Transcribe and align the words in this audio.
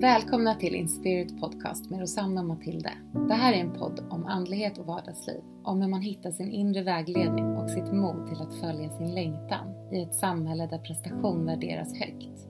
Välkomna 0.00 0.54
till 0.54 0.74
Inspirit 0.74 1.40
Podcast 1.40 1.90
med 1.90 2.00
Rosanna 2.00 2.40
och 2.40 2.46
Matilde. 2.46 2.92
Det 3.28 3.34
här 3.34 3.52
är 3.52 3.56
en 3.56 3.72
podd 3.72 4.06
om 4.10 4.26
andlighet 4.26 4.78
och 4.78 4.86
vardagsliv, 4.86 5.40
om 5.64 5.80
hur 5.80 5.88
man 5.88 6.00
hittar 6.00 6.30
sin 6.30 6.52
inre 6.52 6.82
vägledning 6.82 7.44
och 7.44 7.70
sitt 7.70 7.92
mod 7.92 8.26
till 8.26 8.40
att 8.40 8.60
följa 8.60 8.90
sin 8.90 9.14
längtan 9.14 9.92
i 9.92 10.02
ett 10.02 10.14
samhälle 10.14 10.66
där 10.66 10.78
prestation 10.78 11.46
värderas 11.46 11.98
högt. 11.98 12.48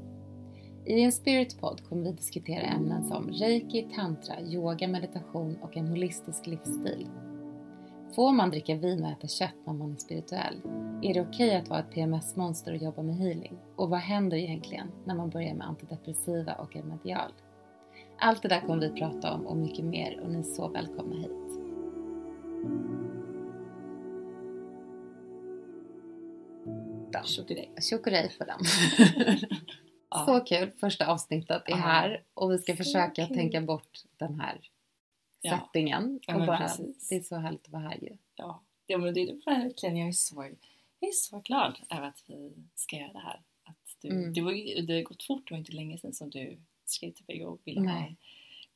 I 0.86 0.92
Inspirit 0.92 1.60
Podd 1.60 1.84
kommer 1.88 2.04
vi 2.04 2.12
diskutera 2.12 2.62
ämnen 2.62 3.04
som 3.04 3.30
reiki, 3.30 3.88
tantra, 3.94 4.42
yoga, 4.42 4.88
meditation 4.88 5.56
och 5.62 5.76
en 5.76 5.88
holistisk 5.88 6.46
livsstil. 6.46 7.06
Får 8.14 8.32
man 8.32 8.50
dricka 8.50 8.74
vin 8.74 9.04
och 9.04 9.10
äta 9.10 9.28
kött 9.28 9.66
när 9.66 9.72
man 9.72 9.92
är 9.92 9.96
spirituell? 9.96 10.62
Är 11.02 11.14
det 11.14 11.20
okej 11.20 11.48
okay 11.48 11.56
att 11.56 11.68
vara 11.68 11.80
ett 11.80 11.90
PMS-monster 11.90 12.72
och 12.72 12.82
jobba 12.82 13.02
med 13.02 13.16
healing? 13.16 13.58
Och 13.76 13.90
vad 13.90 14.00
händer 14.00 14.36
egentligen 14.36 14.90
när 15.04 15.14
man 15.14 15.30
börjar 15.30 15.54
med 15.54 15.66
antidepressiva 15.66 16.52
och 16.52 16.76
är 16.76 16.82
medial? 16.82 17.32
Allt 18.18 18.42
det 18.42 18.48
där 18.48 18.60
kommer 18.60 18.88
vi 18.88 19.00
prata 19.00 19.32
om 19.32 19.46
och 19.46 19.56
mycket 19.56 19.84
mer 19.84 20.20
och 20.20 20.30
ni 20.30 20.38
är 20.38 20.42
så 20.42 20.68
välkomna 20.68 21.16
hit. 21.16 21.30
Tjockadej 27.80 28.32
på 28.38 28.44
den. 28.44 28.58
Så 30.26 30.40
kul! 30.40 30.70
Första 30.80 31.06
avsnittet 31.06 31.62
är 31.66 31.76
här 31.76 32.22
och 32.34 32.52
vi 32.52 32.58
ska 32.58 32.72
så 32.72 32.76
försöka 32.76 33.26
kul. 33.26 33.36
tänka 33.36 33.60
bort 33.60 34.02
den 34.16 34.40
här 34.40 34.60
ja. 35.40 35.58
settingen. 35.58 36.20
Ja, 36.26 36.34
och 36.34 36.46
bara, 36.46 36.68
det 37.10 37.16
är 37.16 37.20
så 37.20 37.36
härligt 37.36 37.66
att 37.66 37.72
vara 37.72 37.82
här 37.82 37.98
ju. 38.02 38.16
Ja, 38.34 38.62
ja 38.86 38.98
men 38.98 39.14
det 39.14 39.20
är 39.20 39.44
verkligen. 39.44 39.96
Jag 39.96 40.08
är, 40.08 40.12
så, 40.12 40.44
jag 41.00 41.08
är 41.08 41.12
så 41.12 41.40
glad 41.40 41.78
över 41.90 42.08
att 42.08 42.22
vi 42.26 42.52
ska 42.74 42.96
göra 42.96 43.12
det 43.12 43.18
här. 43.18 43.40
Att 43.64 43.96
du, 44.02 44.08
mm. 44.08 44.32
det, 44.32 44.40
var, 44.40 44.82
det 44.86 44.94
har 44.94 45.02
gått 45.02 45.22
fort, 45.22 45.48
det 45.48 45.54
var 45.54 45.58
inte 45.58 45.72
länge 45.72 45.98
sedan 45.98 46.12
som 46.12 46.30
du 46.30 46.58
skrev 46.84 47.12
till 47.12 47.24
mig 47.28 47.46
och 47.46 47.60
ville 47.64 47.80
ha 47.80 47.98
en 47.98 48.16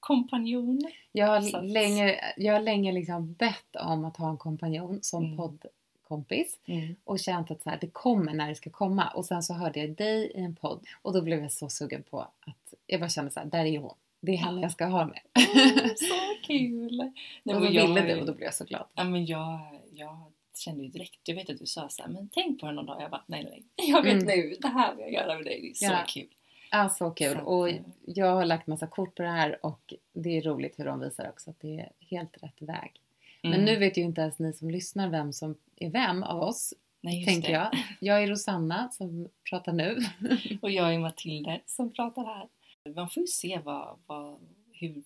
kompanjon. 0.00 0.80
Jag 1.12 1.26
har 1.26 1.36
att... 1.36 1.64
länge, 1.64 2.20
jag 2.36 2.52
har 2.52 2.60
länge 2.60 2.92
liksom 2.92 3.32
bett 3.32 3.76
om 3.76 4.04
att 4.04 4.16
ha 4.16 4.30
en 4.30 4.36
kompanjon 4.36 4.98
som 5.02 5.24
mm. 5.24 5.36
poddkompis 5.36 6.58
mm. 6.66 6.96
och 7.04 7.18
känt 7.18 7.50
att 7.50 7.62
så 7.62 7.70
här, 7.70 7.78
det 7.80 7.90
kommer 7.90 8.34
när 8.34 8.48
det 8.48 8.54
ska 8.54 8.70
komma 8.70 9.08
och 9.08 9.24
sen 9.24 9.42
så 9.42 9.54
hörde 9.54 9.80
jag 9.80 9.96
dig 9.96 10.32
i 10.34 10.40
en 10.40 10.54
podd 10.54 10.86
och 11.02 11.12
då 11.12 11.22
blev 11.22 11.42
jag 11.42 11.52
så 11.52 11.68
sugen 11.68 12.02
på 12.02 12.20
att 12.20 12.74
jag 12.86 13.00
bara 13.00 13.10
kände 13.10 13.30
så 13.30 13.40
här, 13.40 13.46
där 13.46 13.64
är 13.64 13.78
hon. 13.78 13.94
Det 14.20 14.32
är 14.32 14.36
henne 14.36 14.62
jag 14.62 14.72
ska 14.72 14.86
ha 14.86 15.06
med. 15.06 15.20
Mm, 15.54 15.88
så 15.96 16.46
kul! 16.46 16.96
Nej, 17.42 17.56
och 17.56 17.62
så 17.62 17.68
ville 17.68 18.14
du 18.14 18.20
och 18.20 18.26
då 18.26 18.32
blev 18.32 18.44
jag 18.44 18.54
så 18.54 18.64
glad. 18.64 18.86
Ja, 18.94 19.04
men 19.04 19.26
jag, 19.26 19.60
jag 19.92 20.31
kände 20.58 20.84
ju 20.84 20.88
direkt, 20.88 21.20
jag 21.24 21.34
vet 21.34 21.50
att 21.50 21.58
du 21.58 21.66
sa 21.66 21.88
såhär, 21.88 22.10
men 22.10 22.28
tänk 22.32 22.60
på 22.60 22.66
det 22.66 22.72
någon 22.72 22.86
dag. 22.86 23.02
Jag 23.02 23.10
bara, 23.10 23.24
nej 23.26 23.44
nej, 23.44 23.62
jag 23.88 24.02
vet 24.02 24.22
mm. 24.22 24.26
nu, 24.26 24.56
det 24.60 24.68
här 24.68 24.94
vill 24.94 25.04
jag 25.04 25.12
göra 25.12 25.34
med 25.34 25.44
dig, 25.44 25.60
det 25.60 25.68
är 25.68 25.88
så 25.88 25.94
ja. 25.94 26.04
kul. 26.08 26.28
Ja, 26.70 26.88
så 26.88 27.10
kul. 27.10 27.36
Så, 27.36 27.42
och 27.42 27.70
jag 28.06 28.34
har 28.34 28.44
lagt 28.44 28.66
massa 28.66 28.86
kort 28.86 29.14
på 29.14 29.22
det 29.22 29.28
här 29.28 29.66
och 29.66 29.94
det 30.12 30.38
är 30.38 30.42
roligt 30.42 30.78
hur 30.78 30.84
de 30.84 31.00
visar 31.00 31.28
också 31.28 31.50
att 31.50 31.60
det 31.60 31.80
är 31.80 31.92
helt 31.98 32.42
rätt 32.42 32.62
väg. 32.62 33.00
Mm. 33.42 33.56
Men 33.56 33.64
nu 33.64 33.76
vet 33.76 33.96
ju 33.96 34.02
inte 34.02 34.20
ens 34.20 34.38
ni 34.38 34.52
som 34.52 34.70
lyssnar 34.70 35.10
vem 35.10 35.32
som 35.32 35.56
är 35.76 35.90
vem 35.90 36.22
av 36.22 36.42
oss. 36.42 36.74
Nej, 37.00 37.26
tänker 37.26 37.48
det. 37.48 37.54
jag. 37.54 37.70
Jag 38.00 38.22
är 38.22 38.26
Rosanna 38.26 38.88
som 38.88 39.28
pratar 39.50 39.72
nu. 39.72 39.98
och 40.62 40.70
jag 40.70 40.94
är 40.94 40.98
Matilde 40.98 41.60
som 41.66 41.92
pratar 41.92 42.24
här. 42.24 42.48
Man 42.94 43.10
får 43.10 43.20
ju 43.20 43.26
se 43.26 43.60
vad, 43.64 43.98
vad, 44.06 44.40
hur, 44.72 45.02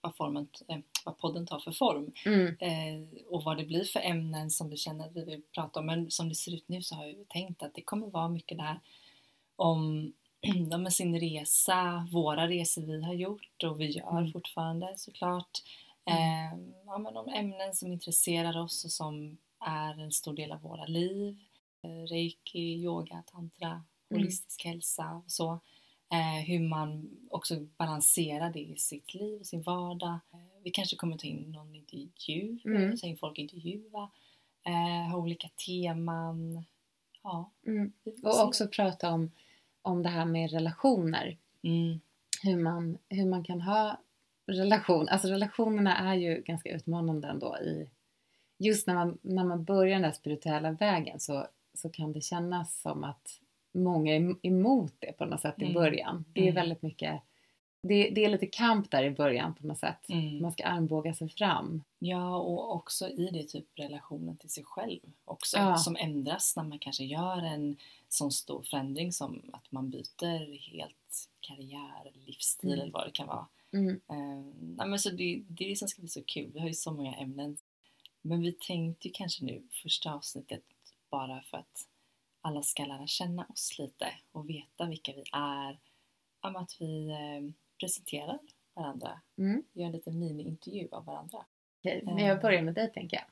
vad, 0.00 0.16
formen, 0.16 0.48
eh, 0.68 0.78
vad 1.04 1.18
podden 1.18 1.46
tar 1.46 1.58
för 1.58 1.72
form 1.72 2.12
mm. 2.26 2.56
eh, 2.58 3.08
och 3.28 3.44
vad 3.44 3.56
det 3.56 3.64
blir 3.64 3.84
för 3.84 4.00
ämnen 4.00 4.50
som 4.50 4.70
vi 4.70 4.76
känner 4.76 5.06
att 5.06 5.16
vi 5.16 5.24
vill 5.24 5.42
prata 5.54 5.80
om. 5.80 5.86
Men 5.86 6.10
som 6.10 6.28
det 6.28 6.34
ser 6.34 6.54
ut 6.54 6.68
nu 6.68 6.82
så 6.82 6.94
har 6.94 7.04
jag 7.04 7.28
tänkt 7.28 7.62
att 7.62 7.74
det 7.74 7.82
kommer 7.82 8.06
vara 8.06 8.28
mycket 8.28 8.58
det 8.58 8.64
här 8.64 8.80
om 9.56 10.12
med 10.78 10.92
sin 10.92 11.20
resa, 11.20 12.08
våra 12.12 12.48
resor 12.48 12.82
vi 12.82 13.02
har 13.04 13.14
gjort 13.14 13.64
och 13.64 13.80
vi 13.80 13.90
gör 13.90 14.18
mm. 14.18 14.32
fortfarande 14.32 14.94
såklart. 14.96 15.62
Eh, 16.04 16.58
ja, 16.86 16.98
men 16.98 17.16
om 17.16 17.28
ämnen 17.28 17.74
som 17.74 17.92
intresserar 17.92 18.58
oss 18.58 18.84
och 18.84 18.90
som 18.90 19.38
är 19.60 20.00
en 20.00 20.12
stor 20.12 20.34
del 20.34 20.52
av 20.52 20.60
våra 20.60 20.86
liv. 20.86 21.38
Eh, 21.82 22.06
reiki, 22.08 22.60
yoga, 22.60 23.22
tantra, 23.32 23.68
mm. 23.68 23.84
holistisk 24.10 24.64
mm. 24.64 24.74
hälsa 24.74 25.22
och 25.24 25.30
så. 25.30 25.60
Eh, 26.12 26.44
hur 26.46 26.60
man 26.60 27.10
också 27.30 27.56
balanserar 27.76 28.52
det 28.52 28.60
i 28.60 28.76
sitt 28.76 29.14
liv 29.14 29.40
och 29.40 29.46
sin 29.46 29.62
vardag. 29.62 30.18
Eh, 30.32 30.62
vi 30.62 30.70
kanske 30.70 30.96
kommer 30.96 31.16
ta 31.16 31.26
in 31.26 31.52
någon 31.52 31.74
intervju, 31.74 32.58
mm. 32.64 32.96
ta 32.96 33.06
in 33.06 33.16
folk 33.16 33.38
intervjua, 33.38 34.10
eh, 34.66 35.10
ha 35.10 35.18
olika 35.18 35.48
teman. 35.66 36.64
Ja, 37.22 37.50
mm. 37.66 37.92
Och 38.22 38.44
också 38.46 38.68
prata 38.68 39.10
om, 39.12 39.30
om 39.82 40.02
det 40.02 40.08
här 40.08 40.24
med 40.24 40.50
relationer. 40.50 41.38
Mm. 41.62 42.00
Hur, 42.42 42.56
man, 42.56 42.98
hur 43.08 43.26
man 43.26 43.44
kan 43.44 43.60
ha 43.60 44.00
relation, 44.46 45.08
alltså 45.08 45.28
relationerna 45.28 45.96
är 45.96 46.14
ju 46.14 46.42
ganska 46.42 46.70
utmanande 46.70 47.28
ändå 47.28 47.58
i 47.58 47.88
just 48.58 48.86
när 48.86 48.94
man, 48.94 49.18
när 49.22 49.44
man 49.44 49.64
börjar 49.64 49.92
den 49.92 50.02
där 50.02 50.12
spirituella 50.12 50.70
vägen 50.70 51.20
så, 51.20 51.46
så 51.74 51.90
kan 51.90 52.12
det 52.12 52.20
kännas 52.20 52.80
som 52.80 53.04
att 53.04 53.40
många 53.72 54.16
är 54.16 54.46
emot 54.46 54.94
det 54.98 55.12
på 55.12 55.24
något 55.24 55.40
sätt 55.40 55.58
mm. 55.58 55.70
i 55.70 55.74
början. 55.74 56.24
Det 56.32 56.40
är 56.40 56.44
mm. 56.44 56.54
väldigt 56.54 56.82
mycket 56.82 57.22
det, 57.82 58.10
det, 58.10 58.24
är 58.24 58.28
lite 58.28 58.46
kamp 58.46 58.90
där 58.90 59.02
i 59.02 59.10
början 59.10 59.54
på 59.54 59.66
något 59.66 59.78
sätt. 59.78 60.08
Mm. 60.08 60.42
Man 60.42 60.52
ska 60.52 60.64
armbåga 60.64 61.14
sig 61.14 61.28
fram. 61.28 61.82
Ja, 61.98 62.36
och 62.36 62.74
också 62.74 63.08
i 63.08 63.30
det 63.32 63.42
typ 63.42 63.66
relationen 63.74 64.36
till 64.36 64.50
sig 64.50 64.64
själv 64.64 65.00
också. 65.24 65.56
Ja. 65.56 65.76
Som 65.76 65.96
ändras 65.96 66.56
när 66.56 66.64
man 66.64 66.78
kanske 66.78 67.04
gör 67.04 67.42
en 67.42 67.76
sån 68.08 68.32
stor 68.32 68.62
förändring 68.62 69.12
som 69.12 69.42
att 69.52 69.72
man 69.72 69.90
byter 69.90 70.58
helt 70.72 71.28
karriär, 71.40 72.12
livsstil 72.26 72.72
mm. 72.72 72.80
eller 72.80 72.92
vad 72.92 73.06
det 73.06 73.12
kan 73.12 73.26
vara. 73.26 73.46
Mm. 73.72 74.00
Uh, 74.10 74.86
men 74.86 74.98
så 74.98 75.10
det, 75.10 75.42
det 75.48 75.64
är 75.64 75.68
det 75.68 75.76
som 75.76 75.88
ska 75.88 76.02
bli 76.02 76.08
så 76.08 76.22
kul. 76.22 76.50
Vi 76.54 76.60
har 76.60 76.68
ju 76.68 76.74
så 76.74 76.92
många 76.92 77.14
ämnen. 77.14 77.56
Men 78.22 78.40
vi 78.40 78.52
tänkte 78.52 79.08
ju 79.08 79.12
kanske 79.14 79.44
nu 79.44 79.62
första 79.82 80.14
avsnittet 80.14 80.62
bara 81.10 81.40
för 81.40 81.58
att 81.58 81.86
alla 82.40 82.62
ska 82.62 82.84
lära 82.84 83.06
känna 83.06 83.46
oss 83.48 83.78
lite 83.78 84.06
och 84.32 84.50
veta 84.50 84.86
vilka 84.86 85.12
vi 85.12 85.24
är. 85.32 85.78
Om 86.40 86.56
att 86.56 86.76
vi 86.80 87.10
eh, 87.10 87.52
presenterar 87.80 88.38
varandra. 88.74 89.20
Mm. 89.38 89.62
Gör 89.72 89.86
en 89.86 89.92
liten 89.92 90.18
mini-intervju 90.18 90.88
av 90.90 91.04
varandra. 91.04 91.44
Okej, 91.78 92.02
men 92.04 92.18
jag 92.18 92.40
börjar 92.40 92.62
med 92.62 92.74
dig 92.74 92.92
tänker 92.92 93.16
jag. 93.16 93.26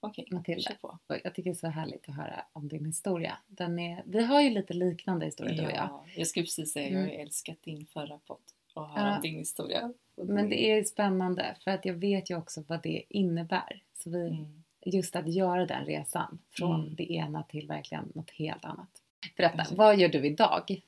Okej, 0.00 0.28
Matilda. 0.30 0.74
På. 0.80 0.98
Jag 1.06 1.34
tycker 1.34 1.50
det 1.50 1.50
är 1.50 1.54
så 1.54 1.66
härligt 1.66 2.08
att 2.08 2.14
höra 2.14 2.44
om 2.52 2.68
din 2.68 2.84
historia. 2.84 3.38
Den 3.46 3.78
är, 3.78 4.02
vi 4.06 4.24
har 4.24 4.40
ju 4.40 4.50
lite 4.50 4.74
liknande 4.74 5.26
historia 5.26 5.54
ja, 5.54 5.62
du 5.62 5.66
och 5.66 5.72
jag. 5.72 6.12
Jag 6.16 6.26
skulle 6.26 6.44
precis 6.44 6.72
säga, 6.72 6.88
mm. 6.88 7.00
jag 7.00 7.06
har 7.06 7.14
mm. 7.14 7.26
älskat 7.26 7.62
din 7.62 7.86
förra 7.86 8.18
podd 8.18 8.42
och 8.74 8.88
höra 8.88 9.08
ja. 9.08 9.16
om 9.16 9.22
din 9.22 9.38
historia. 9.38 9.92
Men 10.16 10.48
det 10.48 10.70
är 10.70 10.84
spännande 10.84 11.56
för 11.60 11.70
att 11.70 11.84
jag 11.84 11.94
vet 11.94 12.30
ju 12.30 12.36
också 12.36 12.64
vad 12.68 12.82
det 12.82 13.04
innebär. 13.08 13.82
Så 13.94 14.10
vi, 14.10 14.28
mm 14.28 14.63
just 14.84 15.16
att 15.16 15.34
göra 15.34 15.66
den 15.66 15.84
resan 15.84 16.38
från 16.50 16.80
mm. 16.80 16.94
det 16.94 17.12
ena 17.12 17.42
till 17.42 17.66
verkligen 17.66 18.12
något 18.14 18.30
helt 18.30 18.64
annat. 18.64 19.02
Berätta, 19.36 19.58
alltså, 19.58 19.74
vad 19.74 19.98
gör 19.98 20.08
du 20.08 20.26
idag? 20.26 20.82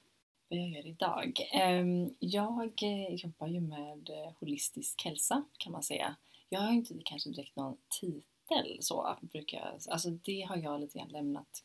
Vad 0.49 0.59
jag 0.59 0.69
gör 0.69 0.87
idag? 0.87 1.33
Ehm, 1.53 2.15
jag 2.19 2.83
eh, 2.83 3.15
jobbar 3.15 3.47
ju 3.47 3.61
med 3.61 4.11
eh, 4.11 4.33
holistisk 4.41 5.05
hälsa 5.05 5.45
kan 5.59 5.73
man 5.73 5.83
säga. 5.83 6.17
Jag 6.49 6.61
har 6.61 6.73
inte 6.73 6.95
kanske 7.05 7.31
direkt 7.31 7.57
någon 7.57 7.77
titel 8.01 8.77
så 8.81 9.17
brukar 9.21 9.59
jag, 9.59 9.93
alltså 9.93 10.11
det 10.11 10.41
har 10.41 10.57
jag 10.57 10.81
lite 10.81 10.99
grann 10.99 11.09
lämnat 11.09 11.63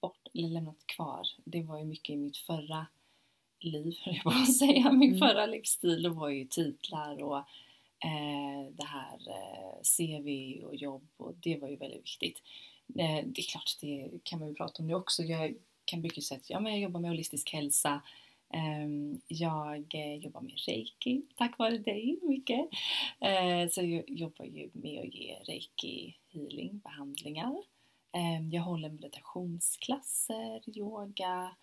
bort, 0.00 0.28
eller 0.34 0.48
lämnat 0.48 0.86
kvar. 0.86 1.26
Det 1.44 1.62
var 1.62 1.78
ju 1.78 1.84
mycket 1.84 2.10
i 2.10 2.16
mitt 2.16 2.36
förra 2.36 2.86
liv, 3.60 3.96
höll 4.02 4.14
jag 4.14 4.22
på 4.22 4.30
att 4.30 4.56
säga, 4.56 4.92
min 4.92 5.14
mm. 5.14 5.18
förra 5.18 5.46
livsstil. 5.46 6.02
Det 6.02 6.08
var 6.08 6.28
ju 6.28 6.44
titlar 6.44 7.22
och 7.22 7.42
Eh, 8.04 8.72
det 8.72 8.86
här 8.86 9.18
eh, 9.28 9.80
CV 9.96 10.28
och 10.64 10.74
jobb 10.74 11.08
och 11.16 11.34
det 11.34 11.56
var 11.56 11.68
ju 11.68 11.76
väldigt 11.76 12.02
viktigt. 12.02 12.42
Eh, 12.98 13.24
det 13.24 13.40
är 13.40 13.50
klart, 13.50 13.78
det 13.80 14.10
kan 14.22 14.38
man 14.38 14.48
ju 14.48 14.54
prata 14.54 14.82
om 14.82 14.88
det 14.88 14.94
också. 14.94 15.22
Jag 15.22 15.54
kan 15.84 16.00
mycket 16.00 16.24
säga 16.24 16.38
att 16.38 16.50
ja, 16.50 16.60
men 16.60 16.72
jag 16.72 16.80
jobbar 16.80 17.00
med 17.00 17.10
holistisk 17.10 17.52
hälsa. 17.52 18.02
Ehm, 18.54 19.20
jag 19.28 19.94
eh, 19.94 20.14
jobbar 20.14 20.40
med 20.40 20.58
reiki 20.66 21.22
tack 21.36 21.58
vare 21.58 21.78
dig 21.78 22.18
mycket. 22.22 22.68
Eh, 23.20 23.68
så 23.70 23.82
jag 23.82 24.10
jobbar 24.10 24.44
ju 24.44 24.70
med 24.72 25.00
att 25.00 25.14
ge 25.14 25.36
reiki 25.44 26.16
healing 26.28 26.78
behandlingar. 26.78 27.62
Ehm, 28.12 28.50
jag 28.50 28.62
håller 28.62 28.88
meditationsklasser, 28.88 30.78
yoga. 30.78 31.56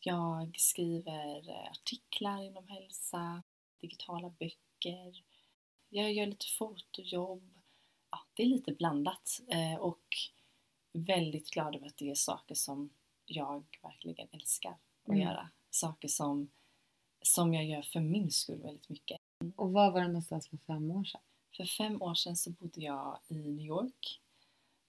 Jag 0.00 0.56
skriver 0.58 1.50
eh, 1.50 1.70
artiklar 1.70 2.42
inom 2.42 2.68
hälsa, 2.68 3.42
digitala 3.80 4.32
böcker. 4.38 5.29
Jag 5.92 6.12
gör 6.12 6.26
lite 6.26 6.46
fotojobb. 6.58 7.50
Ja, 8.10 8.18
det 8.34 8.42
är 8.42 8.46
lite 8.46 8.72
blandat 8.72 9.40
eh, 9.48 9.80
och 9.80 10.04
väldigt 10.92 11.50
glad 11.50 11.76
över 11.76 11.86
att 11.86 11.96
det 11.96 12.10
är 12.10 12.14
saker 12.14 12.54
som 12.54 12.90
jag 13.26 13.64
verkligen 13.82 14.28
älskar 14.32 14.70
att 15.02 15.08
mm. 15.08 15.20
göra. 15.20 15.50
Saker 15.70 16.08
som, 16.08 16.50
som 17.22 17.54
jag 17.54 17.64
gör 17.64 17.82
för 17.82 18.00
min 18.00 18.30
skull 18.30 18.62
väldigt 18.62 18.88
mycket. 18.88 19.20
Och 19.56 19.72
var 19.72 19.90
var 19.90 20.00
du 20.00 20.06
någonstans 20.06 20.48
för 20.48 20.56
fem 20.56 20.90
år 20.90 21.04
sedan? 21.04 21.20
För 21.56 21.64
fem 21.64 22.02
år 22.02 22.14
sedan 22.14 22.36
så 22.36 22.50
bodde 22.50 22.80
jag 22.80 23.18
i 23.28 23.34
New 23.34 23.66
York. 23.66 24.20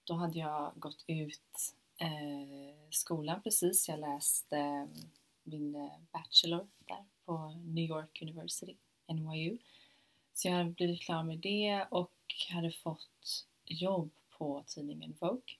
Då 0.04 0.14
hade 0.14 0.38
jag 0.38 0.72
gått 0.76 1.04
ut 1.06 1.74
eh, 1.96 2.88
skolan 2.90 3.42
precis. 3.42 3.88
Jag 3.88 4.00
läste 4.00 4.58
eh, 4.58 4.86
min 5.42 5.90
Bachelor 6.12 6.68
där 6.78 7.04
på 7.24 7.48
New 7.64 7.84
York 7.84 8.22
University. 8.22 8.76
NYU. 9.08 9.58
Så 10.34 10.48
jag 10.48 10.54
hade 10.54 10.70
blivit 10.70 11.02
klar 11.02 11.22
med 11.22 11.38
det 11.38 11.86
och 11.90 12.12
hade 12.50 12.72
fått 12.72 13.46
jobb 13.64 14.10
på 14.38 14.64
tidningen 14.66 15.16
Vogue. 15.20 15.54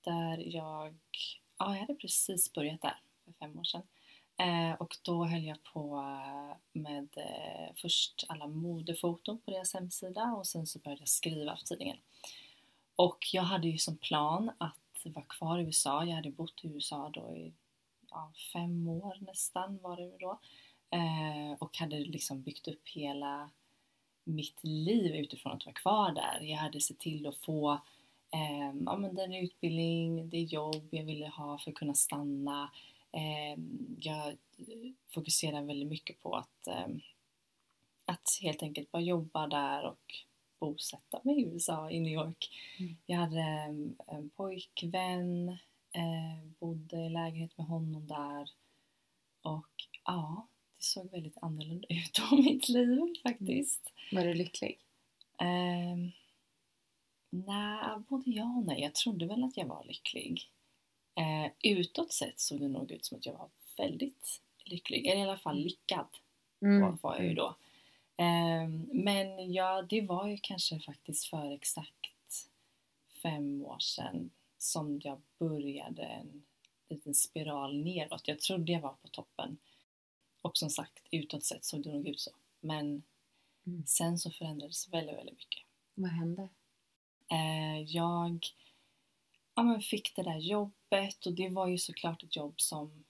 Där 0.00 0.38
jag, 0.38 0.98
ja 1.58 1.74
jag 1.74 1.80
hade 1.80 1.94
precis 1.94 2.52
börjat 2.52 2.82
där 2.82 3.00
för 3.24 3.32
fem 3.32 3.58
år 3.58 3.64
sedan. 3.64 3.82
Eh, 4.36 4.74
och 4.80 4.96
då 5.02 5.24
höll 5.24 5.44
jag 5.44 5.62
på 5.62 6.02
med 6.72 7.08
eh, 7.16 7.74
först 7.76 8.24
alla 8.28 8.46
modefoton 8.46 9.40
på 9.40 9.50
deras 9.50 9.74
hemsida 9.74 10.24
och 10.24 10.46
sen 10.46 10.66
så 10.66 10.78
började 10.78 11.02
jag 11.02 11.08
skriva 11.08 11.56
för 11.56 11.64
tidningen. 11.64 11.96
Och 12.96 13.18
jag 13.32 13.42
hade 13.42 13.68
ju 13.68 13.78
som 13.78 13.96
plan 13.96 14.50
att 14.58 14.76
vara 15.04 15.24
kvar 15.24 15.58
i 15.58 15.62
USA. 15.62 16.04
Jag 16.04 16.16
hade 16.16 16.30
bott 16.30 16.64
i 16.64 16.68
USA 16.68 17.10
då 17.12 17.36
i 17.36 17.52
ja, 18.10 18.32
fem 18.52 18.88
år 18.88 19.18
nästan 19.20 19.78
var 19.78 19.96
det 19.96 20.18
då. 20.18 20.40
Eh, 20.92 21.52
och 21.58 21.78
hade 21.78 21.98
liksom 21.98 22.42
byggt 22.42 22.68
upp 22.68 22.88
hela 22.88 23.50
mitt 24.24 24.64
liv 24.64 25.14
utifrån 25.14 25.52
att 25.52 25.66
vara 25.66 25.74
kvar 25.74 26.12
där. 26.12 26.40
Jag 26.40 26.56
hade 26.56 26.80
sett 26.80 26.98
till 26.98 27.26
att 27.26 27.36
få 27.36 27.72
eh, 28.30 28.72
ja, 28.86 28.96
men 28.96 29.14
den 29.14 29.34
utbildning, 29.34 30.30
det 30.30 30.40
jobb 30.40 30.88
jag 30.90 31.04
ville 31.04 31.28
ha 31.28 31.58
för 31.58 31.70
att 31.70 31.76
kunna 31.76 31.94
stanna. 31.94 32.70
Eh, 33.12 33.62
jag 33.98 34.36
fokuserade 35.14 35.66
väldigt 35.66 35.88
mycket 35.88 36.22
på 36.22 36.36
att, 36.36 36.66
eh, 36.66 36.88
att 38.04 38.38
helt 38.42 38.62
enkelt 38.62 38.92
bara 38.92 39.02
jobba 39.02 39.46
där 39.46 39.84
och 39.84 40.14
bosätta 40.58 41.20
mig 41.24 41.40
i 41.40 41.44
USA, 41.44 41.90
i 41.90 42.00
New 42.00 42.12
York. 42.12 42.50
Mm. 42.78 42.96
Jag 43.06 43.16
hade 43.16 43.40
en, 43.40 43.96
en 44.06 44.30
pojkvän, 44.30 45.48
eh, 45.92 46.46
bodde 46.58 46.96
i 46.96 47.08
lägenhet 47.08 47.58
med 47.58 47.66
honom 47.66 48.06
där 48.06 48.50
och 49.42 49.88
ja, 50.04 50.46
det 50.82 50.86
såg 50.86 51.10
väldigt 51.10 51.38
annorlunda 51.42 51.86
ut 51.88 52.20
om 52.30 52.44
mitt 52.44 52.68
liv 52.68 53.14
faktiskt. 53.22 53.92
Mm. 54.10 54.24
Var 54.24 54.28
du 54.28 54.34
lycklig? 54.34 54.78
Eh, 55.40 55.96
nej, 57.30 57.98
både 58.08 58.30
ja 58.30 58.44
och 58.44 58.66
nej. 58.66 58.82
Jag 58.82 58.94
trodde 58.94 59.26
väl 59.26 59.44
att 59.44 59.56
jag 59.56 59.66
var 59.66 59.84
lycklig. 59.84 60.50
Eh, 61.14 61.52
utåt 61.62 62.12
sett 62.12 62.40
såg 62.40 62.60
det 62.60 62.68
nog 62.68 62.90
ut 62.90 63.04
som 63.04 63.18
att 63.18 63.26
jag 63.26 63.32
var 63.32 63.48
väldigt 63.76 64.40
lycklig, 64.64 65.06
eller 65.06 65.20
i 65.20 65.22
alla 65.22 65.38
fall 65.38 65.58
lyckad 65.58 66.06
mm. 66.62 66.98
var 67.02 67.16
jag 67.16 67.24
ju 67.24 67.34
då. 67.34 67.56
Eh, 68.16 68.68
men 68.92 69.52
ja, 69.52 69.82
det 69.82 70.00
var 70.00 70.28
ju 70.28 70.38
kanske 70.42 70.80
faktiskt 70.80 71.26
för 71.26 71.54
exakt 71.54 72.48
fem 73.22 73.62
år 73.62 73.78
sedan 73.78 74.30
som 74.58 75.00
jag 75.04 75.20
började 75.38 76.02
en 76.02 76.42
liten 76.88 77.14
spiral 77.14 77.84
neråt. 77.84 78.28
Jag 78.28 78.40
trodde 78.40 78.72
jag 78.72 78.80
var 78.80 78.94
på 79.02 79.08
toppen. 79.08 79.58
Och 80.42 80.56
som 80.56 80.70
sagt, 80.70 81.02
utåt 81.10 81.44
sett 81.44 81.64
såg 81.64 81.82
det 81.82 81.92
nog 81.92 82.08
ut 82.08 82.20
så. 82.20 82.30
Men 82.60 83.02
mm. 83.66 83.86
sen 83.86 84.18
så 84.18 84.30
förändrades 84.30 84.88
väldigt, 84.88 85.16
väldigt 85.16 85.38
mycket. 85.38 85.62
Vad 85.94 86.10
hände? 86.10 86.48
Eh, 87.30 87.82
jag 87.82 88.46
ja, 89.54 89.62
men 89.62 89.80
fick 89.80 90.16
det 90.16 90.22
där 90.22 90.38
jobbet 90.38 91.26
och 91.26 91.32
det 91.32 91.48
var 91.48 91.66
ju 91.66 91.78
såklart 91.78 92.22
ett 92.22 92.36
jobb 92.36 92.60
som 92.60 93.04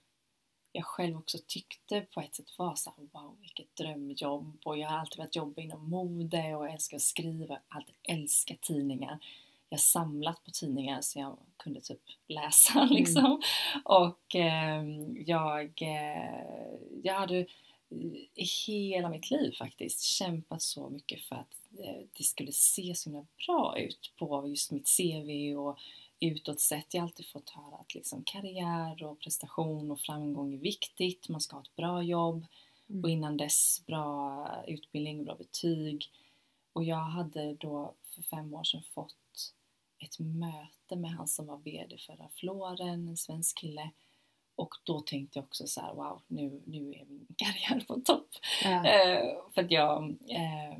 jag 0.71 0.85
själv 0.85 1.17
också 1.17 1.37
tyckte 1.47 2.01
på 2.01 2.21
ett 2.21 2.35
sätt 2.35 2.57
var 2.57 2.75
så 2.75 2.93
här, 2.97 3.07
wow 3.11 3.37
vilket 3.41 3.75
drömjobb 3.75 4.61
och 4.65 4.77
jag 4.77 4.89
har 4.89 4.97
alltid 4.97 5.17
velat 5.17 5.35
jobba 5.35 5.61
inom 5.61 5.89
mode 5.89 6.55
och 6.55 6.69
älskar 6.69 6.97
att 6.97 7.03
skriva, 7.03 7.59
alltid 7.67 7.95
älskat 8.03 8.61
tidningar. 8.61 9.19
Jag 9.73 9.79
samlat 9.79 10.43
på 10.43 10.51
tidningar 10.51 11.01
så 11.01 11.19
jag 11.19 11.37
kunde 11.57 11.81
typ 11.81 12.01
läsa 12.27 12.79
mm. 12.81 12.93
liksom. 12.93 13.25
Mm. 13.25 13.39
Och 13.83 14.35
eh, 14.35 14.83
jag, 15.25 15.81
eh, 15.81 16.75
jag 17.03 17.13
hade 17.13 17.45
i 18.35 18.43
hela 18.67 19.09
mitt 19.09 19.31
liv 19.31 19.51
faktiskt 19.51 20.01
kämpat 20.01 20.61
så 20.61 20.89
mycket 20.89 21.21
för 21.21 21.35
att 21.35 21.79
eh, 21.79 22.03
det 22.17 22.23
skulle 22.23 22.51
se 22.51 22.95
så 22.95 23.09
himla 23.09 23.25
bra 23.47 23.79
ut 23.79 24.13
på 24.17 24.47
just 24.47 24.71
mitt 24.71 24.89
CV 24.97 25.55
och 25.57 25.77
utåt 26.19 26.59
sett. 26.59 26.93
Jag 26.93 27.01
har 27.01 27.07
alltid 27.07 27.27
fått 27.27 27.49
höra 27.49 27.75
att 27.75 27.95
liksom 27.95 28.23
karriär 28.25 29.03
och 29.03 29.19
prestation 29.19 29.91
och 29.91 29.99
framgång 29.99 30.53
är 30.53 30.57
viktigt. 30.57 31.29
Man 31.29 31.41
ska 31.41 31.55
ha 31.55 31.63
ett 31.63 31.75
bra 31.75 32.03
jobb 32.03 32.45
mm. 32.89 33.03
och 33.03 33.09
innan 33.09 33.37
dess 33.37 33.83
bra 33.85 34.47
utbildning 34.67 35.19
och 35.19 35.25
bra 35.25 35.35
betyg. 35.35 36.09
Och 36.73 36.83
jag 36.83 37.03
hade 37.03 37.53
då 37.53 37.93
för 38.15 38.21
fem 38.21 38.53
år 38.53 38.63
sedan 38.63 38.83
fått 38.93 39.15
ett 40.03 40.19
möte 40.19 40.95
med 40.95 41.11
han 41.11 41.27
som 41.27 41.47
var 41.47 41.57
VD 41.57 41.97
för 41.97 42.29
Floren, 42.35 43.07
en 43.07 43.17
svensk 43.17 43.57
kille. 43.57 43.91
Och 44.55 44.75
då 44.83 44.99
tänkte 44.99 45.39
jag 45.39 45.45
också 45.45 45.67
så 45.67 45.81
här, 45.81 45.93
wow, 45.93 46.21
nu, 46.27 46.61
nu 46.65 46.93
är 46.93 47.05
min 47.05 47.27
karriär 47.37 47.85
på 47.87 47.99
topp. 47.99 48.27
Ja. 48.63 48.85
Eh, 48.85 49.35
för 49.53 49.61
att 49.61 49.71
jag 49.71 50.09
eh, 50.29 50.77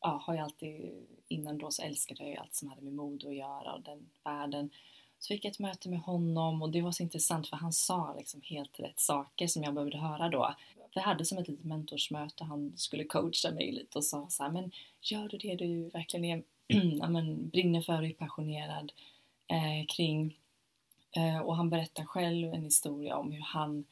ja, 0.00 0.22
har 0.26 0.34
ju 0.34 0.40
alltid 0.40 1.06
innan 1.28 1.58
då 1.58 1.70
så 1.70 1.82
älskade 1.82 2.22
jag 2.22 2.30
ju 2.30 2.36
allt 2.36 2.54
som 2.54 2.68
hade 2.68 2.82
med 2.82 2.92
mode 2.92 3.28
att 3.28 3.34
göra 3.34 3.74
och 3.74 3.82
den 3.82 4.10
världen. 4.24 4.70
Så 5.18 5.28
fick 5.28 5.44
jag 5.44 5.50
ett 5.50 5.58
möte 5.58 5.88
med 5.88 6.00
honom 6.00 6.62
och 6.62 6.70
det 6.70 6.82
var 6.82 6.92
så 6.92 7.02
intressant 7.02 7.48
för 7.48 7.56
han 7.56 7.72
sa 7.72 8.14
liksom 8.18 8.40
helt 8.44 8.80
rätt 8.80 9.00
saker 9.00 9.46
som 9.46 9.62
jag 9.62 9.74
behövde 9.74 9.98
höra 9.98 10.28
då. 10.28 10.54
Vi 10.94 11.00
hade 11.00 11.24
som 11.24 11.38
ett 11.38 11.48
litet 11.48 11.64
mentorsmöte, 11.64 12.44
han 12.44 12.72
skulle 12.76 13.04
coacha 13.04 13.50
mig 13.50 13.72
lite 13.72 13.98
och 13.98 14.04
sa 14.04 14.26
så 14.30 14.42
här, 14.42 14.50
men 14.50 14.72
gör 15.00 15.28
du 15.28 15.38
det 15.38 15.54
du 15.54 15.90
verkligen 15.90 16.24
är, 16.24 16.42
ja, 17.00 17.08
men, 17.08 17.48
brinner 17.48 17.80
för 17.80 17.98
och 17.98 18.06
är 18.06 18.12
passionerad 18.12 18.92
eh, 19.46 19.86
kring? 19.86 20.38
Eh, 21.16 21.38
och 21.38 21.56
han 21.56 21.70
berättar 21.70 22.04
själv 22.04 22.54
en 22.54 22.64
historia 22.64 23.16
om 23.16 23.32
hur 23.32 23.42
han 23.42 23.84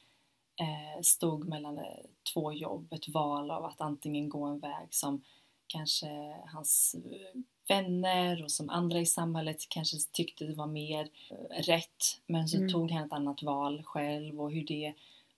eh, 0.61 1.03
stod 1.03 1.49
mellan 1.49 1.79
eh, 1.79 2.05
två 2.33 2.53
jobb, 2.53 2.93
ett 2.93 3.09
val 3.09 3.51
av 3.51 3.65
att 3.65 3.81
antingen 3.81 4.29
gå 4.29 4.45
en 4.45 4.59
väg 4.59 4.87
som 4.91 5.23
kanske 5.67 6.37
hans 6.47 6.95
eh, 6.95 7.41
vänner 7.69 8.45
och 8.45 8.51
som 8.51 8.71
andra 8.71 9.01
i 9.01 9.07
samhället 9.07 9.69
kanske 9.69 9.97
tyckte 10.13 10.45
det 10.45 10.55
var 10.55 10.67
mer 10.67 11.09
eh, 11.31 11.63
rätt. 11.63 12.21
Men 12.27 12.49
så 12.49 12.57
mm. 12.57 12.69
tog 12.69 12.91
han 12.91 13.05
ett 13.05 13.13
annat 13.13 13.43
val 13.43 13.83
själv 13.83 14.41
och 14.41 14.53
hur 14.53 14.65
det 14.65 14.95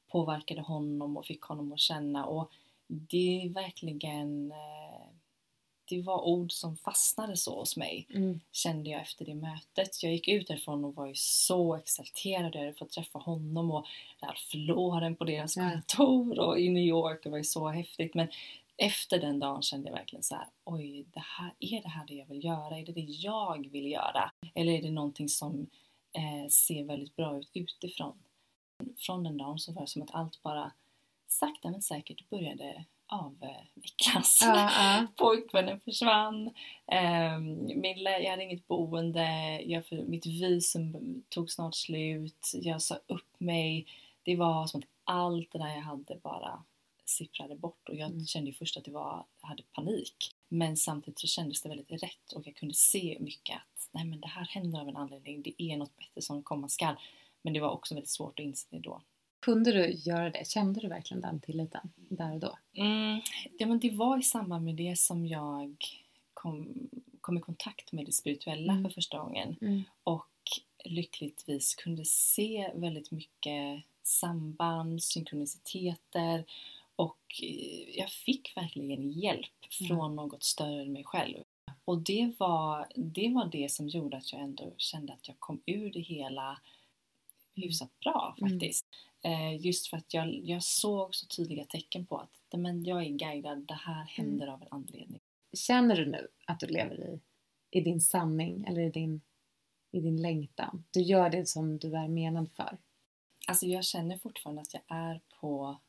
påverkade 0.09 0.61
honom 0.61 1.17
och 1.17 1.27
fick 1.27 1.43
honom 1.43 1.73
att 1.73 1.81
känna. 1.81 2.27
Och 2.27 2.51
det 2.87 3.43
är 3.43 3.49
verkligen 3.49 4.53
det 5.89 6.03
var 6.03 6.21
ord 6.21 6.53
som 6.53 6.77
fastnade 6.77 7.37
så 7.37 7.59
hos 7.59 7.77
mig, 7.77 8.07
mm. 8.11 8.41
kände 8.53 8.91
jag 8.91 9.01
efter 9.01 9.25
det 9.25 9.35
mötet. 9.35 10.03
Jag 10.03 10.13
gick 10.13 10.29
ut 10.29 10.49
därifrån 10.49 10.85
och 10.85 10.95
var 10.95 11.07
ju 11.07 11.15
så 11.17 11.75
exalterad 11.75 12.57
över 12.57 12.69
att 12.69 12.79
få 12.79 12.85
träffa 12.85 13.19
honom 13.19 13.71
och 13.71 13.87
Ralph 14.23 14.57
Lauren 14.57 15.17
på 15.17 15.25
deras 15.25 15.55
kontor 15.55 16.39
och 16.39 16.59
i 16.59 16.69
New 16.69 16.83
York. 16.83 17.21
Det 17.23 17.31
var 17.31 17.39
ju 17.39 17.45
så 17.45 17.69
häftigt. 17.69 18.15
Men 18.15 18.29
efter 18.77 19.21
den 19.21 19.39
dagen 19.39 19.63
kände 19.63 19.89
jag 19.89 19.97
verkligen 19.97 20.23
så 20.23 20.35
här, 20.35 20.47
oj, 20.65 21.05
det 21.13 21.23
här, 21.25 21.55
är 21.61 21.83
det 21.83 21.89
här 21.89 22.07
det 22.07 22.15
jag 22.15 22.27
vill 22.27 22.45
göra? 22.45 22.79
Är 22.79 22.87
det 22.87 22.93
det 22.93 23.01
jag 23.01 23.69
vill 23.71 23.91
göra? 23.91 24.33
Eller 24.55 24.73
är 24.73 24.83
det 24.83 24.91
någonting 24.91 25.29
som 25.29 25.67
eh, 26.13 26.49
ser 26.51 26.85
väldigt 26.85 27.17
bra 27.17 27.39
ut 27.39 27.51
utifrån? 27.55 28.19
Från 28.97 29.25
den 29.25 29.37
dagen 29.37 29.59
så 29.59 29.73
var 29.73 29.83
det 29.83 29.89
som 29.89 30.03
att 30.03 30.15
allt 30.15 30.43
bara 30.43 30.73
sakta 31.29 31.71
men 31.71 31.83
säkert 31.83 32.31
började 32.31 32.85
avvecklas. 33.07 34.39
Ja, 34.41 34.71
ja. 34.71 35.07
Pojkvännen 35.17 35.81
försvann, 35.81 36.47
eh, 36.87 37.39
min, 37.39 37.99
jag 38.03 38.31
hade 38.31 38.43
inget 38.45 38.69
boende, 38.69 39.61
jag, 39.67 39.85
mitt 40.09 40.27
visum 40.27 41.23
tog 41.29 41.51
snart 41.51 41.75
slut, 41.75 42.51
jag 42.55 42.83
sa 42.83 42.95
upp 43.07 43.41
mig. 43.41 43.87
Det 44.23 44.37
var 44.37 44.67
som 44.67 44.81
att 44.81 44.87
allt 45.05 45.53
det 45.53 45.59
där 45.59 45.69
jag 45.69 45.83
hade 45.83 46.17
bara 46.23 46.63
sipprade 47.05 47.57
bort 47.57 47.89
och 47.89 47.95
jag 47.95 48.11
mm. 48.11 48.27
kände 48.27 48.53
först 48.53 48.77
att 48.77 48.85
det 48.85 48.91
var, 48.91 49.25
jag 49.41 49.49
hade 49.49 49.63
panik. 49.63 50.35
Men 50.49 50.77
samtidigt 50.77 51.19
så 51.19 51.27
kändes 51.27 51.63
det 51.63 51.69
väldigt 51.69 52.03
rätt 52.03 52.33
och 52.35 52.47
jag 52.47 52.57
kunde 52.57 52.75
se 52.75 53.17
mycket 53.21 53.57
att 53.57 53.89
nej 53.93 54.05
men 54.05 54.21
det 54.21 54.29
här 54.29 54.45
händer 54.45 54.81
av 54.81 54.89
en 54.89 54.97
anledning, 54.97 55.43
det 55.43 55.63
är 55.63 55.77
något 55.77 55.97
bättre 55.97 56.23
som 56.23 56.43
komma 56.43 56.69
skall. 56.69 56.97
Men 57.43 57.53
det 57.53 57.61
var 57.61 57.71
också 57.71 57.95
väldigt 57.95 58.11
svårt 58.11 58.39
att 58.41 58.45
inse 58.45 58.67
det 58.71 58.79
då. 58.79 59.03
Kunde 59.45 59.73
du 59.73 59.93
göra 59.93 60.31
det? 60.31 60.49
Kände 60.49 60.81
du 60.81 60.89
verkligen 60.89 61.21
den 61.21 61.41
tilliten 61.41 61.93
där 61.95 62.35
och 62.35 62.41
då? 62.41 62.59
Mm, 62.75 63.21
ja, 63.59 63.67
men 63.67 63.79
det 63.79 63.91
var 63.91 64.19
i 64.19 64.23
samband 64.23 64.65
med 64.65 64.75
det 64.75 64.99
som 64.99 65.27
jag 65.27 65.77
kom, 66.35 66.89
kom 67.21 67.39
i 67.39 67.41
kontakt 67.41 67.93
med 67.93 68.07
det 68.07 68.13
spirituella 68.13 68.73
mm. 68.73 68.85
för 68.85 68.91
första 68.91 69.19
gången. 69.19 69.57
Mm. 69.61 69.83
Och 70.05 70.29
lyckligtvis 70.85 71.75
kunde 71.75 72.05
se 72.05 72.71
väldigt 72.75 73.11
mycket 73.11 73.85
samband, 74.03 75.03
synkroniciteter 75.03 76.45
och 76.97 77.43
eh, 77.43 77.99
jag 77.99 78.11
fick 78.11 78.57
verkligen 78.57 79.11
hjälp 79.11 79.65
från 79.71 80.13
mm. 80.13 80.17
något 80.17 80.43
större 80.43 80.83
än 80.83 80.93
mig 80.93 81.05
själv. 81.05 81.39
Och 81.85 81.99
det 81.99 82.33
var, 82.39 82.87
det 82.95 83.29
var 83.29 83.45
det 83.45 83.71
som 83.71 83.89
gjorde 83.89 84.17
att 84.17 84.33
jag 84.33 84.43
ändå 84.43 84.73
kände 84.77 85.13
att 85.13 85.29
jag 85.29 85.41
kom 85.41 85.63
ur 85.67 85.93
det 85.93 86.01
hela 86.01 86.59
hyfsat 87.55 88.01
bra 88.01 88.37
mm. 88.39 88.51
faktiskt. 88.51 88.87
Mm. 89.23 89.57
just 89.57 89.87
för 89.87 89.97
att 89.97 90.15
jag, 90.15 90.35
jag 90.35 90.63
såg 90.63 91.15
så 91.15 91.27
tydliga 91.27 91.65
tecken 91.65 92.07
på 92.07 92.19
att 92.19 92.31
men 92.57 92.85
jag 92.85 93.05
är 93.05 93.11
guidad, 93.11 93.67
det 93.67 93.75
här 93.75 93.95
mm. 93.95 94.07
händer 94.07 94.47
mm. 94.47 94.55
av 94.55 94.63
en 94.63 94.69
anledning. 94.71 95.21
Känner 95.53 95.97
du 95.97 96.07
nu 96.07 96.29
att 96.47 96.61
du 96.61 96.67
lever 96.67 97.01
i, 97.01 97.21
i 97.71 97.81
din 97.81 98.01
sanning 98.01 98.65
eller 98.69 98.81
i 98.81 98.91
din, 98.91 99.21
i 99.91 100.01
din 100.01 100.23
längtan? 100.23 100.85
Du 100.91 101.01
gör 101.01 101.31
det 101.31 101.47
som 101.49 101.79
du 101.79 101.97
är 101.97 102.09
menad 102.09 102.51
för? 102.53 102.79
Alltså 103.47 103.67
jag 103.67 103.85
känner 103.85 104.19
fortfarande 104.19 104.63
att 104.63 104.75
jag 104.75 104.83
är 104.87 105.21
på 105.41 105.81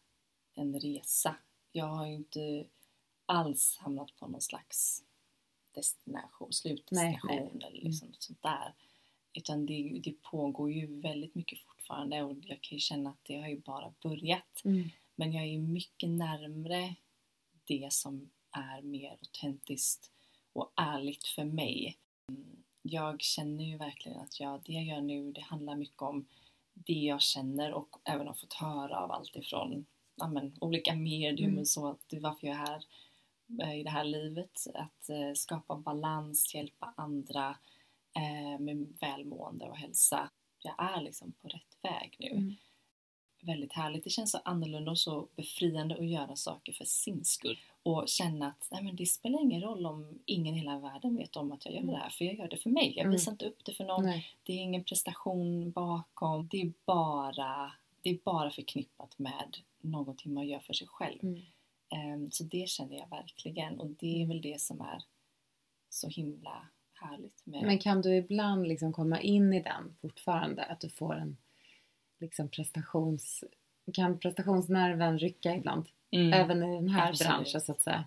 en 0.54 0.80
resa 0.80 1.36
Jag 1.72 1.86
har 1.86 2.08
ju 2.08 2.14
inte 2.14 2.66
alls 3.26 3.78
hamnat 3.78 4.16
på 4.16 4.28
någon 4.28 4.42
slags 4.42 5.04
destination, 5.74 6.54
slutdestination 6.54 7.30
Nej, 7.32 7.50
nej. 7.54 7.70
eller 7.70 7.82
liksom 7.82 8.08
något 8.08 8.24
sånt 8.24 8.42
där. 8.42 8.74
Utan 9.36 9.66
det, 9.66 10.02
det 10.04 10.22
pågår 10.22 10.72
ju 10.72 11.02
väldigt 11.02 11.36
mycket 11.36 11.60
fortfarande 11.60 12.22
och 12.22 12.38
jag 12.42 12.62
kan 12.62 12.76
ju 12.76 12.80
känna 12.80 13.10
att 13.10 13.24
det 13.24 13.42
har 13.42 13.48
ju 13.48 13.60
bara 13.60 13.94
börjat. 14.04 14.62
Mm. 14.66 14.90
Men 15.16 15.34
jag 15.34 15.46
är 15.46 15.60
mycket 15.60 16.10
närmre 16.10 16.96
det 17.68 17.94
som 17.94 18.30
är 18.52 18.82
mer 18.82 19.12
autentiskt 19.12 20.12
och 20.54 20.74
ärligt 20.76 21.28
för 21.28 21.44
mig. 21.44 21.98
Jag 22.82 23.22
känner 23.22 23.64
ju 23.64 23.78
verkligen 23.78 24.20
att 24.20 24.40
jag, 24.40 24.62
det 24.66 24.74
jag 24.74 24.84
gör 24.84 25.02
nu, 25.02 25.32
det 25.32 25.42
handlar 25.42 25.76
mycket 25.76 26.02
om 26.02 26.26
det 26.74 26.94
jag 26.94 27.22
känner 27.22 27.74
och 27.74 27.98
även 28.04 28.28
har 28.28 28.34
fått 28.34 28.54
höra 28.54 29.00
av 29.00 29.12
allt 29.12 29.36
ifrån 29.36 29.86
ja, 30.16 30.28
men, 30.28 30.56
olika 30.60 30.96
medium 30.96 31.50
Mm. 31.50 31.60
och 31.60 31.68
så, 31.68 31.88
att 31.88 32.10
det 32.10 32.20
varför 32.20 32.48
jag 32.48 32.56
är 32.56 32.60
här 32.60 32.86
eh, 33.62 33.80
i 33.80 33.84
det 33.84 33.90
här 33.90 34.04
livet. 34.04 34.68
Att 34.74 35.10
eh, 35.10 35.34
skapa 35.36 35.76
balans, 35.76 36.56
hjälpa 36.56 36.94
andra 36.98 37.56
eh, 38.16 38.60
med 38.60 38.98
välmående 39.02 39.66
och 39.66 39.78
hälsa. 39.78 40.30
Jag 40.60 40.76
är 40.78 41.02
liksom 41.02 41.32
på 41.32 41.48
rätt 41.48 41.78
väg 41.82 42.16
nu. 42.20 42.28
Mm. 42.30 42.56
Väldigt 43.42 43.74
härligt. 43.74 44.04
Det 44.04 44.10
känns 44.10 44.32
så 44.32 44.38
annorlunda 44.46 44.92
och 44.92 45.00
så 45.00 45.28
befriande 45.36 45.96
att 45.96 46.06
göra 46.10 46.36
saker 46.36 46.74
för 46.74 46.86
sin 46.86 47.26
skull. 47.26 47.60
Och 47.84 48.04
känna 48.08 48.48
att 48.48 48.68
nej, 48.72 48.84
men 48.84 48.96
det 48.96 49.06
spelar 49.06 49.42
ingen 49.42 49.62
roll 49.62 49.86
om 49.86 50.20
ingen 50.26 50.56
i 50.56 50.58
hela 50.60 50.80
världen 50.80 51.16
vet 51.18 51.36
om 51.36 51.52
att 51.52 51.66
jag 51.66 51.74
gör 51.74 51.82
Mm. 51.82 51.94
det 51.94 52.00
här. 52.02 52.10
För 52.10 52.26
jag 52.26 52.36
gör 52.36 52.48
det 52.48 52.58
för 52.58 52.70
mig. 52.70 52.88
Jag 52.96 53.00
Mm. 53.06 53.12
visar 53.12 53.32
inte 53.32 53.46
upp 53.46 53.66
det 53.66 53.74
för 53.74 53.84
någon. 53.86 54.04
Nej. 54.06 54.28
Det 54.44 54.54
är 54.54 54.58
ingen 54.58 54.84
prestation 54.84 55.72
bakom. 55.72 56.48
Det 56.48 56.62
är 56.62 56.74
bara, 56.86 57.72
det 58.02 58.10
är 58.10 58.20
bara 58.24 58.52
förknippat 58.52 59.20
med 59.20 59.58
någonting 59.82 60.34
man 60.34 60.48
gör 60.48 60.60
för 60.60 60.74
sig 60.74 60.88
själv. 60.88 61.20
Mm. 61.24 61.42
Ehm, 61.90 62.32
Så 62.32 62.44
det 62.44 62.70
känner 62.70 62.98
jag 62.98 63.10
verkligen. 63.10 63.80
Och 63.80 63.88
det 63.90 64.22
är 64.22 64.28
väl 64.28 64.42
det 64.42 64.62
som 64.62 64.82
är 64.82 65.04
så 65.90 66.08
himla 66.10 66.68
härligt 67.02 67.46
med 67.46 67.64
Men 67.64 67.80
kan 67.80 68.02
du 68.02 68.16
ibland 68.16 68.68
liksom 68.68 68.94
komma 68.94 69.22
in 69.22 69.54
i 69.54 69.62
den 69.62 69.96
fortfarande? 70.02 70.64
Att 70.64 70.82
du 70.82 70.90
får 70.90 71.16
en 71.16 71.38
liksom 72.20 72.50
prestations... 72.50 73.44
Kan 73.94 74.20
prestationsnerven 74.20 75.20
rycka 75.20 75.56
ibland? 75.56 75.86
Mm. 76.12 76.34
Även 76.34 76.64
i 76.64 76.76
den 76.76 76.90
här 76.90 77.10
Absolut. 77.10 77.30
branschen 77.30 77.62
så 77.62 77.72
att 77.72 77.82
säga. 77.82 78.06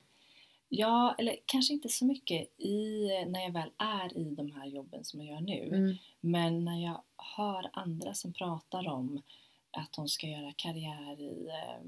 Ja, 0.69 1.15
eller 1.19 1.37
kanske 1.47 1.73
inte 1.73 1.89
så 1.89 2.05
mycket 2.05 2.61
i, 2.61 3.09
när 3.27 3.41
jag 3.41 3.53
väl 3.53 3.71
är 3.79 4.19
i 4.19 4.35
de 4.35 4.53
här 4.53 4.67
jobben 4.67 5.05
som 5.05 5.21
jag 5.23 5.35
gör 5.35 5.41
nu. 5.41 5.77
Mm. 5.77 5.97
Men 6.21 6.65
när 6.65 6.85
jag 6.85 7.03
hör 7.37 7.71
andra 7.73 8.15
som 8.15 8.33
pratar 8.33 8.89
om 8.89 9.23
att 9.71 9.93
de 9.93 10.09
ska 10.09 10.27
göra 10.27 10.53
karriär 10.57 11.21
i 11.21 11.49
eh, 11.49 11.87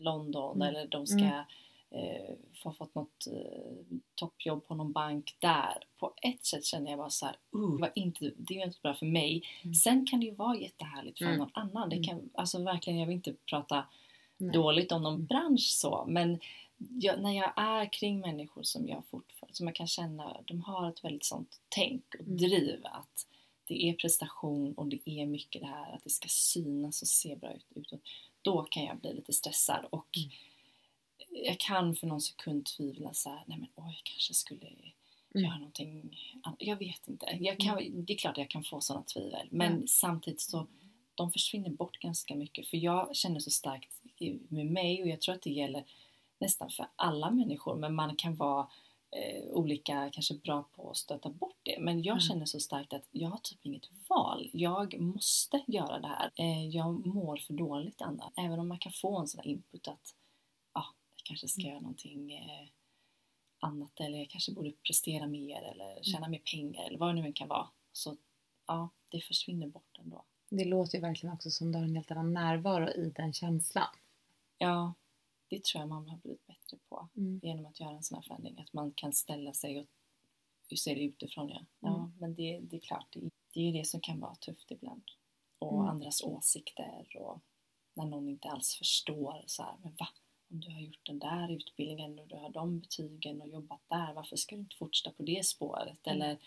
London 0.00 0.56
Mm. 0.56 0.68
eller 0.68 0.86
de 0.86 1.06
ska 1.06 1.44
eh, 1.90 2.34
få 2.62 2.72
fått 2.72 2.94
något 2.94 3.26
eh, 3.26 3.96
toppjobb 4.14 4.66
på 4.66 4.74
någon 4.74 4.92
bank 4.92 5.36
där. 5.38 5.84
På 5.98 6.12
ett 6.22 6.44
sätt 6.46 6.64
känner 6.64 6.90
jag 6.90 6.98
bara 6.98 7.10
så 7.10 7.26
här, 7.26 7.36
uh, 7.56 7.80
vad 7.80 7.90
inte, 7.94 8.32
det 8.36 8.54
är 8.54 8.58
ju 8.58 8.64
inte 8.64 8.78
bra 8.82 8.94
för 8.94 9.06
mig. 9.06 9.42
Mm. 9.62 9.74
Sen 9.74 10.06
kan 10.06 10.20
det 10.20 10.26
ju 10.26 10.34
vara 10.34 10.56
jättehärligt 10.56 11.18
för 11.18 11.24
Mm. 11.24 11.38
någon 11.38 11.50
annan. 11.54 11.88
Det 11.88 11.96
Mm. 11.96 12.08
kan, 12.08 12.30
alltså 12.34 12.62
verkligen, 12.62 12.98
jag 12.98 13.06
vill 13.06 13.16
inte 13.16 13.34
prata 13.46 13.86
Nej. 14.36 14.52
dåligt 14.52 14.92
om 14.92 15.02
någon 15.02 15.14
Mm. 15.14 15.26
bransch 15.26 15.70
så 15.70 16.04
men 16.08 16.40
jag, 16.76 17.22
när 17.22 17.32
jag 17.32 17.52
är 17.56 17.92
kring 17.92 18.20
människor 18.20 18.62
som 18.62 18.88
jag 18.88 19.04
fortfarande, 19.10 19.56
som 19.56 19.66
jag 19.66 19.76
kan 19.76 19.86
känna, 19.86 20.36
de 20.46 20.60
har 20.60 20.88
ett 20.88 21.04
väldigt 21.04 21.24
sånt 21.24 21.60
tänk 21.68 22.04
och 22.14 22.20
Mm. 22.26 22.36
driv 22.36 22.80
att 22.84 23.26
det 23.66 23.88
är 23.88 23.92
prestation 23.94 24.74
och 24.74 24.86
det 24.86 25.00
är 25.04 25.26
mycket 25.26 25.62
det 25.62 25.68
här 25.68 25.94
att 25.94 26.04
det 26.04 26.10
ska 26.10 26.28
synas 26.28 27.02
och 27.02 27.08
se 27.08 27.36
bra 27.36 27.52
ut 27.52 27.66
utåt. 27.74 28.00
Då 28.42 28.62
kan 28.62 28.84
jag 28.84 28.96
bli 29.00 29.14
lite 29.14 29.32
stressad 29.32 29.84
och 29.90 30.06
Mm. 30.16 30.30
Jag 31.28 31.58
kan 31.60 31.96
för 31.96 32.06
någon 32.06 32.20
sekund 32.20 32.66
tvivla 32.66 33.14
så 33.14 33.28
här, 33.30 33.44
nej 33.46 33.58
men 33.58 33.68
oj, 33.74 33.94
jag 33.96 34.04
kanske 34.04 34.34
skulle 34.34 34.66
Mm. 35.34 35.44
göra 35.44 35.58
någonting 35.58 36.16
annat. 36.42 36.58
Jag 36.62 36.76
vet 36.76 37.08
inte. 37.08 37.26
Jag 37.40 37.58
kan, 37.58 38.04
Det 38.04 38.12
är 38.12 38.16
klart 38.16 38.38
jag 38.38 38.50
kan 38.50 38.64
få 38.64 38.80
sådana 38.80 39.04
tvivel 39.04 39.48
men 39.50 39.72
Mm. 39.72 39.86
samtidigt 39.86 40.40
så 40.40 40.66
de 41.14 41.32
försvinner 41.32 41.70
bort 41.70 41.98
ganska 41.98 42.34
mycket 42.36 42.66
för 42.68 42.76
jag 42.76 43.16
känner 43.16 43.40
så 43.40 43.50
starkt 43.50 44.02
med 44.48 44.66
mig 44.66 45.02
och 45.02 45.08
jag 45.08 45.20
tror 45.20 45.34
att 45.34 45.42
det 45.42 45.50
gäller 45.50 45.84
nästan 46.38 46.70
för 46.70 46.86
alla 46.96 47.30
människor 47.30 47.76
men 47.76 47.94
man 47.94 48.16
kan 48.16 48.36
vara 48.36 48.68
eh, 49.16 49.44
olika 49.50 50.10
kanske 50.12 50.34
bra 50.34 50.62
på 50.76 50.90
att 50.90 50.96
stöta 50.96 51.28
bort 51.30 51.56
det 51.62 51.78
men 51.80 52.02
jag 52.02 52.12
Mm. 52.12 52.20
känner 52.20 52.46
så 52.46 52.60
starkt 52.60 52.92
att 52.92 53.08
jag 53.10 53.28
har 53.28 53.38
typ 53.38 53.58
inget 53.66 53.88
val. 54.08 54.50
Jag 54.52 55.00
måste 55.00 55.64
göra 55.66 55.98
det 56.00 56.08
här. 56.08 56.30
Eh, 56.36 56.66
jag 56.68 57.06
mår 57.06 57.36
för 57.36 57.54
dåligt 57.54 58.02
annars. 58.02 58.32
Även 58.36 58.60
om 58.60 58.68
man 58.68 58.78
kan 58.78 58.92
få 58.92 59.18
en 59.18 59.28
sån 59.28 59.38
här 59.40 59.46
input 59.50 59.88
att 59.88 60.14
ja, 60.74 60.84
jag 60.96 60.99
kanske 61.24 61.48
ska 61.48 61.60
Mm. 61.60 61.70
göra 61.70 61.80
någonting 61.80 62.32
eh, 62.34 62.68
annat 63.58 64.00
eller 64.00 64.18
jag 64.18 64.30
kanske 64.30 64.52
borde 64.52 64.72
prestera 64.72 65.26
mer 65.26 65.62
eller 65.62 66.02
tjäna 66.02 66.28
mer 66.28 66.38
pengar 66.38 66.84
eller 66.86 66.98
vad 66.98 67.08
det 67.08 67.20
nu 67.20 67.26
än 67.26 67.32
kan 67.32 67.48
vara. 67.48 67.68
Så 67.92 68.16
ja, 68.66 68.88
det 69.10 69.20
försvinner 69.20 69.66
bort 69.66 69.98
ändå. 69.98 70.24
Det 70.48 70.64
låter 70.64 70.94
ju 70.98 71.02
verkligen 71.02 71.34
också 71.34 71.50
som 71.50 71.72
du 71.72 71.78
har 71.78 71.84
en 71.84 71.94
helt 71.96 72.10
annan 72.10 72.32
närvaro 72.32 72.88
i 72.88 73.12
den 73.16 73.32
känslan. 73.32 73.88
Ja, 74.58 74.94
det 75.48 75.64
tror 75.64 75.80
jag 75.82 75.88
mamma 75.88 76.10
har 76.10 76.18
blivit 76.18 76.46
bättre 76.46 76.76
på 76.88 77.08
Mm. 77.16 77.40
genom 77.42 77.66
att 77.66 77.80
göra 77.80 77.90
en 77.90 78.02
sån 78.02 78.14
här 78.16 78.22
förändring. 78.22 78.60
Att 78.60 78.72
man 78.72 78.92
kan 78.92 79.12
ställa 79.12 79.52
sig 79.52 79.78
och 80.70 80.78
se 80.78 80.94
det 80.94 81.00
utifrån. 81.04 81.48
Ja, 81.48 81.60
ja 81.80 81.96
Mm. 81.96 82.12
men 82.18 82.34
det, 82.34 82.60
det 82.62 82.76
är 82.76 82.80
klart, 82.80 83.06
det, 83.12 83.20
det 83.54 83.60
är 83.60 83.64
ju 83.64 83.72
det 83.72 83.84
som 83.84 84.00
kan 84.00 84.20
vara 84.20 84.34
tufft 84.34 84.70
ibland. 84.70 85.02
Och 85.58 85.74
Mm. 85.74 85.88
andras 85.88 86.22
åsikter 86.22 87.16
och 87.16 87.40
när 87.94 88.04
någon 88.06 88.28
inte 88.28 88.48
alls 88.48 88.74
förstår 88.74 89.44
så 89.46 89.62
här, 89.62 89.74
men 89.82 89.94
va? 89.98 90.08
Om 90.50 90.60
du 90.60 90.70
har 90.72 90.80
gjort 90.80 91.06
den 91.06 91.18
där 91.18 91.52
utbildningen 91.52 92.18
och 92.18 92.26
du 92.28 92.36
har 92.36 92.48
de 92.50 92.78
betygen 92.80 93.40
och 93.40 93.48
jobbat 93.48 93.80
där, 93.88 94.12
varför 94.12 94.36
ska 94.36 94.54
du 94.56 94.60
inte 94.60 94.76
fortsätta 94.76 95.10
på 95.16 95.22
det 95.22 95.46
spåret? 95.46 96.06
Mm. 96.06 96.22
Eller, 96.22 96.38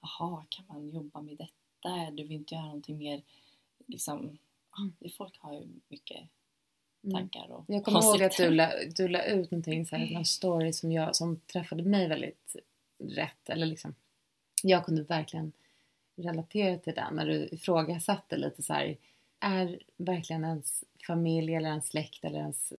jaha, 0.00 0.44
kan 0.48 0.64
man 0.68 0.90
jobba 0.90 1.20
med 1.20 1.36
detta? 1.36 2.10
Du 2.10 2.22
vill 2.22 2.32
inte 2.32 2.54
göra 2.54 2.64
någonting 2.64 2.98
mer, 2.98 3.22
liksom, 3.86 4.38
ja, 4.76 4.82
Mm. 4.82 5.12
folk 5.16 5.38
har 5.38 5.52
ju 5.54 5.66
mycket 5.88 6.20
Mm. 7.04 7.14
tankar 7.16 7.50
och 7.52 7.64
Jag 7.68 7.84
kommer 7.84 8.02
ihåg 8.02 8.22
att 8.22 8.36
du 8.36 8.50
la, 8.50 8.72
du 8.96 9.08
la 9.08 9.24
ut 9.24 9.50
någonting, 9.50 9.86
så 9.86 9.96
här, 9.96 10.10
någon 10.14 10.24
story 10.24 10.72
som, 10.72 10.92
jag, 10.92 11.16
som 11.16 11.40
träffade 11.40 11.82
mig 11.82 12.08
väldigt 12.08 12.56
rätt. 12.98 13.48
Eller 13.50 13.66
liksom, 13.66 13.94
jag 14.62 14.84
kunde 14.84 15.02
verkligen 15.02 15.52
relatera 16.16 16.78
till 16.78 16.94
den 16.94 17.14
när 17.16 17.26
du 17.26 17.48
ifrågasatte 17.52 18.36
lite 18.36 18.62
så 18.62 18.72
här. 18.72 18.96
Är 19.40 19.82
verkligen 19.96 20.44
ens 20.44 20.84
familj 21.06 21.54
eller 21.54 21.68
ens 21.68 21.86
släkt 21.86 22.24
eller 22.24 22.38
ens 22.38 22.72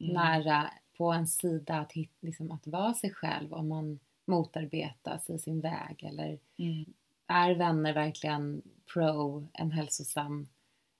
Mm. 0.00 0.12
nära 0.14 0.70
på 0.96 1.12
en 1.12 1.26
sida 1.26 1.74
att, 1.78 1.92
hit, 1.92 2.10
liksom, 2.20 2.50
att 2.50 2.66
vara 2.66 2.94
sig 2.94 3.10
själv 3.10 3.52
om 3.54 3.68
man 3.68 4.00
motarbetas 4.26 5.30
i 5.30 5.38
sin 5.38 5.60
väg? 5.60 6.02
Eller 6.04 6.38
Mm. 6.56 6.84
är 7.26 7.54
vänner 7.54 7.92
verkligen 7.94 8.62
pro 8.94 9.46
en 9.52 9.72
hälsosam 9.72 10.48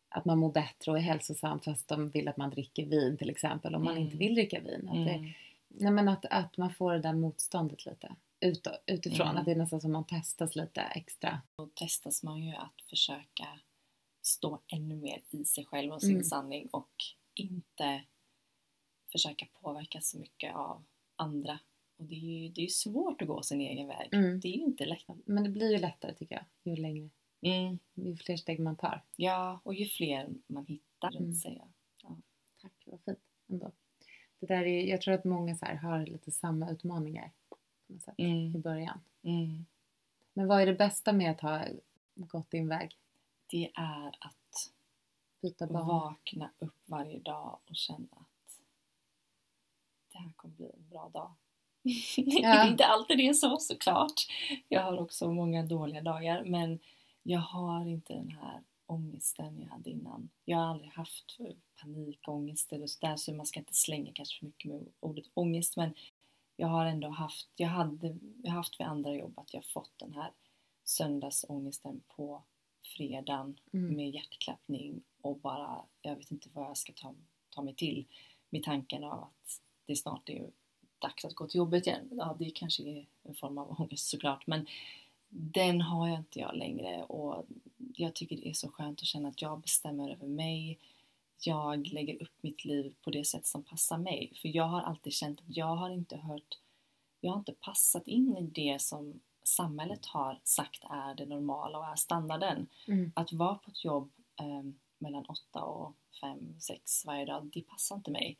att 0.09 0.25
man 0.25 0.39
mår 0.39 0.53
bättre 0.53 0.91
och 0.93 0.99
är 0.99 1.03
hälsosam 1.03 1.61
fast 1.61 1.89
de 1.89 2.09
vill 2.09 2.29
att 2.29 2.37
man 2.37 2.51
dricker 2.51 2.87
vin 2.87 3.17
till 3.17 3.31
exempel 3.31 3.75
om 3.75 3.85
man 3.85 3.93
Mm. 3.93 4.05
inte 4.05 4.17
vill 4.17 4.35
dricka 4.35 4.61
vin. 4.61 4.89
Att, 4.89 4.95
det, 5.07 5.15
Mm. 5.15 5.31
nej 5.69 5.93
men 5.93 6.09
att, 6.09 6.25
att 6.31 6.57
man 6.57 6.71
får 6.75 6.93
det 6.93 6.99
där 6.99 7.13
motståndet 7.13 7.87
lite 7.87 8.15
ut, 8.41 8.67
utifrån. 8.87 9.27
Mm. 9.27 9.37
Att 9.37 9.45
det 9.45 9.51
är 9.51 9.57
nästan 9.57 9.81
som 9.81 9.93
man 9.93 10.05
testas 10.05 10.57
lite 10.57 10.81
extra. 10.81 11.41
Då 11.57 11.67
testas 11.67 12.23
man 12.23 12.43
ju 12.43 12.55
att 12.55 12.83
försöka 12.91 13.47
stå 14.23 14.59
ännu 14.67 14.97
mer 14.97 15.21
i 15.31 15.45
sig 15.45 15.65
själv 15.67 15.93
och 15.93 16.01
sin 16.01 16.11
Mm. 16.11 16.25
sanning 16.25 16.69
och 16.71 16.91
inte 17.35 18.03
försöka 19.13 19.47
påverkas 19.61 20.11
så 20.11 20.19
mycket 20.19 20.55
av 20.55 20.83
andra. 21.17 21.59
Och 21.97 22.05
det 22.05 22.15
är 22.15 22.19
ju 22.43 22.49
det 22.49 22.65
är 22.65 22.69
svårt 22.69 23.23
att 23.23 23.29
gå 23.29 23.43
sin 23.43 23.61
egen 23.61 23.87
väg. 23.89 24.09
Mm. 24.13 24.41
Det 24.41 24.49
är 24.49 24.53
ju 24.57 24.63
inte 24.65 24.85
lätt. 24.85 25.05
Men 25.25 25.45
det 25.45 25.51
blir 25.51 25.71
ju 25.73 25.79
lättare 25.79 26.15
tycker 26.15 26.35
jag 26.35 26.75
ju 26.77 26.83
längre, 26.83 27.09
Mm. 27.43 27.79
ju 27.95 28.17
fler 28.17 28.37
steg 28.37 28.61
man 28.61 28.77
tar. 28.77 29.03
Ja, 29.17 29.61
och 29.63 29.75
ju 29.75 29.87
fler 29.87 30.29
man 30.47 30.67
hittar 30.67 31.17
Mm. 31.17 31.35
sig. 31.35 31.61
Ja. 32.03 32.17
Tack, 32.63 32.73
vad 32.85 33.01
fint 33.01 33.19
ändå. 33.49 33.71
Det 34.41 34.47
där 34.47 34.63
är, 34.67 34.85
jag 34.87 35.01
tror 35.01 35.15
att 35.15 35.25
många 35.25 35.57
så 35.57 35.65
här 35.67 35.75
har 35.75 36.07
lite 36.07 36.31
samma 36.31 36.71
utmaningar 36.71 37.31
på 37.49 37.57
något 37.87 38.03
sätt, 38.03 38.15
i 38.19 38.25
Mm. 38.25 38.61
början. 38.61 39.01
Mm. 39.23 39.67
Men 40.33 40.47
vad 40.47 40.63
är 40.63 40.67
det 40.67 40.75
bästa 40.75 41.13
med 41.13 41.31
att 41.31 41.41
ha 41.41 41.65
gått 42.15 42.51
din 42.51 42.69
väg? 42.69 42.97
Det 43.47 43.71
är 43.75 44.07
att 44.21 44.71
Byta 45.43 45.67
vakna 45.67 46.51
upp 46.59 46.75
varje 46.87 47.19
dag 47.19 47.59
och 47.67 47.77
känna 47.77 48.25
här 50.21 50.33
kommer 50.37 50.55
bli 50.55 50.71
en 50.75 50.89
bra 50.91 51.09
dag. 51.09 51.35
det 52.17 52.45
är 52.45 52.71
inte 52.71 52.87
alltid 52.87 53.19
det 53.19 53.29
är 53.29 53.33
så 53.33 53.57
såklart. 53.57 54.27
Jag 54.69 54.83
har 54.83 55.01
också 55.01 55.33
många 55.33 55.63
dåliga 55.63 56.03
dagar 56.03 56.45
men 56.45 56.79
jag 57.23 57.41
har 57.41 57.87
inte 57.87 58.13
den 58.15 58.31
här 58.31 58.63
ångesten 58.87 59.61
jag 59.61 59.69
hade 59.69 59.91
innan. 59.91 60.31
Jag 60.45 60.59
har 60.59 60.65
aldrig 60.67 60.91
haft 60.93 61.39
panikångest 61.81 62.73
eller 62.73 62.87
sådär 62.87 63.17
så 63.17 63.35
man 63.35 63.47
ska 63.47 63.61
inte 63.61 63.75
slänga 63.75 64.13
kanske 64.15 64.39
för 64.39 64.47
mycket 64.47 64.71
med 64.71 64.87
ordet 65.01 65.25
ångest 65.35 65.77
men 65.77 65.95
jag 66.57 66.69
har 66.69 66.87
ändå 66.87 67.09
haft, 67.09 67.49
jag 67.57 67.69
hade, 67.69 68.17
jag 68.43 68.53
haft 68.53 68.81
vid 68.81 68.87
andra 68.87 69.15
jobb 69.15 69.39
att 69.39 69.55
jag 69.55 69.65
fått 69.65 69.93
den 69.97 70.13
här 70.13 70.31
söndagsångesten 70.85 72.01
på 72.17 72.43
fredagen 72.97 73.61
Mm. 73.73 73.97
med 73.97 74.11
hjärtklappning 74.11 75.03
och 75.21 75.39
bara, 75.39 75.85
jag 76.03 76.17
vet 76.17 76.31
inte 76.31 76.49
vad 76.53 76.65
jag 76.65 76.77
ska 76.77 76.93
ta, 76.93 77.15
ta 77.49 77.63
mig 77.63 77.75
till 77.75 78.07
med 78.51 78.63
tanken 78.63 79.05
av 79.05 79.23
att 79.23 79.61
det 79.91 79.97
snart 79.97 80.29
är 80.29 80.51
dags 80.99 81.25
att 81.25 81.35
gå 81.35 81.47
till 81.47 81.59
jobbet 81.59 81.87
igen. 81.87 82.09
Ja, 82.11 82.37
det 82.39 82.51
kanske 82.51 82.83
är 82.83 83.07
en 83.23 83.35
form 83.35 83.59
av 83.59 83.81
ångest 83.81 84.09
såklart 84.09 84.47
men 84.47 84.67
den 85.31 85.81
har 85.81 86.09
jag 86.09 86.19
inte 86.19 86.39
jag 86.41 86.57
längre 86.57 87.03
och 87.03 87.47
jag 87.77 88.15
tycker 88.15 88.37
det 88.37 88.49
är 88.49 88.53
så 88.53 88.69
skönt 88.69 89.01
att 89.01 89.07
känna 89.07 89.29
att 89.29 89.43
jag 89.43 89.61
bestämmer 89.61 90.11
över 90.13 90.27
mig. 90.27 90.79
Jag 91.39 91.87
lägger 91.87 92.23
upp 92.23 92.43
mitt 92.43 92.65
liv 92.65 92.95
på 93.03 93.11
det 93.11 93.25
sätt 93.25 93.47
som 93.47 93.63
passar 93.63 93.99
mig. 93.99 94.33
För 94.43 94.49
jag 94.49 94.65
har 94.65 94.81
alltid 94.81 95.13
känt 95.13 95.41
att 95.41 95.57
jag 95.57 95.77
har 95.77 95.91
inte 95.91 96.17
hört, 96.17 96.59
jag 97.21 97.31
har 97.31 97.39
inte 97.39 97.53
passat 97.53 98.09
in 98.09 98.37
i 98.37 98.43
det 98.43 98.83
som 98.83 99.21
samhället 99.43 100.07
har 100.07 100.41
sagt 100.45 100.85
är 100.91 101.15
det 101.15 101.27
normala 101.27 101.79
och 101.79 101.87
är 101.87 101.97
standarden. 101.97 102.67
Mm. 102.89 103.13
Att 103.15 103.33
vara 103.33 103.55
på 103.55 103.71
ett 103.71 103.85
jobb 103.85 104.11
eh, 104.41 104.71
mellan 104.99 105.25
8 105.25 105.63
och 105.63 105.95
5, 106.21 106.61
6 106.61 107.07
varje 107.07 107.25
dag, 107.25 107.51
det 107.55 107.63
passar 107.63 107.97
inte 107.97 108.11
mig. 108.11 108.39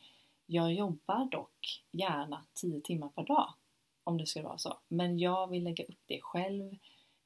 Jag 0.53 0.75
jobbar 0.75 1.31
dock 1.31 1.83
gärna 1.93 2.47
10 2.55 2.81
timmar 2.81 3.09
per 3.09 3.25
dag 3.25 3.55
om 4.05 4.19
det 4.19 4.27
skulle 4.27 4.45
vara 4.45 4.59
så. 4.59 4.79
Men 4.89 5.19
jag 5.19 5.51
vill 5.51 5.65
lägga 5.65 5.85
upp 5.85 6.01
det 6.07 6.21
själv. 6.21 6.77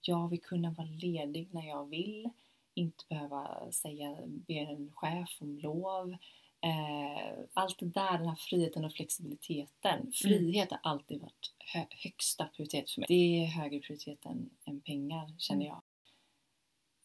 Jag 0.00 0.28
vill 0.28 0.43
kunna 0.43 0.71
vara 0.71 0.87
ledig 0.87 1.49
när 1.52 1.69
jag 1.69 1.88
vill. 1.88 2.31
Inte 2.75 3.04
behöva 3.09 3.73
säga, 3.73 4.16
be 4.26 4.54
en 4.54 4.93
chef 4.95 5.37
om 5.40 5.59
lov. 5.59 6.12
Eh, 6.61 7.45
allt 7.52 7.78
det 7.78 7.87
där, 7.87 8.19
den 8.19 8.28
här 8.28 8.37
friheten 8.37 8.85
och 8.85 8.93
flexibiliteten. 8.93 10.12
Frihet 10.12 10.71
har 10.71 10.81
alltid 10.83 11.21
varit 11.21 11.54
hö 11.59 11.85
högsta 11.90 12.45
prioritet 12.45 12.90
för 12.90 13.00
mig. 13.00 13.07
Det 13.09 13.45
är 13.45 13.47
högre 13.47 13.81
prioritet 13.81 14.26
än, 14.26 14.50
än 14.64 14.81
pengar 14.81 15.35
känner 15.38 15.66
jag. 15.66 15.83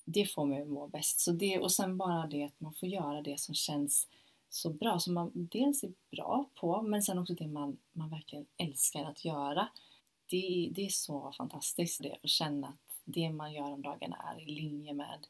Det 0.05 0.25
får 0.25 0.45
mig 0.45 0.61
att 0.61 0.67
må 0.67 0.87
bäst. 0.87 1.19
Så 1.19 1.31
det, 1.31 1.59
och 1.59 1.71
sen 1.71 1.97
bara 1.97 2.27
det 2.27 2.43
att 2.43 2.59
man 2.59 2.73
får 2.73 2.89
göra 2.89 3.21
det 3.21 3.39
som 3.39 3.55
känns 3.55 4.07
så 4.49 4.69
bra, 4.69 4.99
som 4.99 5.13
man 5.13 5.31
dels 5.33 5.83
är 5.83 5.93
bra 6.11 6.49
på 6.55 6.81
men 6.81 7.03
sen 7.03 7.19
också 7.19 7.33
det 7.33 7.47
man, 7.47 7.77
man 7.91 8.09
verkligen 8.09 8.45
älskar 8.57 9.05
att 9.05 9.25
göra. 9.25 9.69
Det, 10.29 10.71
det 10.75 10.85
är 10.85 10.89
så 10.89 11.31
fantastiskt 11.37 12.03
det 12.03 12.17
att 12.23 12.29
känna 12.29 12.67
att 12.67 13.01
det 13.03 13.29
man 13.29 13.53
gör 13.53 13.71
om 13.71 13.81
dagarna 13.81 14.15
är 14.15 14.41
i 14.41 14.45
linje 14.45 14.93
med 14.93 15.27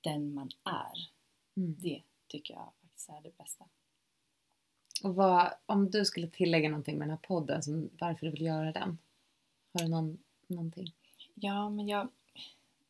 den 0.00 0.34
man 0.34 0.50
är. 0.64 1.10
Mm. 1.56 1.76
Det 1.78 2.02
tycker 2.28 2.54
jag 2.54 2.72
faktiskt 2.80 3.08
är 3.08 3.20
det 3.22 3.38
bästa. 3.38 3.64
Och 5.02 5.14
vad, 5.14 5.52
om 5.66 5.90
du 5.90 6.04
skulle 6.04 6.26
tillägga 6.26 6.68
någonting 6.68 6.98
med 6.98 7.08
den 7.08 7.16
här 7.16 7.26
podden, 7.26 7.62
som, 7.62 7.90
varför 7.98 8.26
du 8.26 8.32
vill 8.32 8.42
göra 8.42 8.72
den? 8.72 8.98
Har 9.72 9.82
du 9.82 9.88
någon, 9.88 10.18
någonting? 10.46 10.94
Ja, 11.34 11.70
men 11.70 11.88
jag, 11.88 12.08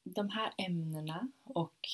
de 0.05 0.29
här 0.29 0.53
ämnena 0.59 1.29
och 1.45 1.89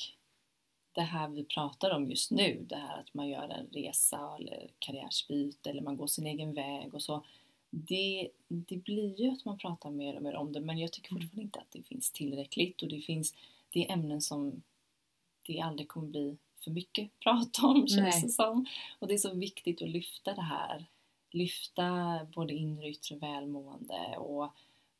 det 0.97 1.03
här 1.03 1.27
vi 1.27 1.43
pratar 1.43 1.91
om 1.91 2.09
just 2.09 2.31
nu, 2.31 2.65
det 2.69 2.75
här 2.75 2.99
att 2.99 3.13
man 3.13 3.29
gör 3.29 3.49
en 3.49 3.67
resa 3.67 4.35
eller 4.39 4.69
karriärsbyte 4.79 5.69
eller 5.69 5.81
man 5.81 5.97
går 5.97 6.07
sin 6.07 6.27
egen 6.27 6.53
väg 6.53 6.93
och 6.93 7.01
så. 7.01 7.25
Det, 7.69 8.29
det 8.47 8.77
blir 8.77 9.21
ju 9.21 9.29
att 9.31 9.45
man 9.45 9.57
pratar 9.57 9.89
mer 9.89 10.15
och 10.15 10.21
mer 10.21 10.35
om 10.35 10.53
det 10.53 10.59
men 10.59 10.77
jag 10.77 10.91
tycker 10.91 11.11
Mm. 11.11 11.21
fortfarande 11.21 11.41
inte 11.43 11.59
att 11.59 11.71
det 11.71 11.83
finns 11.83 12.11
tillräckligt 12.11 12.81
och 12.81 12.87
det 12.87 12.99
finns 13.01 13.35
det 13.69 13.87
är 13.87 13.93
ämnen 13.93 14.21
som 14.21 14.61
det 15.47 15.61
aldrig 15.61 15.87
kommer 15.87 16.07
bli 16.07 16.37
för 16.63 16.71
mycket 16.71 17.19
prat 17.23 17.59
om 17.63 17.87
känns 17.87 18.21
det 18.23 18.29
som. 18.29 18.65
Och 18.99 19.07
det 19.07 19.13
är 19.13 19.17
så 19.17 19.33
viktigt 19.33 19.81
att 19.81 19.89
lyfta 19.89 20.33
det 20.33 20.41
här. 20.41 20.85
Lyfta 21.31 22.19
både 22.33 22.53
inre 22.53 22.83
och 22.83 22.89
yttre 22.89 23.15
välmående 23.15 24.17
och 24.17 24.51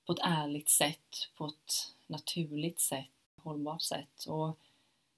på 0.05 0.13
ett 0.13 0.21
ärligt 0.23 0.69
sätt, 0.69 1.29
på 1.37 1.45
ett 1.45 1.93
naturligt 2.07 2.79
sätt, 2.79 3.11
hållbart 3.35 3.81
sätt. 3.81 4.25
Och 4.27 4.59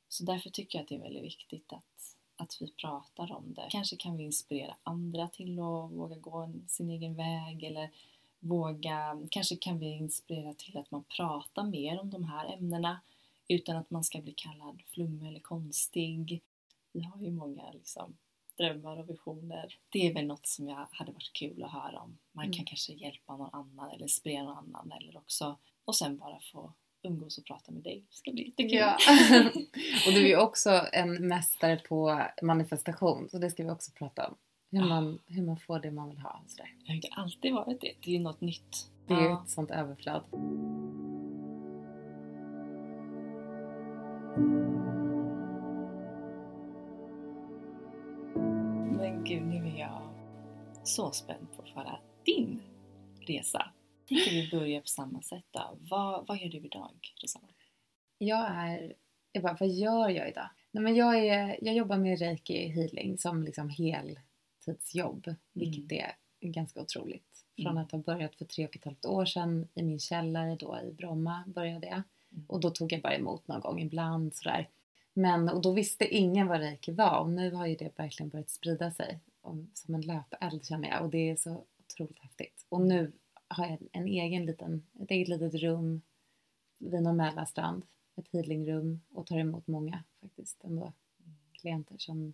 så 0.10 0.24
därför 0.24 0.50
tycker 0.50 0.78
jag 0.80 0.84
att 0.84 0.90
det 0.90 0.96
är 0.96 1.00
väldigt 1.00 1.24
viktigt 1.24 1.74
att, 1.74 2.16
att 2.36 2.58
vi 2.62 2.72
pratar 2.72 3.32
om 3.32 3.54
det. 3.54 3.68
Kanske 3.70 3.96
kan 3.96 4.18
vi 4.18 4.24
inspirera 4.24 4.76
andra 4.84 5.28
till 5.28 5.60
att 5.60 5.92
våga 5.92 6.16
gå 6.16 6.54
sin 6.68 6.90
egen 6.90 7.16
väg 7.16 7.64
eller 7.64 7.92
våga, 8.40 9.22
kanske 9.32 9.56
kan 9.56 9.80
vi 9.80 9.86
inspirera 9.86 10.54
till 10.54 10.78
att 10.78 10.92
man 10.92 11.04
pratar 11.04 11.64
mer 11.64 12.00
om 12.00 12.10
de 12.10 12.24
här 12.24 12.54
ämnena 12.54 13.00
utan 13.48 13.78
att 13.78 13.90
man 13.90 14.04
ska 14.04 14.22
bli 14.22 14.34
kallad 14.34 14.82
flummig 14.86 15.28
eller 15.28 15.40
konstig. 15.40 16.42
Vi 16.92 17.02
har 17.04 17.22
ju 17.22 17.32
många 17.32 17.72
liksom, 17.72 18.18
drömmar 18.58 18.98
och 18.98 19.10
visioner. 19.10 19.78
Det 19.90 20.08
är 20.08 20.14
väl 20.14 20.26
något 20.26 20.48
som 20.48 20.70
jag 20.70 20.88
hade 20.92 21.12
varit 21.12 21.34
kul 21.34 21.64
att 21.64 21.72
höra 21.72 22.00
om. 22.00 22.18
Man 22.32 22.46
kan 22.46 22.54
Mm. 22.54 22.66
kanske 22.66 22.94
hjälpa 22.94 23.38
någon 23.38 23.50
annan 23.54 23.90
eller 23.90 24.02
inspirera 24.04 24.44
någon 24.44 24.76
annan 24.76 24.92
eller 24.92 25.18
också 25.18 25.58
och 25.86 25.96
sen 25.96 26.18
bara 26.18 26.40
få 26.40 26.74
umgås 27.04 27.38
och 27.38 27.46
prata 27.46 27.72
med 27.72 27.84
dig. 27.84 28.04
Det 28.10 28.16
ska 28.16 28.32
bli 28.32 28.46
jättekul. 28.46 28.78
Ja. 28.78 28.98
och 30.08 30.14
du 30.14 30.24
är 30.24 30.28
ju 30.28 30.38
också 30.38 30.82
en 30.94 31.28
mästare 31.28 31.76
på 31.90 32.22
manifestation, 32.42 33.30
så 33.30 33.38
det 33.38 33.50
ska 33.50 33.64
vi 33.64 33.70
också 33.70 33.92
prata 33.92 34.28
om. 34.28 34.36
Hur 34.72 34.86
man, 34.90 35.20
hur 35.28 35.44
man 35.46 35.58
får 35.60 35.80
det 35.80 35.92
man 35.92 36.10
vill 36.10 36.20
ha. 36.20 36.42
och 36.46 36.52
Sådär. 36.52 36.74
Jag 36.84 36.92
har 36.92 36.96
inte 36.96 37.08
alltid 37.12 37.54
varit 37.54 37.82
det. 37.82 37.92
Det 38.04 38.10
är 38.12 38.14
ju 38.14 38.20
något 38.20 38.42
nytt. 38.42 38.90
Det 39.08 39.14
är 39.14 39.20
ju 39.22 39.26
Ja. 39.26 39.44
ett 39.44 39.50
sånt 39.50 39.72
överflöd. 39.72 40.24
Men 48.98 49.24
gud, 49.24 49.48
nu 49.48 49.68
är 49.68 49.80
jag 49.80 50.02
så 50.84 51.12
spänd 51.12 51.48
på 51.56 51.62
att 51.62 51.70
höra 51.70 51.98
din 52.26 52.62
resa. 53.20 53.66
Tänker 54.10 54.32
vi 54.32 54.50
börjar 54.52 54.82
på 54.82 54.88
samma 54.88 55.22
sätt 55.22 55.46
då. 55.52 55.78
Vad, 55.80 56.28
vad 56.28 56.38
gör 56.38 56.50
du 56.50 56.58
idag, 56.58 57.14
Rosanna? 57.22 57.48
Jag 58.18 58.48
är... 58.52 58.94
Jag 59.32 59.44
bara, 59.44 59.58
vad 59.60 59.70
gör 59.70 60.10
jag 60.10 60.30
idag? 60.30 60.50
Nej, 60.72 60.84
men 60.84 60.96
jag, 60.96 61.26
är, 61.26 61.60
jag 61.62 61.76
jobbar 61.76 61.98
med 61.98 62.20
reiki 62.20 62.68
healing 62.68 63.18
som 63.18 63.44
liksom 63.44 63.70
heltidsjobb, 63.70 65.36
vilket 65.54 65.92
är 65.92 66.12
ganska 66.42 66.82
otroligt. 66.82 67.46
Från 67.56 67.68
Mm. 67.68 67.84
att 67.84 67.92
ha 67.92 68.00
börjat 68.00 68.36
för 68.36 68.46
tre 68.46 68.66
och 68.68 68.76
ett 68.76 68.86
halvt 68.86 69.06
år 69.06 69.26
sedan 69.26 69.68
i 69.74 69.84
min 69.84 70.00
källare 70.00 70.56
då 70.56 70.80
i 70.90 70.92
Bromma 70.92 71.44
började 71.48 71.88
jag. 71.88 72.02
Mm. 72.32 72.46
Och 72.48 72.60
då 72.60 72.70
tog 72.70 72.94
jag 72.94 73.02
bara 73.02 73.16
emot 73.16 73.48
någon 73.48 73.62
gång 73.62 73.82
ibland 73.82 74.36
sådär. 74.36 74.68
Men 75.14 75.50
och 75.50 75.62
då 75.62 75.74
visste 75.74 76.16
ingen 76.16 76.48
vad 76.48 76.60
reiki 76.60 76.92
var 76.92 77.20
och 77.20 77.30
nu 77.30 77.52
har 77.52 77.68
ju 77.68 77.76
det 77.76 78.00
verkligen 78.00 78.30
börjat 78.30 78.50
sprida 78.50 78.92
sig 78.92 79.20
och, 79.42 79.56
som 79.74 79.96
en 79.96 80.02
löpeld 80.02 80.66
känner 80.66 80.90
jag 80.90 81.04
och 81.04 81.10
det 81.10 81.30
är 81.30 81.36
så 81.36 81.64
otroligt 81.80 82.20
häftigt. 82.20 82.66
Och 82.70 82.82
nu 82.82 83.12
har 83.50 83.66
jag 83.68 83.78
en 83.92 84.08
egen 84.08 84.46
liten, 84.46 84.84
ett 85.00 85.12
eget 85.12 85.28
litet 85.28 85.54
rum 85.54 86.02
vid 86.78 87.04
någon 87.04 87.18
Mälarstrand, 87.18 87.86
ett 88.16 88.28
healingrum 88.32 89.02
och 89.14 89.26
tar 89.26 89.38
emot 89.38 89.68
många 89.68 90.04
faktiskt 90.22 90.64
ändå 90.64 90.94
klienter 91.54 91.96
som 91.98 92.34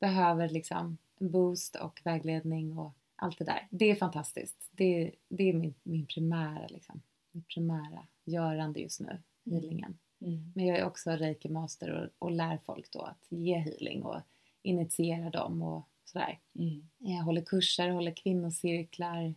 behöver 0.00 0.48
liksom 0.48 0.98
boost 1.18 1.76
och 1.76 2.00
vägledning 2.04 2.78
och 2.78 2.92
allt 3.16 3.38
det 3.38 3.44
där. 3.44 3.68
Det 3.70 3.90
är 3.90 3.94
fantastiskt. 3.94 4.68
Det, 4.70 5.12
det 5.28 5.48
är 5.48 5.52
min, 5.54 5.74
min 5.82 6.06
primära 6.06 6.66
liksom, 6.68 7.02
mitt 7.32 7.48
primära 7.48 8.06
görande 8.24 8.80
just 8.80 9.00
nu, 9.00 9.22
Mm. 9.46 9.60
healingen. 9.60 9.98
Mm. 10.20 10.52
Men 10.54 10.66
jag 10.66 10.78
är 10.78 10.84
också 10.86 11.10
reiki-master 11.10 11.90
och, 11.90 12.26
och 12.26 12.30
lär 12.30 12.58
folk 12.64 12.90
då 12.92 13.00
att 13.00 13.26
ge 13.28 13.58
healing 13.58 14.02
och 14.02 14.20
initiera 14.62 15.30
dem 15.30 15.62
och 15.62 15.88
sådär. 16.04 16.38
Mm. 16.58 16.88
Jag 16.98 17.22
håller 17.22 17.42
kurser, 17.42 17.88
håller 17.88 18.14
kvinnocirklar, 18.14 19.34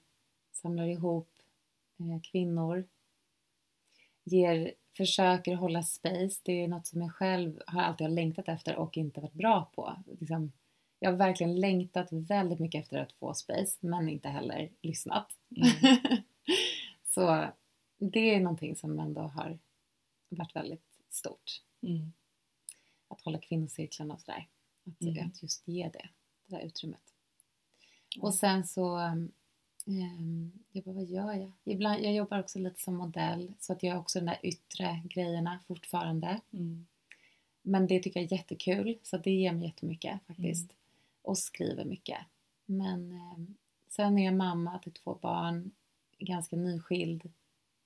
samlar 0.56 0.88
ihop 0.88 1.30
eh, 2.00 2.22
kvinnor. 2.32 2.88
Ger, 4.24 4.74
försöker 4.98 5.56
hålla 5.56 5.84
space. 5.84 6.42
Det 6.44 6.64
är 6.64 6.68
något 6.68 6.88
som 6.88 7.02
jag 7.02 7.14
själv 7.14 7.62
har 7.68 7.82
alltid 7.82 8.08
har 8.08 8.14
längtat 8.14 8.48
efter 8.48 8.76
och 8.76 8.98
inte 8.98 9.22
varit 9.22 9.34
bra 9.34 9.72
på. 9.76 10.04
Liksom, 10.20 10.52
jag 11.00 11.12
har 11.12 11.18
verkligen 11.18 11.60
längtat 11.60 12.08
väldigt 12.12 12.60
mycket 12.60 12.84
efter 12.84 12.98
att 12.98 13.12
få 13.12 13.34
space 13.34 13.78
men 13.80 14.10
inte 14.10 14.30
heller 14.30 14.70
lyssnat. 14.82 15.28
Mm. 15.56 15.98
Så 17.04 17.48
det 17.98 18.36
är 18.36 18.40
någonting 18.40 18.76
som 18.76 19.00
ändå 19.00 19.22
har 19.22 19.60
varit 20.30 20.56
väldigt 20.56 20.86
stort. 21.10 21.62
Mm. 21.82 22.14
Att 23.08 23.22
hålla 23.22 23.38
kvinnocirklarna 23.40 24.14
och 24.14 24.22
sådär. 24.22 24.48
Att, 24.88 25.02
Mm. 25.02 25.28
att 25.28 25.44
just 25.44 25.68
ge 25.68 25.90
det, 25.94 26.10
det 26.48 26.56
där 26.56 26.66
utrymmet. 26.66 27.14
Ja. 28.16 28.22
Och 28.22 28.34
sen 28.34 28.68
så, 28.68 29.00
jag 30.72 30.84
bara, 30.84 30.96
vad 30.96 31.06
gör 31.06 31.34
jag? 31.34 31.52
Ibland, 31.64 32.04
jag 32.04 32.14
jobbar 32.14 32.40
också 32.40 32.60
lite 32.60 32.82
som 32.82 32.96
modell 32.96 33.54
så 33.60 33.74
att 33.74 33.84
jag 33.84 33.94
har 33.94 34.02
också 34.02 34.20
de 34.20 34.26
där 34.26 34.40
yttre 34.44 35.02
grejerna 35.04 35.60
fortfarande. 35.68 36.42
Mm. 36.54 36.86
Men 37.62 37.88
det 37.88 38.00
tycker 38.00 38.20
jag 38.20 38.32
är 38.32 38.38
jättekul 38.38 38.98
så 39.04 39.18
det 39.18 39.32
ger 39.32 39.52
mig 39.52 39.64
jättemycket 39.68 40.20
faktiskt. 40.28 40.64
Mm. 40.64 40.76
Och 41.22 41.38
skriver 41.38 41.86
mycket. 41.86 42.20
Men 42.66 43.12
ehm, 43.12 43.56
sen 43.90 44.18
är 44.18 44.26
jag 44.26 44.34
mamma 44.34 44.80
till 44.80 44.92
två 44.92 45.18
barn, 45.22 45.72
ganska 46.18 46.56
nyskild, 46.56 47.32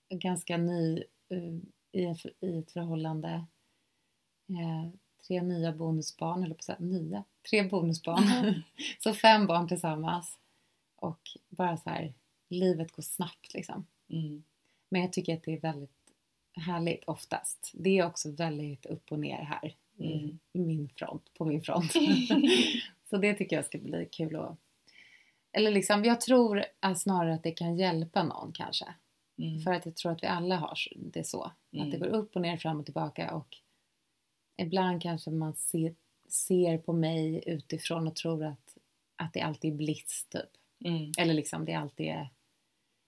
ganska 0.10 0.58
ny 0.58 1.04
eh, 1.30 1.56
i, 1.92 2.16
i 2.40 2.58
ett 2.58 2.72
förhållande. 2.72 3.46
Eh, 4.50 4.90
tre 5.28 5.42
nya 5.42 5.72
bonusbarn, 5.72 6.44
eller 6.44 6.56
på 6.56 6.60
att 6.60 6.64
säga 6.64 6.80
nya, 6.80 7.24
tre 7.50 7.64
bonusbarn. 7.64 8.64
så 9.00 9.14
fem 9.14 9.48
barn 9.48 9.68
tillsammans. 9.68 10.38
Och 11.02 11.20
bara 11.50 11.78
så 11.78 11.90
här, 11.90 12.14
livet 12.50 12.92
går 12.92 13.04
snabbt 13.04 13.54
liksom. 13.54 13.86
Mm. 14.10 14.44
Men 14.90 15.02
jag 15.02 15.14
tycker 15.14 15.34
att 15.38 15.44
det 15.44 15.54
är 15.54 15.60
väldigt 15.60 15.92
härligt 16.54 17.04
oftast. 17.04 17.72
Det 17.74 18.00
är 18.00 18.06
också 18.06 18.32
väldigt 18.32 18.86
upp 18.86 19.12
och 19.12 19.20
ner 19.20 19.42
här 19.44 19.76
i, 19.98 20.14
Mm. 20.14 20.40
i 20.54 20.60
min 20.60 20.90
front, 20.90 21.34
på 21.34 21.46
min 21.46 21.62
front. 21.62 21.92
så 23.10 23.18
det 23.18 23.34
tycker 23.34 23.56
jag 23.56 23.66
ska 23.66 23.78
bli 23.78 24.06
kul 24.12 24.36
att 24.36 24.58
eller 25.52 25.72
liksom, 25.72 26.06
jag 26.06 26.22
tror 26.22 26.64
att 26.80 27.00
snarare 27.00 27.34
att 27.34 27.44
det 27.44 27.52
kan 27.52 27.78
hjälpa 27.78 28.24
någon 28.24 28.52
kanske. 28.52 28.86
Mm. 29.38 29.60
För 29.62 29.74
att 29.74 29.86
jag 29.86 29.96
tror 29.96 30.12
att 30.12 30.24
vi 30.24 30.28
alla 30.28 30.56
har 30.56 30.78
det 30.96 31.24
så. 31.24 31.44
Att 31.44 31.54
det 31.72 31.80
Mm. 31.80 32.00
går 32.00 32.08
upp 32.08 32.36
och 32.36 32.42
ner, 32.42 32.58
fram 32.58 32.80
och 32.80 32.86
tillbaka 32.86 33.34
och 33.36 33.58
ibland 34.58 35.02
kanske 35.02 35.32
man 35.32 35.54
ser, 35.54 35.96
ser 36.30 36.78
på 36.78 36.94
mig 36.94 37.44
utifrån 37.46 38.08
och 38.08 38.16
tror 38.16 38.46
att, 38.46 38.78
att 39.16 39.34
det 39.34 39.42
alltid 39.42 39.74
är 39.74 39.78
bliss 39.78 40.26
typ. 40.30 40.50
Mm. 40.86 41.12
Eller 41.18 41.34
liksom 41.34 41.66
det 41.66 41.74
alltid 41.74 42.08
är, 42.08 42.30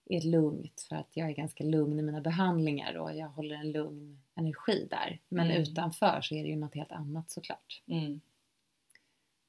är 0.04 0.20
lugnt 0.20 0.80
för 0.88 0.96
att 0.96 1.16
jag 1.16 1.28
är 1.28 1.34
ganska 1.34 1.64
lugn 1.64 1.98
i 1.98 2.02
mina 2.02 2.20
behandlingar 2.20 2.94
och 2.94 3.14
jag 3.16 3.28
håller 3.28 3.54
en 3.56 3.72
lugn 3.72 4.22
energi 4.34 4.86
där. 4.90 5.18
Men 5.28 5.46
Mm. 5.50 5.62
utanför 5.62 6.20
så 6.20 6.34
är 6.34 6.42
det 6.42 6.48
ju 6.48 6.56
något 6.56 6.74
helt 6.74 6.92
annat 6.92 7.30
såklart. 7.30 7.82
Mm. 7.86 8.20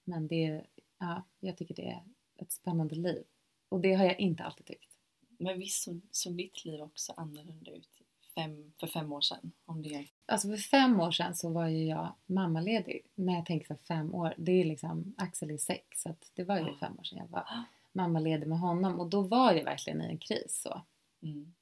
Men 0.04 0.28
det 0.28 0.64
ja, 1.00 1.24
jag 1.40 1.58
tycker 1.58 1.76
det 1.76 1.90
är 1.90 2.04
ett 2.36 2.52
spännande 2.52 2.96
liv. 2.96 3.24
Och 3.70 3.80
det 3.80 3.94
har 3.94 4.06
jag 4.06 4.20
inte 4.20 4.44
alltid 4.44 4.66
tyckt. 4.66 4.90
Men 5.38 5.60
visst 5.60 5.84
såg, 5.84 6.02
såg 6.12 6.38
ditt 6.38 6.66
liv 6.66 6.82
också 6.82 7.14
annorlunda 7.18 7.72
ut 7.72 7.90
fem, 8.36 8.74
för 8.80 8.88
fem 8.88 9.14
år 9.14 9.22
sedan? 9.22 9.52
Om 9.66 9.82
det 9.82 10.08
Alltså 10.26 10.48
för 10.50 10.58
fem 10.58 11.00
år 11.00 11.12
sedan 11.12 11.36
så 11.36 11.50
var 11.50 11.68
ju 11.68 11.86
jag 11.86 12.14
mammaledig. 12.26 13.02
När 13.16 13.34
jag 13.34 13.46
tänker 13.46 13.68
så 13.68 13.76
fem 13.76 14.16
år, 14.16 14.34
det 14.38 14.52
är 14.52 14.66
liksom, 14.66 15.14
Axel 15.18 15.52
är 15.52 15.58
sex 15.58 16.02
så 16.02 16.16
det 16.34 16.44
var 16.44 16.60
ju 16.60 16.66
Ja. 16.68 16.78
fem 16.80 17.00
år 17.00 17.04
sedan 17.04 17.18
jag 17.20 17.28
var 17.28 17.46
mammaledig 17.94 18.48
med 18.48 18.60
honom. 18.60 19.00
Och 19.00 19.10
då 19.10 19.22
var 19.22 19.54
jag 19.54 19.64
verkligen 19.64 20.02
i 20.02 20.06
en 20.06 20.18
kris 20.18 20.62
så. 20.62 20.82
mm. 21.22 21.54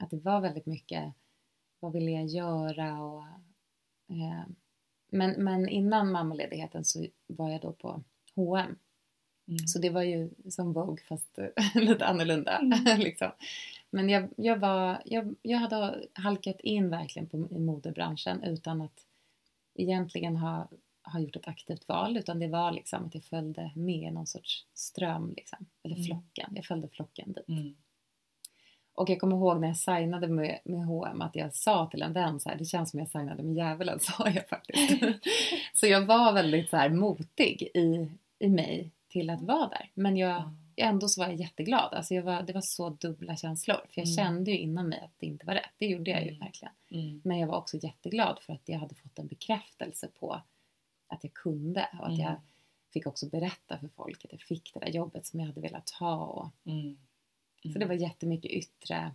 Att 0.00 0.10
det 0.10 0.16
var 0.16 0.40
väldigt 0.40 0.66
mycket, 0.66 1.12
vad 1.80 1.92
ville 1.92 2.10
jag 2.10 2.26
göra 2.26 3.02
och 3.02 3.22
eh, 4.08 4.44
men, 5.12 5.44
men 5.44 5.68
innan 5.68 6.12
mammaledigheten 6.12 6.84
så 6.84 7.06
var 7.26 7.50
jag 7.50 7.60
då 7.60 7.72
på 7.72 8.02
H&M 8.34 8.76
Mm. 9.50 9.66
Så 9.66 9.78
det 9.78 9.90
var 9.90 10.02
ju 10.02 10.30
som 10.48 10.72
Vogue 10.72 11.04
fast 11.08 11.38
lite 11.74 12.06
annorlunda. 12.06 12.58
Mm. 12.58 12.78
liksom. 12.98 13.30
Men 13.90 14.08
jag, 14.08 14.28
jag, 14.36 14.56
var, 14.56 15.02
jag, 15.04 15.34
jag 15.42 15.58
hade 15.58 16.04
halkat 16.12 16.60
in 16.60 16.90
verkligen 16.90 17.28
på, 17.28 17.36
i 17.36 17.58
modebranschen 17.58 18.42
utan 18.44 18.80
att 18.80 19.06
egentligen 19.74 20.36
ha, 20.36 20.68
ha 21.12 21.20
gjort 21.20 21.36
ett 21.36 21.48
aktivt 21.48 21.88
val. 21.88 22.16
Utan 22.16 22.38
det 22.38 22.48
var 22.48 22.72
liksom 22.72 23.04
att 23.06 23.14
jag 23.14 23.24
följde 23.24 23.70
med 23.74 24.12
någon 24.12 24.26
sorts 24.26 24.66
ström. 24.74 25.34
Liksom. 25.36 25.66
Eller 25.82 25.94
Mm. 25.96 26.06
flocken. 26.06 26.52
Jag 26.56 26.64
följde 26.64 26.88
flocken 26.88 27.32
dit. 27.32 27.48
Mm. 27.48 27.76
Och 28.94 29.10
jag 29.10 29.20
kommer 29.20 29.36
ihåg 29.36 29.60
när 29.60 29.68
jag 29.68 29.76
signade 29.76 30.28
med, 30.28 30.58
med 30.64 30.86
H&M 30.86 31.22
att 31.22 31.36
jag 31.36 31.54
sa 31.54 31.86
till 31.86 32.02
en 32.02 32.12
vän 32.12 32.40
så 32.40 32.48
här, 32.48 32.56
det 32.56 32.64
känns 32.64 32.90
som 32.90 32.98
jag 33.00 33.08
signade 33.08 33.42
med 33.42 33.54
djävulen, 33.56 34.00
sa 34.00 34.28
jag 34.28 34.48
faktiskt. 34.48 35.02
så 35.74 35.86
jag 35.86 36.06
var 36.06 36.32
väldigt 36.32 36.70
så 36.70 36.76
här 36.76 36.88
motig 36.88 37.62
i, 37.74 38.10
i 38.38 38.48
mig 38.48 38.90
till 39.08 39.30
att 39.30 39.42
vara 39.42 39.68
där. 39.68 39.90
Men 39.94 40.16
jag, 40.16 40.42
ändå 40.76 41.08
så 41.08 41.20
var 41.20 41.28
jag 41.28 41.36
jätteglad. 41.40 41.94
Alltså 41.94 42.14
jag 42.14 42.22
var, 42.22 42.42
det 42.42 42.52
var 42.52 42.60
så 42.60 42.88
dubbla 42.90 43.36
känslor. 43.36 43.76
För 43.76 44.00
jag 44.00 44.06
Mm. 44.08 44.16
kände 44.16 44.50
ju 44.50 44.58
inom 44.58 44.88
mig 44.88 45.00
att 45.04 45.14
det 45.18 45.26
inte 45.26 45.46
var 45.46 45.54
rätt. 45.54 45.70
Det 45.78 45.86
gjorde 45.86 46.10
jag 46.10 46.22
ju 46.22 46.28
Mm. 46.28 46.40
verkligen. 46.40 46.74
Mm. 46.90 47.20
Men 47.24 47.38
jag 47.38 47.46
var 47.46 47.56
också 47.58 47.76
jätteglad 47.76 48.38
för 48.40 48.52
att 48.52 48.62
jag 48.68 48.78
hade 48.78 48.94
fått 48.94 49.18
en 49.18 49.26
bekräftelse 49.26 50.08
på 50.20 50.40
att 51.10 51.24
jag 51.24 51.32
kunde. 51.34 51.88
Och 51.98 52.06
att 52.06 52.12
Mm. 52.12 52.20
jag 52.20 52.36
fick 52.92 53.06
också 53.06 53.26
berätta 53.26 53.78
för 53.78 53.88
folk 53.88 54.24
att 54.24 54.32
jag 54.32 54.40
fick 54.42 54.74
det 54.74 54.80
där 54.80 54.88
jobbet 54.90 55.26
som 55.26 55.40
jag 55.40 55.46
hade 55.46 55.60
velat 55.60 55.90
ha. 55.90 56.24
Och, 56.26 56.50
Mm. 56.64 56.98
Så 57.72 57.78
det 57.78 57.86
var 57.86 57.94
jättemycket 57.94 58.50
yttre, 58.50 59.14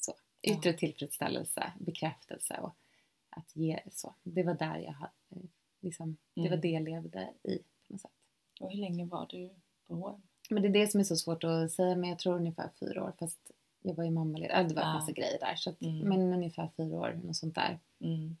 så, 0.00 0.12
Ja. 0.40 0.52
yttre 0.58 0.72
tillfredsställelse, 0.72 1.72
bekräftelse 1.80 2.58
och 2.60 2.74
att 3.30 3.56
ge 3.56 3.80
så. 3.92 4.14
Det 4.22 4.42
var 4.42 4.54
där 4.54 4.78
jag 4.78 4.92
hade, 4.92 5.12
liksom, 5.80 6.16
det 6.34 6.40
var 6.40 6.46
Mm. 6.48 6.60
det 6.60 6.68
jag 6.68 6.82
levde 6.82 7.32
i 7.42 7.58
på 7.86 7.92
något 7.92 8.00
sätt. 8.00 8.10
Och 8.60 8.70
hur 8.72 8.78
länge 8.78 9.04
var 9.04 9.26
du 9.30 9.50
på 9.86 9.94
H&M? 9.94 10.22
Men 10.50 10.62
det 10.62 10.68
är 10.68 10.72
det 10.72 10.86
som 10.90 11.00
är 11.00 11.04
så 11.04 11.16
svårt 11.16 11.44
att 11.44 11.72
säga, 11.72 11.96
men 11.96 12.10
jag 12.10 12.18
tror 12.18 12.36
ungefär 12.36 12.70
fyra 12.80 13.04
år 13.04 13.12
fast 13.18 13.50
jag 13.82 13.94
var 13.94 14.04
ju 14.04 14.10
mammaledig, 14.10 14.54
äh, 14.54 14.66
det 14.68 14.74
var 14.74 14.82
en 14.82 14.88
Ja. 14.88 14.94
massa 14.94 15.12
grejer 15.12 15.38
där. 15.40 15.56
Så 15.56 15.70
att, 15.70 15.82
Mm. 15.82 15.98
Men 15.98 16.32
ungefär 16.32 16.70
fyra 16.76 16.96
år, 16.96 17.20
något 17.24 17.36
sånt 17.36 17.54
där. 17.54 17.78
Mm. 18.00 18.36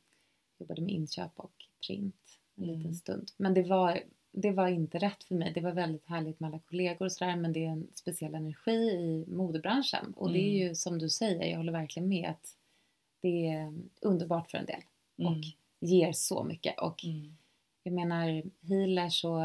Jobbade 0.58 0.82
med 0.82 0.90
inköp 0.94 1.30
och 1.36 1.52
print 1.86 2.38
en 2.56 2.64
Mm. 2.64 2.76
liten 2.78 2.94
stund. 2.94 3.30
Men 3.36 3.54
det 3.54 3.62
var, 3.62 4.00
det 4.32 4.50
var 4.50 4.68
inte 4.68 4.98
rätt 4.98 5.24
för 5.24 5.34
mig. 5.34 5.52
Det 5.54 5.60
var 5.60 5.72
väldigt 5.72 6.06
härligt 6.06 6.40
med 6.40 6.48
alla 6.48 6.58
kollegor 6.58 7.04
och 7.04 7.12
sådär 7.12 7.36
men 7.36 7.52
det 7.52 7.64
är 7.64 7.70
en 7.70 7.88
speciell 7.94 8.34
energi 8.34 8.72
i 8.90 9.24
modebranschen. 9.28 10.12
Och 10.16 10.32
det 10.32 10.38
är 10.38 10.54
Mm. 10.56 10.68
ju 10.68 10.74
som 10.74 10.98
du 10.98 11.08
säger, 11.10 11.44
jag 11.50 11.56
håller 11.56 11.72
verkligen 11.72 12.08
med 12.08 12.30
att 12.30 12.56
det 13.20 13.46
är 13.48 13.74
underbart 14.00 14.50
för 14.50 14.58
en 14.58 14.66
del 14.66 14.82
Mm. 15.18 15.32
och 15.32 15.44
ger 15.80 16.12
så 16.12 16.44
mycket. 16.44 16.78
Och 16.80 17.04
Mm. 17.04 17.36
jag 17.82 17.94
menar, 17.94 18.42
healers 18.68 19.24
och 19.24 19.44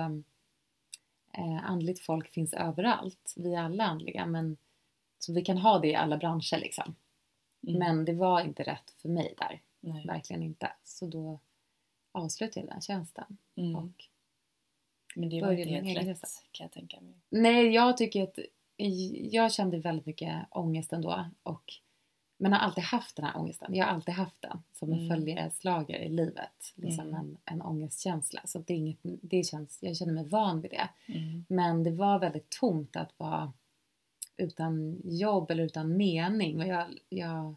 eh, 1.34 1.64
andligt 1.70 2.00
folk 2.02 2.30
finns 2.30 2.54
överallt. 2.54 3.34
Vi 3.38 3.54
är 3.56 3.60
alla 3.62 3.84
andliga 3.84 4.26
men 4.26 4.58
så 5.20 5.34
vi 5.34 5.42
kan 5.42 5.58
ha 5.58 5.80
det 5.80 5.88
i 5.88 5.96
alla 5.96 6.18
branscher 6.18 6.58
liksom. 6.60 6.96
Mm. 7.68 7.80
Men 7.80 8.06
det 8.06 8.14
var 8.14 8.42
inte 8.42 8.64
rätt 8.64 8.92
för 8.98 9.10
mig 9.10 9.34
där. 9.38 9.62
Nej. 9.80 10.06
Verkligen 10.08 10.44
inte. 10.44 10.72
Så 10.84 11.06
då 11.06 11.40
avslutade 12.12 12.60
jag 12.66 12.70
den 12.76 12.82
tjänsten. 12.82 13.38
Mm. 13.56 13.76
Och, 13.76 14.06
Men 15.16 15.30
det 15.30 15.42
var 15.42 15.52
inte 15.52 15.70
helt 15.74 16.08
resa. 16.08 16.28
kan 16.52 16.64
jag 16.66 16.72
tänka 16.72 17.02
mig. 17.02 17.14
nej, 17.30 17.66
jag 17.68 17.98
tycker 17.98 18.24
att 18.24 18.40
jag 19.32 19.52
kände 19.54 19.80
väldigt 19.80 20.06
mycket 20.06 20.36
ångest 20.52 20.94
ändå. 20.94 21.26
Och, 21.44 21.74
men 22.38 22.54
har 22.54 22.60
alltid 22.60 22.84
haft 22.84 23.16
den 23.16 23.26
här 23.26 23.38
ångesten. 23.38 23.76
Jag 23.76 23.86
har 23.86 23.94
alltid 23.94 24.14
haft 24.16 24.42
den 24.42 24.64
som 24.74 24.92
en 24.94 25.00
Mm. 25.00 25.10
följeslager 25.10 26.00
i 26.00 26.10
livet. 26.10 26.74
Liksom 26.76 27.08
Mm. 27.08 27.16
en, 27.20 27.38
en 27.46 27.62
ångestkänsla. 27.62 28.42
Så 28.46 28.60
det 28.60 28.74
är 28.74 28.78
inget, 28.78 28.98
det 29.04 29.44
känns, 29.44 29.78
jag 29.82 29.98
känner 29.98 30.14
mig 30.14 30.26
van 30.26 30.62
vid 30.62 30.72
det. 30.72 30.90
Mm. 31.14 31.46
Men 31.50 31.84
det 31.84 31.92
var 31.92 32.20
väldigt 32.20 32.50
tomt 32.50 32.96
att 32.96 33.14
vara 33.20 33.54
utan 34.38 35.02
jobb 35.04 35.52
eller 35.52 35.64
utan 35.64 35.98
mening. 35.98 36.60
Och 36.60 36.68
jag, 36.68 36.86
jag 37.10 37.56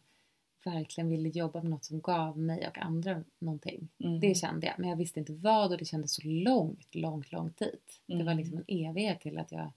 verkligen 0.67 1.11
ville 1.11 1.29
jobba 1.29 1.63
med 1.63 1.71
något 1.71 1.85
som 1.85 2.01
gav 2.01 2.39
mig 2.39 2.69
och 2.69 2.79
andra 2.79 3.25
någonting. 3.39 3.89
Mm. 3.99 4.21
Det 4.21 4.35
kände 4.35 4.67
jag. 4.67 4.75
Men 4.79 4.89
jag 4.91 4.97
visste 4.97 5.21
inte 5.21 5.33
vad 5.33 5.73
och 5.73 5.79
det 5.79 5.85
kändes 5.85 6.15
så 6.15 6.23
långt, 6.25 6.95
långt, 6.95 7.33
långt 7.33 7.59
dit. 7.59 8.01
Det 8.07 8.15
var 8.15 8.23
Mm. 8.23 8.37
liksom 8.39 8.57
en 8.59 8.65
evighet 8.89 9.21
till 9.21 9.39
att 9.39 9.53
jag 9.53 9.73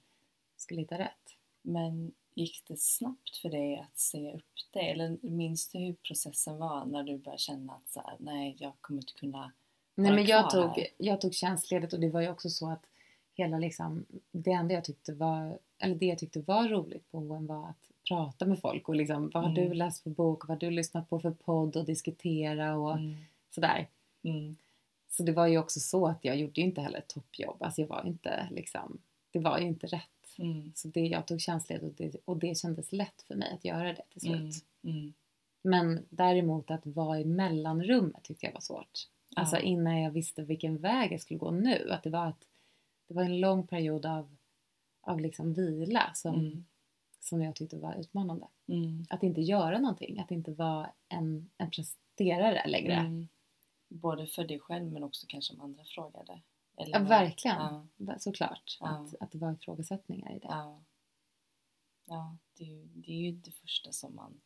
skulle 0.57 0.81
hitta 0.81 0.97
rätt. 0.99 1.35
Men 1.61 2.11
gick 2.35 2.63
det 2.67 2.79
snabbt 2.79 3.37
för 3.37 3.49
dig 3.49 3.79
att 3.79 3.97
se 3.99 4.31
upp 4.33 4.43
det? 4.71 4.79
Eller 4.91 5.17
minns 5.21 5.69
du 5.69 5.79
hur 5.79 5.93
processen 5.93 6.57
var 6.57 6.85
när 6.85 7.03
du 7.03 7.17
började 7.17 7.39
känna 7.41 7.73
att 7.73 7.89
så 7.89 7.99
här, 8.01 8.15
nej, 8.19 8.55
jag 8.59 8.73
kommer 8.81 9.01
inte 9.01 9.13
kunna 9.13 9.51
Nej 9.95 10.11
men 10.15 10.25
jag 10.25 10.49
tog, 10.49 10.69
här? 10.69 10.87
jag 10.97 11.21
tog 11.21 11.33
tjänstledigt 11.33 11.93
och 11.93 11.99
det 11.99 12.09
var 12.09 12.21
ju 12.21 12.29
också 12.29 12.49
så 12.49 12.69
att 12.69 12.85
hela 13.33 13.57
liksom, 13.59 14.05
det 14.31 14.51
enda 14.51 14.73
jag 14.73 14.83
tyckte 14.83 15.13
var, 15.13 15.59
eller 15.79 15.95
det 15.95 16.05
jag 16.05 16.19
tyckte 16.19 16.41
var 16.41 16.67
roligt 16.69 17.11
på 17.11 17.19
H&M 17.19 17.47
var 17.47 17.69
att 17.69 17.91
prata 18.07 18.45
med 18.45 18.59
folk 18.59 18.89
och 18.89 18.95
liksom, 18.95 19.29
vad 19.33 19.43
har 19.43 19.49
Mm. 19.51 19.69
du 19.69 19.73
läst 19.73 20.03
för 20.03 20.09
bok, 20.09 20.47
vad 20.47 20.55
har 20.55 20.59
du 20.59 20.71
lyssnat 20.71 21.09
på 21.09 21.19
för 21.19 21.31
podd 21.31 21.75
och 21.75 21.85
diskutera 21.85 22.77
och 22.77 22.93
Mm. 22.97 23.15
sådär. 23.49 23.87
Mm. 24.23 24.55
Så 25.09 25.23
det 25.23 25.31
var 25.31 25.47
ju 25.47 25.57
också 25.57 25.79
så 25.79 26.07
att 26.07 26.25
jag 26.25 26.37
gjorde 26.37 26.61
ju 26.61 26.67
inte 26.67 26.81
heller 26.81 26.97
ett 26.99 27.07
toppjobb, 27.07 27.63
alltså 27.63 27.81
jag 27.81 27.87
var 27.87 28.03
inte 28.07 28.47
liksom, 28.51 28.97
det 29.31 29.39
var 29.39 29.59
ju 29.59 29.67
inte 29.67 29.87
rätt. 29.87 30.37
Mm. 30.37 30.71
Så 30.75 30.87
det, 30.87 31.07
jag 31.07 31.27
tog 31.27 31.41
tjänstledigt 31.41 31.99
och 31.99 32.05
det, 32.05 32.17
och 32.25 32.37
det 32.37 32.57
kändes 32.57 32.91
lätt 32.91 33.21
för 33.21 33.35
mig 33.35 33.51
att 33.53 33.65
göra 33.65 33.93
det 33.93 34.01
till 34.09 34.21
slut. 34.21 34.65
Mm. 34.83 34.97
Mm. 34.97 35.13
Men 35.61 36.05
däremot 36.09 36.71
att 36.71 36.85
vara 36.85 37.19
i 37.19 37.25
mellanrummet 37.25 38.23
tyckte 38.23 38.45
jag 38.45 38.53
var 38.53 38.59
svårt. 38.61 39.07
Alltså 39.35 39.55
Ja. 39.55 39.61
innan 39.61 40.01
jag 40.01 40.11
visste 40.11 40.43
vilken 40.43 40.77
väg 40.77 41.11
jag 41.11 41.21
skulle 41.21 41.37
gå 41.37 41.51
nu. 41.51 41.91
Att 41.91 42.03
det 42.03 42.09
var, 42.09 42.29
ett, 42.29 42.47
det 43.07 43.13
var 43.13 43.23
en 43.23 43.39
lång 43.39 43.67
period 43.67 44.05
av, 44.05 44.35
av 45.01 45.19
liksom 45.19 45.53
vila 45.53 46.11
som, 46.13 46.35
Mm. 46.35 46.65
Som 47.27 47.41
jag 47.41 47.55
tyckte 47.55 47.77
var 47.77 47.95
utmanande. 47.95 48.47
Mm. 48.67 49.05
Att 49.09 49.23
inte 49.23 49.41
göra 49.41 49.79
någonting, 49.79 50.19
att 50.19 50.31
inte 50.31 50.51
vara 50.51 50.91
en, 51.07 51.49
en 51.57 51.71
presterare 51.71 52.67
längre. 52.67 52.93
Mm. 52.93 53.27
Både 53.87 54.27
för 54.27 54.43
dig 54.43 54.59
själv 54.59 54.91
men 54.91 55.03
också 55.03 55.25
kanske 55.29 55.53
om 55.53 55.61
andra 55.61 55.83
frågade. 55.83 56.41
Eller 56.77 56.99
Ja, 56.99 56.99
verkligen. 56.99 57.57
Ja. 57.97 58.19
Såklart. 58.19 58.77
Ja. 58.79 58.87
Att, 58.87 59.15
att 59.19 59.31
det 59.31 59.37
var 59.37 59.53
ifrågasättningar 59.53 60.35
i 60.35 60.39
det. 60.39 60.47
Ja, 60.47 60.83
ja 62.05 62.37
det, 62.57 62.63
är 62.63 62.67
ju, 62.67 62.85
det 62.85 63.11
är 63.11 63.19
ju 63.19 63.31
det 63.31 63.51
första 63.51 63.91
som 63.91 64.15
man 64.15 64.41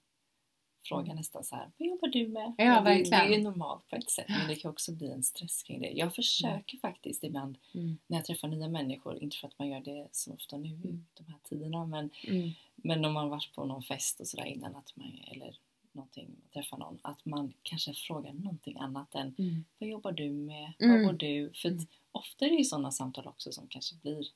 frågar 0.84 1.04
Mm. 1.06 1.16
nästan 1.16 1.44
så 1.44 1.56
här. 1.56 1.72
Vad 1.78 1.88
jobbar 1.88 2.08
du 2.08 2.28
med? 2.28 2.54
Ja, 2.58 2.82
det, 2.82 3.04
det 3.10 3.16
är 3.16 3.30
ju 3.30 3.44
normalt 3.44 3.88
på 3.90 3.96
ett 3.96 4.10
sätt 4.10 4.26
men 4.30 4.48
det 4.48 4.56
kan 4.56 4.72
också 4.72 4.92
bli 4.92 5.12
en 5.12 5.24
stress 5.24 5.64
kring 5.64 5.82
det. 5.82 5.90
Jag 5.92 6.16
försöker 6.16 6.78
faktiskt 6.78 7.24
ibland 7.24 7.58
Mm. 7.74 7.98
när 8.08 8.18
jag 8.18 8.26
träffar 8.26 8.48
nya 8.48 8.68
människor, 8.68 9.24
inte 9.24 9.38
för 9.38 9.48
att 9.48 9.60
man 9.60 9.68
gör 9.68 9.80
det 9.80 10.08
så 10.12 10.34
ofta 10.34 10.58
nu 10.58 10.70
i 10.70 10.74
Mm. 10.74 11.06
de 11.14 11.24
här 11.28 11.40
tiderna 11.44 11.86
men, 11.86 12.10
Mm. 12.28 12.50
men 12.76 13.06
om 13.06 13.14
man 13.14 13.30
varit 13.30 13.54
på 13.56 13.66
någon 13.66 13.84
fest 13.84 14.20
och 14.20 14.28
sådär 14.28 14.46
innan 14.46 14.76
att 14.76 14.96
man, 14.96 15.20
eller 15.32 15.56
någonting, 15.92 16.30
träffar 16.54 16.78
någon, 16.78 17.00
att 17.02 17.26
man 17.26 17.54
kanske 17.64 17.94
frågar 17.94 18.34
någonting 18.34 18.78
annat 18.80 19.16
än 19.16 19.36
Mm. 19.38 19.66
vad 19.80 19.90
jobbar 19.90 20.12
du 20.12 20.30
med? 20.30 20.74
Mm. 20.80 20.96
Vad 20.96 21.06
går 21.06 21.14
du? 21.14 21.52
För 21.54 21.70
Mm. 21.70 21.86
ofta 22.12 22.46
är 22.46 22.50
det 22.50 22.56
ju 22.56 22.64
sådana 22.64 22.92
samtal 22.92 23.28
också 23.28 23.52
som 23.52 23.68
kanske 23.68 23.96
blir 23.96 24.28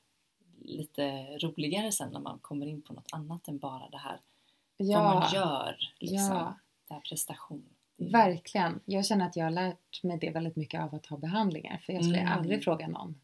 lite 0.60 1.36
roligare 1.38 1.92
sen 1.92 2.12
när 2.12 2.20
man 2.20 2.38
kommer 2.38 2.66
in 2.66 2.82
på 2.82 2.92
något 2.92 3.08
annat 3.12 3.48
än 3.48 3.58
bara 3.58 3.88
det 3.88 3.98
här 3.98 4.20
vad 4.78 4.88
man 4.88 5.28
Ja, 5.32 5.34
gör. 5.34 5.76
Liksom. 5.98 6.18
ja, 6.36 6.54
Det 6.88 6.94
här 6.94 7.00
prestation. 7.00 7.64
Verkligen. 7.96 8.80
Jag 8.84 9.06
känner 9.06 9.26
att 9.26 9.36
jag 9.36 9.44
har 9.44 9.50
lärt 9.50 10.02
mig 10.02 10.18
det 10.18 10.30
väldigt 10.30 10.56
mycket 10.56 10.80
av 10.80 10.94
att 10.94 11.06
ha 11.06 11.16
behandlingar. 11.16 11.78
För 11.78 11.92
jag 11.92 12.04
skulle 12.04 12.18
Mm. 12.18 12.32
aldrig 12.32 12.64
fråga 12.64 12.88
någon 12.88 13.20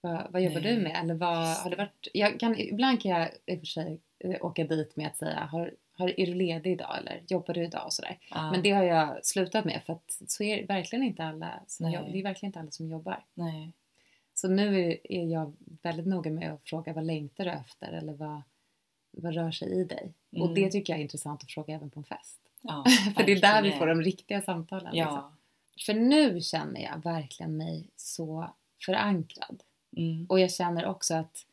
Vad, 0.00 0.26
vad 0.32 0.42
jobbar 0.42 0.60
Nej. 0.60 0.76
du 0.76 0.82
med? 0.82 0.96
Eller 1.02 1.14
vad 1.14 1.56
har 1.56 1.70
det 1.70 1.76
varit? 1.76 2.08
Jag 2.14 2.40
kan, 2.40 2.58
ibland 2.58 3.02
kan 3.02 3.10
jag 3.10 3.28
i 3.46 3.54
och 3.56 3.58
för 3.58 3.66
sig 3.66 4.00
eh, 4.18 4.44
åka 4.44 4.64
dit 4.64 4.96
med 4.96 5.06
att 5.06 5.16
säga 5.16 5.40
har, 5.40 5.74
har, 5.92 6.20
är 6.20 6.26
du 6.26 6.34
ledig 6.34 6.72
idag 6.72 6.98
eller 6.98 7.22
jobbar 7.28 7.54
du 7.54 7.64
idag 7.64 7.86
och 7.86 7.92
sådär. 7.92 8.18
Ja. 8.30 8.50
Men 8.50 8.62
det 8.62 8.70
har 8.70 8.82
jag 8.82 9.24
slutat 9.26 9.64
med 9.64 9.82
för 9.86 9.92
att 9.92 10.18
så 10.26 10.42
är 10.42 10.56
det 10.56 10.62
verkligen 10.66 11.04
inte 11.04 11.24
alla 11.24 11.60
som, 11.66 11.90
jobb, 11.90 12.04
det 12.12 12.18
är 12.18 12.22
verkligen 12.22 12.48
inte 12.48 12.60
alla 12.60 12.70
som 12.70 12.88
jobbar. 12.88 13.24
Nej. 13.34 13.72
Så 14.34 14.48
nu 14.48 14.80
är- 14.80 15.12
är 15.12 15.24
jag 15.32 15.52
väldigt 15.82 16.06
noga 16.06 16.30
med 16.30 16.52
att 16.52 16.68
fråga 16.68 16.92
vad 16.92 17.04
längtar 17.06 17.44
du 17.44 17.50
efter 17.50 17.92
eller 17.92 18.12
vad, 18.12 18.42
vad 19.22 19.34
rör 19.34 19.50
sig 19.50 19.80
i 19.80 19.84
dig? 19.84 20.12
Och 20.30 20.38
Mm. 20.38 20.54
det 20.54 20.70
tycker 20.70 20.92
jag 20.92 20.98
är 20.98 21.02
intressant 21.02 21.42
att 21.42 21.50
fråga 21.50 21.74
även 21.74 21.90
på 21.90 22.00
en 22.00 22.04
fest. 22.04 22.38
Ja, 22.60 22.84
för 23.16 23.22
det 23.24 23.32
är 23.32 23.40
där 23.40 23.62
vi 23.62 23.72
får 23.72 23.86
de 23.86 24.02
riktiga 24.02 24.42
samtalen. 24.42 24.94
Liksom. 24.94 25.14
Ja. 25.14 25.32
För 25.86 25.94
nu 25.94 26.40
känner 26.40 26.80
jag 26.80 27.02
verkligen 27.02 27.56
mig 27.56 27.88
så 27.96 28.50
förankrad. 28.86 29.62
Mm. 29.96 30.26
Och 30.28 30.40
jag 30.40 30.52
känner 30.52 30.86
också 30.86 31.14
att, 31.14 31.46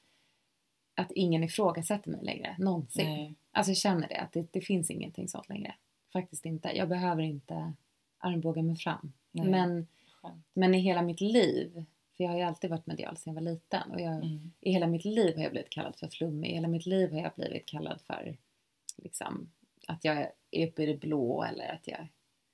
att 0.96 1.12
ingen 1.12 1.44
ifrågasätter 1.44 2.12
mig 2.12 2.24
längre, 2.24 2.56
någonsin. 2.60 3.06
Nej. 3.10 3.36
Alltså 3.52 3.70
jag 3.70 3.78
känner 3.78 4.08
det, 4.08 4.18
att 4.18 4.32
det, 4.32 4.48
det 4.52 4.62
finns 4.62 4.92
ingenting 4.92 5.28
sånt 5.28 5.50
längre. 5.50 5.76
Faktiskt 6.14 6.46
inte. 6.46 6.72
Jag 6.78 6.90
behöver 6.90 7.24
inte 7.24 7.74
armbåga 8.18 8.62
mig 8.62 8.76
fram. 8.76 9.14
Nej. 9.32 9.48
Men, 9.50 9.88
Skönt. 10.22 10.46
men 10.54 10.76
i 10.76 10.80
hela 10.80 11.02
mitt 11.02 11.22
liv, 11.22 11.86
för 12.18 12.24
jag 12.24 12.32
har 12.32 12.38
ju 12.38 12.44
alltid 12.44 12.70
varit 12.70 12.88
medial 12.88 13.18
sedan 13.18 13.34
jag 13.36 13.42
var 13.42 13.52
liten. 13.52 13.92
Och 13.92 14.02
jag, 14.02 14.14
Mm. 14.16 14.52
i 14.62 14.72
hela 14.72 14.88
mitt 14.88 15.06
liv 15.06 15.36
har 15.36 15.44
jag 15.44 15.52
blivit 15.52 15.70
kallad 15.70 15.96
för 15.96 16.08
flummig. 16.08 16.50
I 16.50 16.54
hela 16.54 16.68
mitt 16.68 16.86
liv 16.86 17.12
har 17.12 17.20
jag 17.20 17.32
blivit 17.36 17.66
kallad 17.66 18.02
för 18.02 18.38
liksom, 18.98 19.52
att 19.88 20.06
jag 20.06 20.32
är 20.52 20.68
uppe 20.68 20.84
i 20.84 20.86
det 20.86 20.98
blå 20.98 21.44
eller 21.44 21.74
att 21.74 21.88
jag 21.88 22.08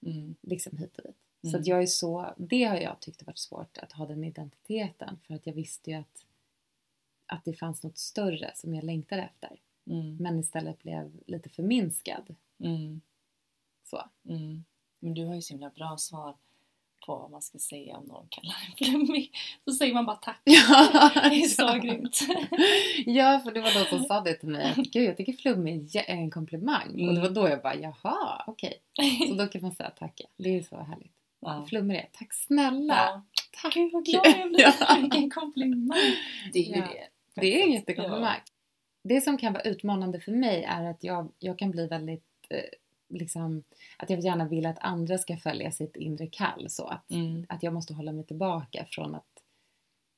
Mm. 0.05 0.35
liksom 0.41 0.77
hit 0.77 0.97
och 0.97 1.03
dit. 1.03 1.15
Så 1.41 1.47
Mm. 1.47 1.61
att 1.61 1.67
jag 1.67 1.81
är 1.81 1.85
så, 1.85 2.33
det 2.37 2.63
har 2.63 2.77
jag 2.77 2.99
tyckt 2.99 3.23
varit 3.27 3.37
svårt 3.37 3.77
att 3.77 3.91
ha 3.91 4.05
den 4.05 4.23
identiteten 4.23 5.19
för 5.27 5.33
att 5.33 5.45
jag 5.47 5.53
visste 5.53 5.89
ju 5.91 5.95
att, 5.97 6.25
att 7.25 7.45
det 7.45 7.53
fanns 7.53 7.83
något 7.83 7.97
större 7.97 8.51
som 8.55 8.75
jag 8.75 8.83
längtade 8.83 9.21
efter. 9.21 9.59
Mm. 9.85 10.17
Men 10.17 10.39
istället 10.39 10.79
blev 10.83 11.19
lite 11.27 11.49
förminskad. 11.49 12.35
Mm. 12.59 13.01
Så. 13.83 14.01
Mm. 14.29 14.63
Men 14.99 15.13
du 15.13 15.25
har 15.25 15.35
ju 15.35 15.41
så 15.41 15.53
himla 15.53 15.69
bra 15.69 15.97
svar 15.97 16.35
på 17.05 17.15
vad 17.17 17.31
man 17.31 17.41
ska 17.41 17.57
säga 17.59 17.97
om 17.97 18.05
någon 18.05 18.27
kallar 18.29 18.55
en 18.69 18.85
flummig. 18.85 19.31
Så 19.65 19.71
säger 19.73 19.93
man 19.93 20.05
bara 20.05 20.15
tack. 20.15 20.41
Ja, 20.45 21.11
Det 21.29 21.35
är 21.43 21.47
så 21.47 21.79
grymt. 21.79 22.19
Ja, 23.05 23.39
för 23.43 23.51
det 23.51 23.61
var 23.61 23.73
någon 23.79 23.85
som 23.99 24.03
sa 24.07 24.21
det 24.21 24.33
till 24.33 24.49
mig. 24.49 24.65
att, 24.65 24.77
Gud, 24.91 25.03
jag 25.09 25.17
tycker 25.17 25.33
flummig 25.33 25.95
är 25.95 26.03
en 26.13 26.31
komplimang. 26.31 26.89
Och 26.89 26.97
det 26.97 27.03
Mm. 27.03 27.21
var 27.21 27.29
då 27.29 27.49
jag 27.49 27.61
bara, 27.61 27.75
jaha, 27.75 28.43
okej. 28.47 28.73
Så 29.27 29.33
då 29.33 29.47
kan 29.47 29.61
man 29.61 29.71
säga 29.71 29.89
tack. 29.89 30.13
ja. 30.15 30.27
Det 30.37 30.57
är 30.57 30.63
så 30.63 30.77
härligt. 30.77 31.11
Ja. 31.41 31.65
Flummig 31.69 31.95
är 31.97 32.09
Tack 32.13 32.33
snälla. 32.33 32.95
Ja. 32.95 33.23
Tack. 33.61 33.73
Gud 33.73 33.91
vad 33.93 34.05
glad 34.05 34.25
jag 34.39 34.49
blir. 34.49 34.59
Ja. 34.61 34.97
Vilken 35.01 35.29
komplimang. 35.29 35.97
Det 36.53 36.59
är 36.59 36.63
ju 36.63 36.75
Ja. 36.75 36.81
det. 37.35 37.41
Det 37.41 37.59
är 37.61 37.63
en 37.65 37.71
jättekomplimang. 37.71 38.39
Det 39.03 39.21
som 39.21 39.37
kan 39.37 39.53
vara 39.53 39.63
utmanande 39.63 40.19
för 40.19 40.31
mig 40.31 40.63
är 40.63 40.83
att 40.85 41.03
jag, 41.03 41.31
jag 41.39 41.59
kan 41.59 41.71
bli 41.71 41.87
väldigt 41.87 42.23
eh, 42.49 42.57
liksom, 43.11 43.63
att 43.97 44.09
jag 44.09 44.19
gärna 44.19 44.47
vill 44.47 44.65
att 44.65 44.79
andra 44.79 45.17
ska 45.17 45.37
följa 45.37 45.71
sitt 45.71 45.95
inre 45.95 46.27
kall 46.27 46.69
så 46.69 46.87
att. 46.87 47.11
Mm. 47.11 47.45
att 47.49 47.63
jag 47.63 47.73
måste 47.73 47.93
hålla 47.93 48.11
mig 48.11 48.25
tillbaka 48.25 48.85
från 48.89 49.15
att 49.15 49.43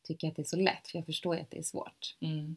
tycka 0.03 0.27
att 0.27 0.35
det 0.35 0.41
är 0.41 0.43
så 0.43 0.57
lätt 0.57 0.87
för 0.87 0.97
jag 0.97 1.05
förstår 1.05 1.35
ju 1.35 1.41
att 1.41 1.51
det 1.51 1.57
är 1.59 1.63
svårt. 1.63 2.15
Mm. 2.19 2.55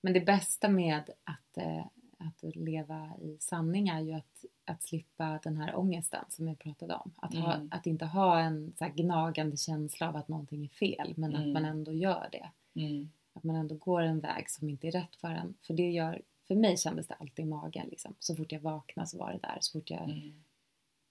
Men 0.00 0.12
det 0.12 0.20
bästa 0.20 0.68
med 0.68 1.10
att, 1.24 1.58
eh, 1.58 1.84
att 2.18 2.56
leva 2.56 3.10
i 3.20 3.36
sanning 3.40 3.88
är 3.88 4.00
ju 4.00 4.12
att, 4.12 4.44
att 4.64 4.82
slippa 4.82 5.40
den 5.42 5.56
här 5.56 5.76
ångesten 5.76 6.24
som 6.28 6.48
jag 6.48 6.58
pratade 6.58 6.94
om. 6.94 7.10
Att, 7.16 7.34
ha, 7.34 7.54
Mm. 7.54 7.68
att 7.72 7.86
inte 7.86 8.04
ha 8.04 8.40
en 8.40 8.72
så 8.78 8.88
gnagande 8.94 9.56
känsla 9.56 10.08
av 10.08 10.16
att 10.16 10.28
någonting 10.28 10.64
är 10.64 10.68
fel 10.68 11.14
men 11.16 11.34
att 11.34 11.40
Mm. 11.40 11.52
man 11.52 11.64
ändå 11.64 11.92
gör 11.92 12.28
det. 12.32 12.50
Mm. 12.80 13.10
Att 13.32 13.44
man 13.44 13.56
ändå 13.56 13.74
går 13.74 14.02
en 14.02 14.20
väg 14.20 14.50
som 14.50 14.68
inte 14.68 14.86
är 14.88 14.92
rätt 14.92 15.16
för 15.16 15.28
en. 15.28 15.54
För 15.62 15.74
det 15.74 15.90
gör, 15.90 16.22
för 16.48 16.54
mig 16.54 16.76
kändes 16.76 17.06
det 17.06 17.14
alltid 17.14 17.44
i 17.44 17.48
magen 17.48 17.88
liksom. 17.88 18.14
Så 18.18 18.36
fort 18.36 18.52
jag 18.52 18.60
vaknade 18.60 19.08
så 19.08 19.18
var 19.18 19.32
det 19.32 19.38
där. 19.38 19.58
Så 19.60 19.78
fort 19.78 19.90
jag, 19.90 20.02
Mm. 20.02 20.42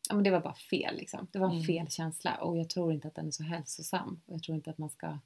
ja 0.10 0.16
men 0.16 0.24
det 0.24 0.32
var 0.32 0.42
bara 0.42 0.56
fel 0.56 0.96
liksom. 0.96 1.28
Det 1.32 1.40
var 1.40 1.50
Mm. 1.52 1.64
fel 1.64 1.88
känsla 1.90 2.36
och 2.36 2.58
jag 2.58 2.70
tror 2.70 2.94
inte 2.94 3.08
att 3.08 3.16
den 3.16 3.28
är 3.28 3.32
så 3.32 3.44
hälsosam. 3.44 4.22
Och 4.26 4.34
jag 4.34 4.44
tror 4.44 4.56
inte 4.56 4.70
att 4.70 4.78
man 4.78 4.90
ska 4.90 5.20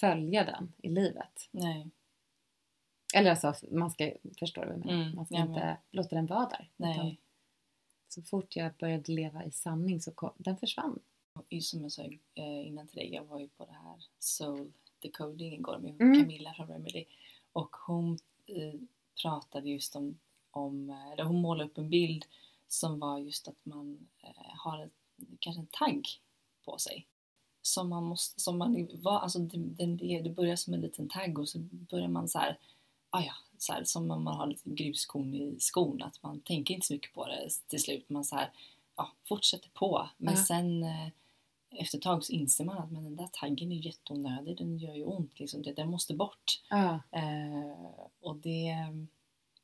följa 0.00 0.44
den 0.44 0.72
i 0.82 0.88
livet. 0.88 1.48
Nej. 1.50 1.90
Eller 3.14 3.30
alltså, 3.30 3.66
man 3.70 3.90
ska, 3.90 4.12
förstår 4.38 4.62
du 4.62 4.68
vad 4.68 4.76
jag 4.78 4.86
menar? 4.86 5.02
Mm, 5.02 5.14
Man 5.16 5.26
ska 5.26 5.34
jag 5.34 5.46
inte 5.46 5.76
låta 5.90 6.16
den 6.16 6.26
vara 6.26 6.48
där. 6.48 6.70
Nej. 6.76 7.20
så 8.08 8.22
fort 8.22 8.56
jag 8.56 8.72
började 8.74 9.12
leva 9.12 9.44
i 9.44 9.50
sanning 9.50 10.00
så 10.00 10.10
kom, 10.12 10.32
den 10.36 10.56
försvann. 10.56 10.98
Och 11.32 11.62
Som 11.62 11.82
jag 11.82 11.92
sa 11.92 12.02
eh, 12.34 12.66
innan 12.66 12.86
till 12.88 12.96
dig, 12.96 13.14
jag 13.14 13.24
var 13.24 13.40
ju 13.40 13.48
på 13.48 13.64
det 13.64 13.72
här 13.72 13.96
Soul 14.18 14.72
Decoding 15.02 15.54
igår 15.54 15.78
med 15.78 16.00
Mm. 16.00 16.20
Camilla 16.20 16.54
från 16.54 16.66
Remedy. 16.68 17.04
Och 17.52 17.76
hon 17.86 18.18
pratade 19.22 19.70
just 19.70 19.96
om, 19.96 20.18
om 20.50 20.90
eh, 20.90 21.12
eller 21.12 21.24
hon 21.24 21.40
målade 21.42 21.70
upp 21.70 21.78
en 21.78 21.90
bild 21.90 22.24
som 22.68 22.98
var 22.98 23.18
just 23.18 23.48
att 23.48 23.58
man 23.62 24.08
eh, 24.22 24.54
har 24.56 24.84
ett, 24.84 24.92
kanske 25.38 25.60
en 25.60 25.66
tagg 25.66 26.08
på 26.64 26.78
sig. 26.78 27.06
Som 27.62 27.88
man 27.88 28.04
måste, 28.04 28.40
som 28.40 28.58
man 28.58 28.88
var, 28.92 29.18
alltså 29.18 29.38
det, 29.38 29.86
det 29.86 30.20
det 30.20 30.30
börjar 30.30 30.56
som 30.56 30.74
en 30.74 30.80
liten 30.80 31.08
tagg 31.08 31.38
och 31.38 31.48
så 31.48 31.58
börjar 31.58 32.08
man 32.08 32.28
så 32.28 32.38
här, 32.38 32.58
ah 33.10 33.20
ja, 33.22 33.32
så 33.58 33.72
här, 33.72 33.84
som 33.84 34.10
om 34.10 34.24
man 34.24 34.36
har 34.36 34.46
lite 34.46 34.70
gruskorn 34.70 35.34
i 35.34 35.56
skon, 35.60 36.02
att 36.02 36.22
man 36.22 36.40
tänker 36.40 36.74
inte 36.74 36.86
så 36.86 36.92
mycket 36.92 37.12
på 37.14 37.26
det 37.26 37.48
till 37.68 37.82
slut. 37.82 38.08
Man 38.10 38.24
så 38.24 38.36
här, 38.36 38.50
ja, 38.96 39.10
fortsätter 39.28 39.70
på. 39.74 40.08
Men 40.16 40.34
Ja. 40.34 40.44
sen 40.44 40.82
eh, 40.82 41.08
efter 41.70 41.98
ett 41.98 42.02
tag 42.02 42.24
så 42.24 42.32
inser 42.32 42.64
man 42.64 42.78
att 42.78 42.90
men 42.92 43.04
den 43.04 43.16
där 43.16 43.28
taggen 43.32 43.72
är 43.72 43.86
jätteonödig, 43.86 44.56
den 44.56 44.78
gör 44.78 44.94
ju 44.94 45.04
ont. 45.04 45.40
Liksom. 45.40 45.62
Det, 45.62 45.72
den 45.72 45.90
måste 45.90 46.14
bort. 46.14 46.62
Ja, 46.70 47.00
Eh, 47.12 47.90
och 48.20 48.36
det, 48.36 48.74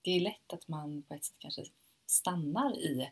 det 0.03 0.11
är 0.11 0.21
lätt 0.21 0.53
att 0.53 0.69
man 0.69 1.03
på 1.03 1.15
ett 1.15 1.25
sätt 1.25 1.37
kanske 1.39 1.63
stannar 2.07 2.77
i 2.77 3.11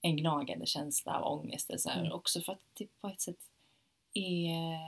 en 0.00 0.16
gnagande 0.16 0.66
känsla 0.66 1.20
av 1.20 1.38
ångest. 1.38 1.70
Eller 1.70 1.78
så 1.78 1.90
här. 1.90 2.00
Mm. 2.00 2.12
Också 2.12 2.40
för 2.40 2.52
att 2.52 2.62
det 2.74 2.86
på 3.00 3.08
ett 3.08 3.20
sätt 3.20 3.38
är 4.14 4.78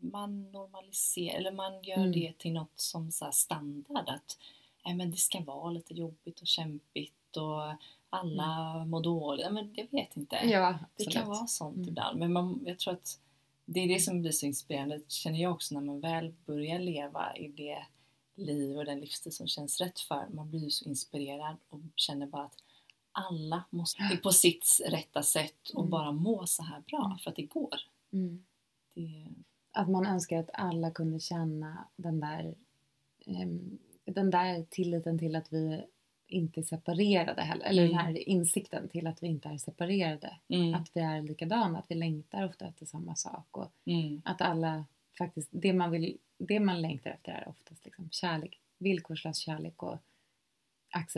man 0.00 0.52
normaliserar, 0.52 1.38
eller 1.38 1.52
man 1.52 1.82
gör 1.82 1.96
Mm. 1.96 2.12
det 2.12 2.38
till 2.38 2.52
något 2.52 2.80
som 2.80 3.12
så 3.12 3.32
standard. 3.32 4.08
Att 4.08 4.38
nej, 4.84 4.94
men 4.94 5.10
det 5.10 5.16
ska 5.16 5.40
vara 5.40 5.70
lite 5.70 5.94
jobbigt 5.94 6.40
och 6.40 6.46
kämpigt 6.46 7.36
och 7.36 7.62
alla 8.14 8.84
mår 8.84 9.02
dåligt. 9.02 9.44
Ja, 9.44 9.50
men 9.52 9.70
jag 9.74 9.86
vet 9.90 10.16
inte. 10.16 10.36
Mm. 10.36 10.52
ja 10.52 10.78
Det 10.96 11.04
kan 11.04 11.28
vara 11.28 11.46
sånt 11.46 11.76
Mm. 11.76 11.88
ibland. 11.88 12.18
Men 12.18 12.32
man, 12.32 12.62
jag 12.66 12.78
tror 12.78 12.94
att 12.94 13.20
det 13.64 13.80
är 13.80 13.88
det 13.88 14.00
som 14.00 14.20
blir 14.20 14.32
så 14.32 14.46
inspirerande, 14.46 15.00
känner 15.08 15.38
jag 15.42 15.52
också, 15.52 15.74
när 15.74 15.80
man 15.80 16.00
väl 16.00 16.34
börjar 16.46 16.78
leva 16.78 17.36
i 17.36 17.48
det 17.48 17.84
liv 18.36 18.76
och 18.76 18.84
den 18.84 19.00
livsstil 19.00 19.32
som 19.32 19.46
känns 19.46 19.80
rätt 19.80 20.00
för. 20.00 20.26
Man 20.34 20.50
blir 20.50 20.68
så 20.70 20.84
inspirerad 20.88 21.56
och 21.68 21.80
känner 21.96 22.26
bara 22.26 22.44
att 22.44 22.58
alla 23.12 23.64
måste 23.70 24.18
på 24.22 24.30
sitt 24.32 24.66
rätta 24.88 25.22
sätt 25.22 25.70
och 25.74 25.80
Mm. 25.80 25.90
bara 25.90 26.12
må 26.12 26.46
så 26.46 26.62
här 26.62 26.80
bra 26.80 27.04
Mm. 27.06 27.18
för 27.18 27.30
att 27.30 27.36
det 27.36 27.46
går. 27.46 27.74
Mm. 28.12 28.44
Det, 28.94 29.26
Att 29.76 29.90
man 29.90 30.06
önskar 30.06 30.38
att 30.38 30.50
alla 30.52 30.90
kunde 30.90 31.20
känna 31.20 31.88
den 31.96 32.20
där, 32.20 32.54
ehm, 33.26 33.78
den 34.04 34.30
där 34.30 34.66
tilliten 34.70 35.18
till 35.18 35.36
att 35.36 35.52
vi 35.52 35.84
inte 36.26 36.60
är 36.60 36.64
separerade 36.64 37.42
heller. 37.42 37.64
Eller 37.66 37.82
den 37.82 37.92
Mm. 37.92 38.04
här 38.06 38.28
insikten 38.28 38.88
till 38.88 39.06
att 39.06 39.22
vi 39.22 39.26
inte 39.26 39.48
är 39.48 39.58
separerade. 39.58 40.36
mm, 40.48 40.74
Att 40.74 40.90
vi 40.94 41.00
är 41.00 41.22
likadana, 41.22 41.78
att 41.78 41.90
vi 41.90 41.94
längtar 41.94 42.44
ofta 42.44 42.66
efter 42.66 42.86
samma 42.86 43.14
sak. 43.14 43.56
Och 43.56 43.72
mm, 43.86 44.22
att 44.24 44.40
alla 44.40 44.84
faktiskt, 45.18 45.48
det 45.52 45.72
man, 45.72 45.90
vill, 45.90 46.18
det 46.38 46.60
man 46.60 46.82
längtar 46.82 47.10
efter 47.10 47.32
är 47.32 47.48
oftast 47.48 47.84
liksom 47.84 48.08
kärlek. 48.10 48.60
Villkorslös 48.78 49.38
kärlek 49.38 49.82
och 49.82 49.98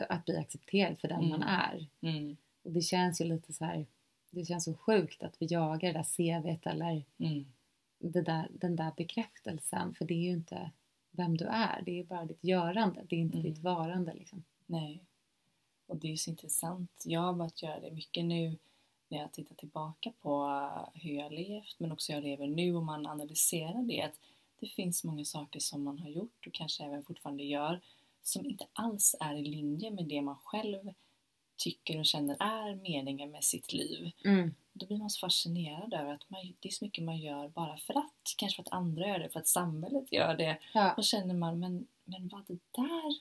att 0.08 0.24
bli 0.24 0.36
accepterad 0.36 0.98
för 0.98 1.08
den 1.08 1.18
Mm. 1.18 1.30
man 1.30 1.42
är. 1.42 1.86
mm, 2.00 2.36
Och 2.64 2.72
det 2.72 2.80
känns 2.80 3.20
ju 3.20 3.24
lite 3.24 3.52
så 3.52 3.64
här, 3.64 3.86
det 4.30 4.44
känns 4.44 4.64
så 4.64 4.74
sjukt 4.74 5.22
att 5.22 5.36
vi 5.42 5.46
jagar 5.46 5.92
det 5.92 5.98
där 5.98 6.02
CVt 6.02 6.66
eller 6.66 7.02
mm, 7.18 7.44
där, 7.98 8.48
den 8.50 8.76
där 8.76 8.92
bekräftelsen. 8.96 9.94
För 9.94 10.04
det 10.04 10.14
är 10.14 10.22
ju 10.22 10.30
inte 10.32 10.70
vem 11.10 11.36
du 11.36 11.44
är, 11.44 11.82
det 11.86 12.00
är 12.00 12.04
bara 12.04 12.24
ditt 12.24 12.44
görande. 12.44 13.00
Det 13.08 13.16
är 13.16 13.20
inte 13.20 13.38
ditt 13.38 13.58
varande 13.58 14.14
liksom. 14.14 14.44
Nej. 14.66 15.04
Och 15.86 15.96
det 15.96 16.12
är 16.12 16.16
så 16.16 16.30
intressant. 16.30 17.02
Jag 17.04 17.20
har 17.20 17.32
börjat 17.32 17.62
göra 17.62 17.80
det 17.80 17.90
mycket 17.90 18.24
nu 18.24 18.58
när 19.08 19.18
jag 19.18 19.32
tittar 19.32 19.54
tillbaka 19.54 20.12
på 20.20 20.44
eh, 20.44 21.02
hur 21.02 21.14
jag 21.14 21.32
levt 21.32 21.76
men 21.78 21.92
också 21.92 22.12
hur 22.12 22.18
jag 22.18 22.24
lever 22.24 22.46
nu 22.46 22.76
och 22.76 22.82
man 22.82 23.06
analyserar 23.06 23.82
det. 23.82 24.02
Att 24.02 24.20
det 24.60 24.66
finns 24.66 25.04
många 25.04 25.24
saker 25.24 25.60
som 25.60 25.82
man 25.82 25.98
har 25.98 26.08
gjort 26.08 26.46
och 26.46 26.52
kanske 26.52 26.84
även 26.84 27.04
fortfarande 27.04 27.44
gör 27.44 27.80
som 28.22 28.46
inte 28.46 28.66
alls 28.72 29.16
är 29.20 29.34
i 29.34 29.42
linje 29.42 29.90
med 29.90 30.04
det 30.04 30.22
man 30.22 30.36
själv 30.44 30.92
tycker 31.56 31.98
och 31.98 32.06
känner 32.06 32.36
är 32.40 32.74
meningen 32.74 33.30
med 33.30 33.44
sitt 33.44 33.72
liv. 33.72 34.12
Mm. 34.24 34.54
Då 34.72 34.86
blir 34.86 34.98
man 34.98 35.10
så 35.10 35.20
fascinerad 35.20 35.94
över 35.94 36.14
att 36.14 36.30
man, 36.30 36.54
det 36.60 36.68
är 36.68 36.72
så 36.72 36.84
mycket 36.84 37.04
man 37.04 37.18
gör 37.18 37.48
bara 37.48 37.76
för 37.76 37.98
att. 37.98 38.34
Kanske 38.36 38.56
för 38.56 38.62
att 38.62 38.72
andra 38.72 39.08
gör 39.08 39.18
det, 39.18 39.28
för 39.28 39.40
att 39.40 39.48
samhället 39.48 40.12
gör 40.12 40.36
det. 40.36 40.58
Ja. 40.74 40.94
Då 40.96 41.02
känner 41.02 41.34
man, 41.34 41.60
men, 41.60 41.86
men 42.04 42.28
vad 42.28 42.46
det 42.46 42.58
där, 42.70 43.18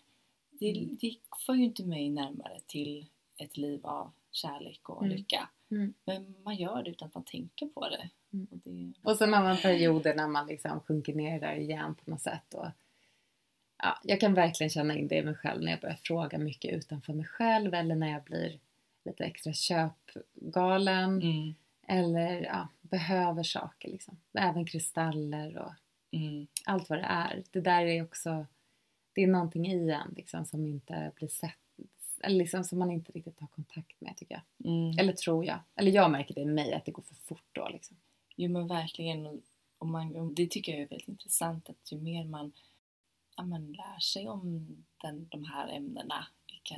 det, 0.59 0.71
Mm. 0.77 0.97
det 1.01 1.15
för 1.45 1.53
ju 1.53 1.63
inte 1.63 1.83
mig 1.85 2.09
närmare 2.09 2.59
till 2.67 3.05
ett 3.37 3.57
liv 3.57 3.85
av 3.85 4.11
kärlek 4.31 4.89
och 4.89 5.03
Mm. 5.03 5.17
lycka. 5.17 5.49
Mm. 5.71 5.93
Men 6.05 6.43
man 6.43 6.55
gör 6.55 6.83
det 6.83 6.89
utan 6.89 7.07
att 7.07 7.13
man 7.15 7.23
tänker 7.23 7.65
på 7.65 7.89
det. 7.89 8.09
Mm. 8.33 8.47
Och 8.51 8.57
det 8.57 8.93
Och 9.03 9.17
sen 9.17 9.33
har 9.33 9.43
man 9.43 9.57
perioder 9.57 10.15
när 10.15 10.27
man 10.27 10.47
liksom 10.47 10.79
sjunker 10.79 11.13
ner 11.13 11.39
där 11.39 11.55
igen 11.55 11.95
på 11.95 12.11
något 12.11 12.21
sätt. 12.21 12.53
Och, 12.53 12.67
ja, 13.77 13.99
jag 14.03 14.19
kan 14.19 14.33
verkligen 14.33 14.69
känna 14.69 14.97
in 14.97 15.07
det 15.07 15.15
i 15.17 15.23
mig 15.23 15.35
själv 15.35 15.61
när 15.63 15.71
jag 15.71 15.81
börjar 15.81 15.95
fråga 16.03 16.37
mycket 16.37 16.73
utanför 16.73 17.13
mig 17.13 17.25
själv 17.25 17.73
eller 17.73 17.95
när 17.95 18.11
jag 18.11 18.23
blir 18.23 18.59
lite 19.05 19.23
extra 19.23 19.53
köpgalen 19.53 21.21
mm. 21.21 21.55
eller 21.87 22.43
ja, 22.43 22.67
behöver 22.81 23.43
saker 23.43 23.89
liksom. 23.89 24.17
Även 24.33 24.65
kristaller 24.65 25.57
och 25.57 25.73
Mm. 26.11 26.47
allt 26.65 26.89
vad 26.89 26.99
det 26.99 27.05
är. 27.05 27.43
Det 27.51 27.61
där 27.61 27.85
är 27.85 28.03
också, 28.03 28.45
det 29.15 29.23
är 29.23 29.27
någonting 29.27 29.67
i 29.67 29.89
en 29.91 30.13
liksom 30.15 30.45
som 30.45 30.65
inte 30.65 31.11
blir 31.15 31.27
sett, 31.27 31.57
eller 32.19 32.37
liksom 32.37 32.63
som 32.63 32.79
man 32.79 32.91
inte 32.91 33.11
riktigt 33.11 33.39
har 33.39 33.47
kontakt 33.47 34.01
med 34.01 34.17
tycker 34.17 34.41
jag. 34.57 34.71
Mm. 34.71 34.99
Eller 34.99 35.13
tror 35.13 35.45
jag. 35.45 35.59
Eller 35.75 35.91
jag 35.91 36.11
märker 36.11 36.33
det 36.33 36.41
i 36.41 36.45
mig 36.45 36.73
att 36.73 36.85
det 36.85 36.91
går 36.91 37.03
för 37.03 37.15
fort 37.15 37.45
då 37.51 37.69
liksom. 37.69 37.97
Jo 38.35 38.51
men 38.51 38.67
verkligen. 38.67 39.25
Och- 39.27 39.87
man, 39.87 40.35
det 40.35 40.47
tycker 40.47 40.71
jag 40.71 40.81
är 40.81 40.87
väldigt 40.87 41.07
intressant 41.07 41.69
att 41.69 41.91
ju 41.91 41.97
mer 42.01 42.25
man 42.25 42.51
ja, 43.37 43.43
men 43.43 43.71
lär 43.73 43.99
sig 43.99 44.29
om 44.29 44.67
den, 45.01 45.27
de 45.29 45.43
här 45.43 45.67
ämnena, 45.67 46.27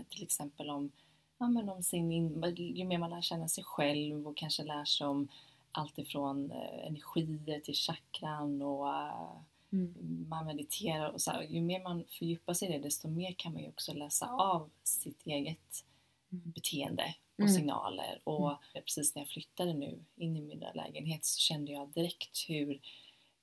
till 0.10 0.24
exempel 0.24 0.70
om, 0.70 0.92
ja, 1.38 1.48
men 1.48 1.70
om 1.70 1.84
sin, 1.84 2.12
in- 2.12 2.56
ju 2.56 2.86
mer 2.86 2.98
man 2.98 3.10
lär 3.10 3.22
känna 3.22 3.48
sig 3.48 3.64
själv 3.64 4.28
och 4.28 4.38
kanske 4.38 4.64
lär 4.64 4.86
sig 4.86 5.08
om 5.08 5.28
allt 5.72 5.98
ifrån 6.00 6.52
eh, 6.52 6.88
energier 6.88 7.60
till 7.60 7.74
chakran 7.76 8.62
och 8.62 8.88
eh, 8.90 9.32
Mm. 9.72 10.26
man 10.30 10.46
mediterar 10.46 11.10
och 11.10 11.22
så 11.22 11.32
här, 11.32 11.42
ju 11.44 11.62
mer 11.62 11.84
man 11.84 12.06
fördjupar 12.10 12.54
sig 12.54 12.70
i 12.70 12.72
det 12.72 12.80
desto 12.80 13.08
mer 13.08 13.34
kan 13.38 13.54
man 13.54 13.62
ju 13.62 13.70
också 13.70 13.94
läsa 13.94 14.30
av 14.30 14.70
sitt 14.84 15.26
eget 15.26 15.84
Mm. 16.32 16.52
beteende 16.52 17.16
och 17.36 17.40
Mm. 17.44 17.54
signaler. 17.54 18.22
Och 18.24 18.54
precis 18.74 19.16
när 19.16 19.22
jag 19.22 19.30
flyttade 19.30 19.74
nu 19.74 20.04
in 20.16 20.38
i 20.38 20.42
min 20.42 20.64
lägenhet 20.76 21.26
så 21.26 21.40
kände 21.40 21.72
jag 21.72 21.90
direkt 21.94 22.46
hur 22.50 22.80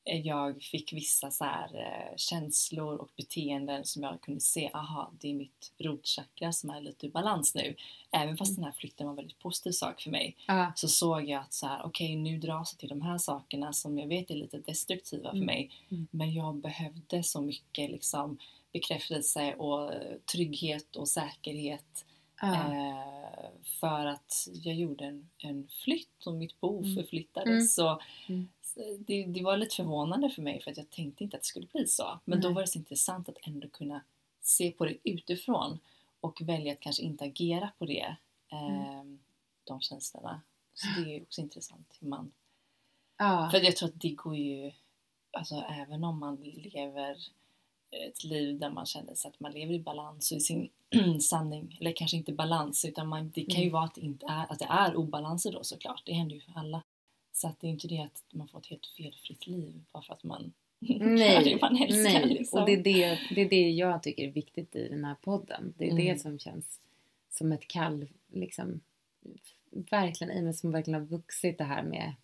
jag 0.05 0.63
fick 0.63 0.93
vissa 0.93 1.31
så 1.31 1.45
här, 1.45 1.75
eh, 1.75 2.17
känslor 2.17 2.97
och 2.97 3.11
beteenden 3.17 3.85
som 3.85 4.03
jag 4.03 4.21
kunde 4.21 4.41
se, 4.41 4.71
aha, 4.75 5.13
det 5.21 5.31
är 5.31 5.35
mitt 5.35 5.73
rotchakra 5.79 6.53
som 6.53 6.71
är 6.71 6.81
lite 6.81 7.07
ur 7.07 7.11
balans 7.11 7.55
nu. 7.55 7.75
Även 8.11 8.37
fast 8.37 8.49
Mm. 8.51 8.57
den 8.57 8.65
här 8.65 8.73
flytten 8.79 9.07
var 9.07 9.13
en 9.13 9.17
väldigt 9.17 9.39
positiv 9.39 9.71
sak 9.73 10.01
för 10.01 10.11
mig 10.11 10.37
Ja. 10.47 10.73
så 10.77 10.89
såg 10.89 11.29
jag 11.29 11.41
att 11.41 11.53
så 11.53 11.67
här, 11.67 11.87
okej 11.87 12.17
nu 12.17 12.39
dras 12.39 12.73
jag 12.73 12.79
till 12.81 12.89
de 12.89 13.03
här 13.03 13.19
sakerna 13.19 13.73
som 13.73 13.99
jag 13.99 14.07
vet 14.09 14.31
är 14.31 14.35
lite 14.35 14.59
destruktiva 14.59 15.31
för 15.31 15.37
Mm. 15.37 15.47
mig. 15.47 15.71
Mm. 15.91 16.07
Men 16.11 16.33
jag 16.35 16.55
behövde 16.55 17.23
så 17.23 17.41
mycket 17.41 17.91
liksom, 17.91 18.39
bekräftelse 18.73 19.55
och 19.55 19.93
eh, 19.95 20.17
trygghet 20.33 20.97
och 20.97 21.09
säkerhet 21.09 22.05
Ja. 22.41 22.55
eh, 22.55 23.51
för 23.81 24.07
att 24.07 24.49
jag 24.63 24.75
gjorde 24.75 25.05
en, 25.05 25.29
en 25.39 25.69
flytt 25.85 26.27
och 26.27 26.35
mitt 26.35 26.61
bo 26.61 26.79
Mm. 26.83 26.95
förflyttades. 26.95 27.47
Mm. 27.49 27.67
Så 27.67 28.01
Mm. 28.29 28.49
så 28.63 28.64
det, 28.99 29.25
det 29.25 29.43
var 29.43 29.57
lite 29.57 29.77
förvånande 29.77 30.31
för 30.31 30.43
mig 30.43 30.61
för 30.63 30.71
att 30.71 30.77
jag 30.77 30.91
tänkte 30.91 31.25
inte 31.25 31.37
att 31.37 31.43
det 31.43 31.47
skulle 31.47 31.67
bli 31.67 31.87
så. 31.87 32.19
Men 32.25 32.41
då 32.41 32.49
Nej. 32.49 32.55
var 32.55 32.63
det 32.63 32.69
så 32.69 32.79
intressant 32.79 33.29
att 33.29 33.39
ändå 33.47 33.69
kunna 33.69 34.01
se 34.41 34.71
på 34.71 34.85
det 34.85 34.97
utifrån 35.05 35.79
och 36.21 36.43
välja 36.43 36.73
att 36.73 36.81
kanske 36.81 37.03
inte 37.03 37.25
agera 37.25 37.71
på 37.79 37.87
det, 37.87 38.17
eh, 38.53 38.91
Mm. 39.01 39.19
de 39.65 39.81
känslorna. 39.81 40.41
Så 40.75 40.87
det 41.01 41.17
är 41.17 41.23
också 41.23 41.41
intressant 41.41 41.97
hur 42.01 42.09
man... 42.09 42.33
Ja. 43.19 43.49
För 43.53 43.61
jag 43.61 43.77
tror 43.77 43.89
att 43.89 44.01
det 44.01 44.11
går 44.11 44.37
ju, 44.37 44.73
alltså 45.33 45.55
även 45.55 46.05
om 46.05 46.19
man 46.19 46.37
lever 46.55 47.17
ett 47.91 48.25
liv 48.25 48.59
där 48.59 48.71
man 48.71 48.87
känner 48.87 49.15
sig 49.15 49.29
att 49.29 49.41
man 49.41 49.53
lever 49.53 49.75
i 49.75 49.81
balans 49.81 50.31
och 50.33 50.37
i 50.39 50.41
sin 50.41 50.71
sanning, 51.21 51.77
eller 51.81 51.93
kanske 51.93 52.17
inte 52.17 52.33
balans 52.33 52.85
utan 52.85 53.09
man, 53.09 53.31
det 53.35 53.45
kan 53.45 53.61
ju 53.61 53.67
Mm. 53.69 53.73
vara 53.73 53.85
att 53.85 53.95
det, 53.95 54.01
inte 54.01 54.27
är, 54.27 54.53
att 54.53 54.59
det 54.59 54.65
är 54.65 54.97
obalanser 54.97 55.53
då 55.53 55.65
såklart, 55.65 56.03
det 56.05 56.13
händer 56.13 56.35
ju 56.35 56.41
för 56.41 56.53
alla. 56.59 56.83
Så 57.37 57.49
att 57.49 57.61
det 57.61 57.67
är 57.67 57.71
inte 57.71 57.89
det 57.89 57.99
att 58.01 58.25
man 58.33 58.49
får 58.49 58.59
ett 58.59 58.67
helt 58.67 58.87
felfritt 58.87 59.47
liv 59.47 59.85
bara 59.93 60.03
för 60.03 60.15
att 60.15 60.25
man 60.25 60.53
Nej, 61.01 61.45
det 61.45 61.61
man 61.61 61.77
älskar. 61.83 62.03
nej. 62.03 62.27
Liksom. 62.29 62.61
och 62.61 62.67
det 62.67 62.73
är 62.73 62.83
det, 62.83 63.19
det 63.35 63.41
är 63.41 63.49
det 63.49 63.71
jag 63.71 64.03
tycker 64.03 64.23
är 64.29 64.33
viktigt 64.33 64.77
i 64.77 64.89
den 64.89 65.05
här 65.05 65.15
podden. 65.15 65.75
Det 65.79 65.85
är 65.87 65.91
Mm. 65.93 66.05
det 66.05 66.19
som 66.21 66.39
känns 66.39 66.81
som 67.31 67.53
ett 67.53 67.69
kall, 67.69 68.09
liksom, 68.33 68.81
verkligen 69.71 70.33
i 70.39 70.43
mig 70.43 70.55
som 70.55 70.71
verkligen 70.73 71.01
har 71.01 71.07
vuxit 71.07 71.59
det 71.59 71.65
här 71.65 71.83
med 71.83 72.15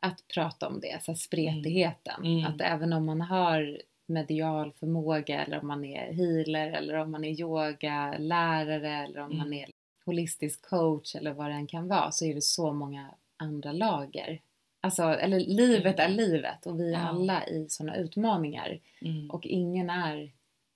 att 0.00 0.24
prata 0.34 0.68
om 0.68 0.80
det, 0.80 1.02
så 1.04 1.14
spretigheten. 1.14 2.24
Mm. 2.24 2.44
Att 2.46 2.60
även 2.60 2.92
om 2.92 3.06
man 3.06 3.20
har 3.20 3.82
medial 4.06 4.72
förmåga 4.72 5.44
eller 5.44 5.60
om 5.60 5.66
man 5.66 5.84
är 5.84 6.12
healer 6.12 6.70
eller 6.72 6.94
om 6.94 7.10
man 7.10 7.24
är 7.24 7.40
yogalärare 7.40 8.90
eller 9.04 9.20
om 9.20 9.36
man 9.36 9.46
Mm. 9.46 9.58
är 9.58 9.70
holistisk 10.04 10.62
coach 10.68 11.14
eller 11.16 11.32
vad 11.32 11.46
det 11.50 11.54
än 11.54 11.66
kan 11.66 11.88
vara 11.88 12.12
så 12.12 12.24
är 12.24 12.34
det 12.34 12.42
så 12.42 12.72
många 12.72 13.14
andra 13.42 13.72
lager. 13.72 14.40
Alltså, 14.80 15.02
eller 15.02 15.40
livet 15.40 15.98
är 15.98 16.04
Mm. 16.04 16.16
livet 16.16 16.66
och 16.66 16.80
vi 16.80 16.88
är 16.88 16.92
Ja. 16.92 16.98
alla 16.98 17.46
i 17.46 17.66
sådana 17.68 17.96
utmaningar. 17.96 18.78
Mm. 19.00 19.30
Och 19.30 19.46
ingen 19.46 19.90
är 19.90 20.32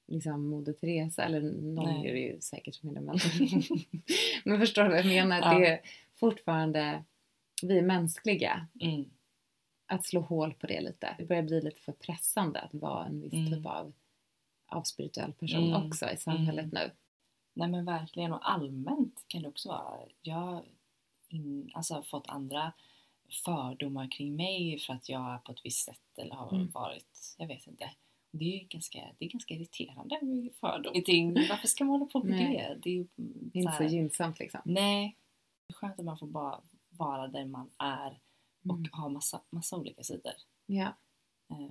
liksom 0.09 0.47
Moder 0.49 0.73
Teresa, 0.73 1.25
eller 1.25 1.41
någon 1.41 1.85
Nej. 2.01 2.09
är 2.09 2.13
det 2.15 2.21
ju 2.21 2.41
säkert 2.41 2.75
som 2.75 2.89
är 2.89 2.95
det, 2.95 3.01
men, 3.01 3.19
men 4.45 4.59
förstår 4.61 4.83
du 4.83 4.89
vad 4.89 4.99
jag 4.99 5.07
menar? 5.07 5.39
Ja. 5.41 5.59
Det 5.59 5.67
är 5.67 5.81
fortfarande, 6.15 7.05
vi 7.63 7.79
är 7.79 7.83
mänskliga. 7.83 8.67
Mm. 8.81 9.05
Att 9.89 10.05
slå 10.05 10.21
hål 10.21 10.55
på 10.55 10.67
det 10.67 10.81
lite. 10.81 11.15
Det 11.19 11.25
börjar 11.25 11.43
bli 11.43 11.61
lite 11.61 11.81
för 11.81 11.93
pressande 11.93 12.61
att 12.61 12.75
vara 12.75 13.07
en 13.07 13.21
viss 13.23 13.33
Mm. 13.33 13.53
typ 13.53 13.67
av, 13.67 13.93
av 14.67 14.83
spirituell 14.83 15.33
person 15.33 15.65
Mm. 15.75 15.87
också 15.87 16.11
i 16.11 16.17
samhället 16.17 16.73
nu. 16.73 16.91
Nej 17.55 17.69
men 17.69 17.85
verkligen 17.85 18.33
och 18.33 18.51
allmänt 18.51 19.25
kan 19.29 19.43
det 19.43 19.49
också 19.49 19.69
vara. 19.69 19.99
Jag 20.23 20.63
in, 21.37 21.71
alltså, 21.75 22.03
fått 22.03 22.29
andra 22.29 22.73
fördomar 23.45 24.11
kring 24.11 24.37
mig 24.37 24.79
för 24.79 24.93
att 24.93 25.09
jag 25.09 25.35
är 25.35 25.39
på 25.39 25.53
ett 25.53 25.61
visst 25.65 25.85
sätt 25.85 26.01
eller 26.19 26.35
har 26.35 26.55
Mm. 26.55 26.71
varit, 26.71 27.35
jag 27.39 27.47
vet 27.47 27.67
inte. 27.67 27.91
Det 28.31 28.61
är 28.61 28.65
ganska, 28.65 28.99
det 29.19 29.25
är 29.25 29.29
ganska 29.31 29.55
irriterande 29.55 30.19
med 30.23 30.53
fördomar. 30.61 31.49
Varför 31.49 31.69
ska 31.69 31.85
man 31.85 31.93
hålla 32.01 32.07
på 32.13 32.23
med 32.23 32.31
Nej. 32.37 32.57
det? 32.57 32.79
Det 32.83 32.91
är 32.91 32.95
ju 32.95 33.07
Det 33.17 33.59
är 33.59 33.63
inte 33.63 33.77
så 33.77 33.85
gynnsamt 33.85 34.39
liksom. 34.39 34.61
Nej. 34.65 35.17
Det 35.69 35.73
är 35.73 35.77
skönt 35.77 35.99
att 35.99 36.05
man 36.05 36.19
får 36.19 36.27
bara 36.27 36.61
vara 36.91 37.29
den 37.29 37.51
man 37.51 37.71
är 37.79 38.19
och 38.69 38.75
Mm. 38.77 38.91
ha 38.93 39.09
massa, 39.09 39.41
massa 39.51 39.77
olika 39.77 40.03
sidor. 40.03 40.33
Ja. 40.67 40.97
Eh, 41.51 41.71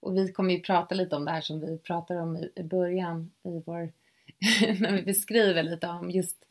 Och 0.00 0.16
vi 0.16 0.32
kommer 0.32 0.54
ju 0.54 0.60
prata 0.60 0.94
lite 0.94 1.16
om 1.16 1.24
det 1.24 1.30
här 1.30 1.40
som 1.40 1.60
vi 1.60 1.78
pratade 1.78 2.20
om 2.20 2.36
i, 2.36 2.52
i 2.56 2.62
början 2.62 3.32
i 3.42 3.62
vår, 3.66 3.92
när 4.80 4.92
vi 4.96 5.02
beskriver 5.02 5.62
lite 5.62 5.88
om 5.88 6.10
just, 6.10 6.44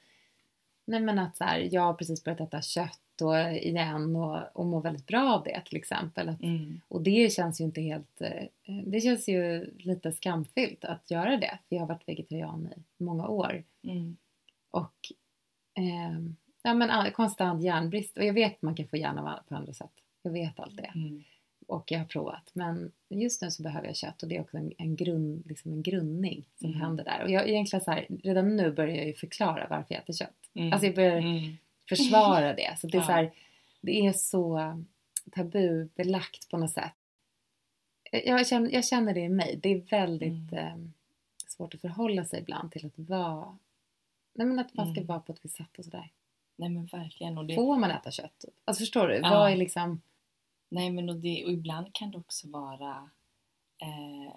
nej 0.85 0.99
men 0.99 1.19
att 1.19 1.37
så 1.37 1.43
här, 1.43 1.69
jag 1.71 1.81
har 1.81 1.93
precis 1.93 2.23
börjat 2.23 2.41
äta 2.41 2.61
kött 2.61 3.21
och 3.21 3.37
igen 3.51 4.15
och, 4.15 4.39
och 4.53 4.65
mår 4.65 4.81
väldigt 4.81 5.07
bra 5.07 5.33
av 5.33 5.43
det 5.43 5.61
till 5.65 5.77
exempel. 5.77 6.29
Att, 6.29 6.41
mm. 6.41 6.81
och 6.87 7.01
det 7.01 7.33
känns 7.33 7.61
ju 7.61 7.65
inte 7.65 7.81
helt, 7.81 8.21
eh, 8.21 8.75
det 8.85 9.01
känns 9.01 9.27
ju 9.27 9.71
lite 9.77 10.11
skamfyllt 10.11 10.85
att 10.85 11.11
göra 11.11 11.37
det. 11.37 11.59
För 11.69 11.75
jag 11.75 11.81
har 11.81 11.87
varit 11.87 12.07
vegetarian 12.07 12.69
i 12.75 13.03
många 13.03 13.27
år. 13.27 13.63
Mm. 13.83 14.17
Och 14.71 15.11
eh, 15.73 16.19
ja, 16.63 16.73
men 16.73 17.11
konstant 17.11 17.63
järnbrist. 17.63 18.17
Och 18.17 18.23
jag 18.23 18.33
vet 18.33 18.55
att 18.55 18.61
man 18.61 18.75
kan 18.75 18.87
få 18.87 18.97
järn 18.97 19.29
på 19.47 19.55
andra 19.55 19.73
sätt. 19.73 19.91
Jag 20.21 20.31
vet 20.31 20.59
allt 20.59 20.77
det. 20.77 20.91
Mm. 20.95 21.23
Och 21.67 21.91
jag 21.91 21.99
har 21.99 22.05
provat. 22.05 22.49
Men 22.53 22.91
just 23.09 23.41
nu 23.41 23.51
så 23.51 23.63
behöver 23.63 23.87
jag 23.87 23.95
kött 23.95 24.23
och 24.23 24.29
det 24.29 24.35
är 24.37 24.41
också 24.41 24.57
en, 24.57 24.71
en, 24.77 24.95
grund, 24.95 25.43
liksom 25.47 25.71
en 25.73 25.83
grundning 25.83 26.45
som 26.59 26.69
Mm. 26.69 26.81
händer 26.81 27.03
där. 27.03 27.23
Och 27.23 27.29
jag 27.31 27.49
egentligen 27.49 27.83
så 27.85 27.91
här, 27.91 28.07
redan 28.23 28.55
nu 28.55 28.71
börjar 28.71 28.95
jag 28.95 29.05
ju 29.07 29.13
förklara 29.13 29.67
varför 29.69 29.93
jag 29.93 30.03
äter 30.03 30.13
kött. 30.13 30.49
Mm. 30.53 30.73
Alltså 30.73 30.85
jag 30.85 30.95
börjar 30.95 31.17
Mm. 31.17 31.57
försvara 31.89 32.53
det. 32.53 32.75
Så 32.79 32.87
det 32.87 32.97
är 32.97 32.99
Ja. 33.01 33.05
så 33.05 33.11
här, 33.11 33.31
det 33.81 34.05
är 34.05 34.13
så 34.13 34.59
tabubelagt 35.31 36.49
på 36.49 36.57
något 36.57 36.71
sätt. 36.71 36.93
Jag 38.11 38.47
känner, 38.47 38.69
jag 38.71 38.85
känner 38.85 39.13
det 39.13 39.19
i 39.21 39.29
mig. 39.29 39.59
Det 39.63 39.69
är 39.69 39.81
väldigt 39.89 40.51
Mm. 40.51 40.65
eh, 40.67 40.75
svårt 41.47 41.73
att 41.73 41.81
förhålla 41.81 42.25
sig 42.25 42.39
ibland 42.39 42.71
till 42.71 42.85
att 42.85 42.99
vara 42.99 43.57
Nej 44.33 44.47
men 44.47 44.59
att 44.59 44.73
man 44.73 44.85
ska 44.91 44.99
Mm. 45.01 45.07
vara 45.07 45.19
på 45.19 45.33
ett 45.33 45.39
visst 45.45 45.55
sätt 45.57 45.77
och 45.77 45.85
sådär. 45.85 46.09
Nej 46.55 46.69
men 46.69 46.85
verkligen. 46.85 47.37
Och 47.37 47.45
det, 47.45 47.55
Får 47.55 47.77
man 47.77 47.91
äta 47.91 48.11
kött? 48.11 48.45
Alltså 48.65 48.81
förstår 48.81 49.07
du? 49.07 49.15
Ja. 49.15 49.29
Vad 49.29 49.51
är 49.51 49.55
liksom... 49.55 50.01
Nej 50.75 50.89
men 50.91 51.09
och, 51.09 51.15
det, 51.15 51.45
och 51.45 51.51
ibland 51.51 51.93
kan 51.93 52.11
det 52.11 52.17
också 52.17 52.47
vara 52.49 53.09
eh, 53.81 54.33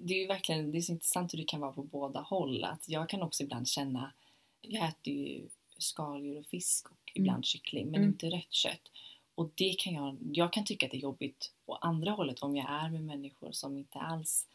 det, 0.00 0.14
är 0.14 0.18
ju 0.20 0.26
verkligen 0.26 0.70
det 0.72 0.78
är 0.78 0.82
så 0.82 0.92
intressant 0.92 1.34
hur 1.34 1.38
det 1.38 1.44
kan 1.44 1.60
vara 1.60 1.72
på 1.72 1.82
båda 1.82 2.20
håll. 2.20 2.64
Att 2.64 2.88
jag 2.88 3.08
kan 3.08 3.22
också 3.22 3.42
ibland 3.42 3.68
känna, 3.68 4.12
jag 4.60 4.88
äter 4.88 5.12
ju 5.12 5.48
skaldjur 5.78 6.38
och 6.38 6.46
fisk 6.46 6.90
och 6.90 7.12
ibland 7.14 7.44
kyckling 7.44 7.86
men 7.86 7.94
Mm. 7.94 8.08
inte 8.08 8.26
rött 8.30 8.52
kött. 8.52 8.90
Och 9.34 9.50
det 9.54 9.74
kan 9.78 9.94
jag, 9.94 10.18
jag 10.32 10.52
kan 10.52 10.64
tycka 10.64 10.86
att 10.86 10.92
det 10.92 10.98
är 10.98 11.02
jobbigt 11.02 11.52
å 11.66 11.74
andra 11.74 12.10
hållet 12.10 12.42
om 12.42 12.56
jag 12.56 12.70
är 12.70 12.90
med 12.90 13.04
människor 13.04 13.52
som 13.52 13.78
inte 13.78 13.98
alls 13.98 14.46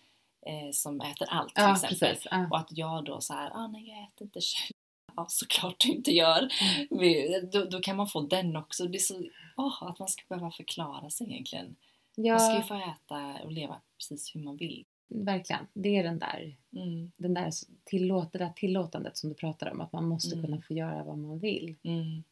eh, 0.45 0.71
som 0.71 1.01
äter 1.01 1.27
allt 1.29 1.55
till 1.55 1.63
Ja 1.63 1.73
exempel. 1.73 2.17
Ja. 2.31 2.47
Och 2.51 2.57
att 2.57 2.77
jag 2.77 3.05
då 3.05 3.21
så 3.21 3.33
här, 3.33 3.51
ah, 3.53 3.67
nej 3.67 3.87
jag 3.89 4.03
äter 4.03 4.25
inte 4.25 4.41
kött. 4.41 4.71
Ja 5.17 5.25
såklart 5.29 5.79
du 5.79 5.89
inte 5.89 6.11
gör. 6.11 6.49
Mm. 6.91 7.49
Då, 7.51 7.65
då 7.65 7.79
kan 7.79 7.97
man 7.97 8.07
få 8.07 8.21
den 8.21 8.55
också. 8.55 8.87
Det 8.87 8.97
är 8.97 8.99
så, 8.99 9.23
åh, 9.57 9.83
att 9.83 9.99
man 9.99 10.07
ska 10.07 10.23
behöva 10.29 10.51
förklara 10.51 11.09
sig 11.09 11.27
egentligen. 11.27 11.75
Ja. 12.15 12.33
Man 12.33 12.39
ska 12.39 12.55
ju 12.57 12.63
få 12.63 12.75
äta 12.91 13.43
och 13.43 13.51
leva 13.51 13.81
precis 13.97 14.35
hur 14.35 14.41
man 14.43 14.57
vill. 14.57 14.85
Verkligen. 15.07 15.67
Det 15.73 15.97
är 15.97 16.03
den 16.03 16.19
där, 16.19 16.55
Mm. 16.75 17.11
den 17.17 17.33
där 17.33 17.51
tillåt, 17.83 18.31
det 18.31 18.37
där 18.39 18.49
tillåtandet 18.55 19.17
som 19.17 19.29
du 19.29 19.35
pratar 19.35 19.71
om. 19.71 19.81
Att 19.81 19.93
man 19.93 20.07
måste 20.07 20.35
Mm. 20.35 20.45
kunna 20.45 20.61
få 20.61 20.73
göra 20.73 21.03
vad 21.03 21.17
man 21.17 21.39
vill. 21.39 21.75
Mm. 21.83 22.23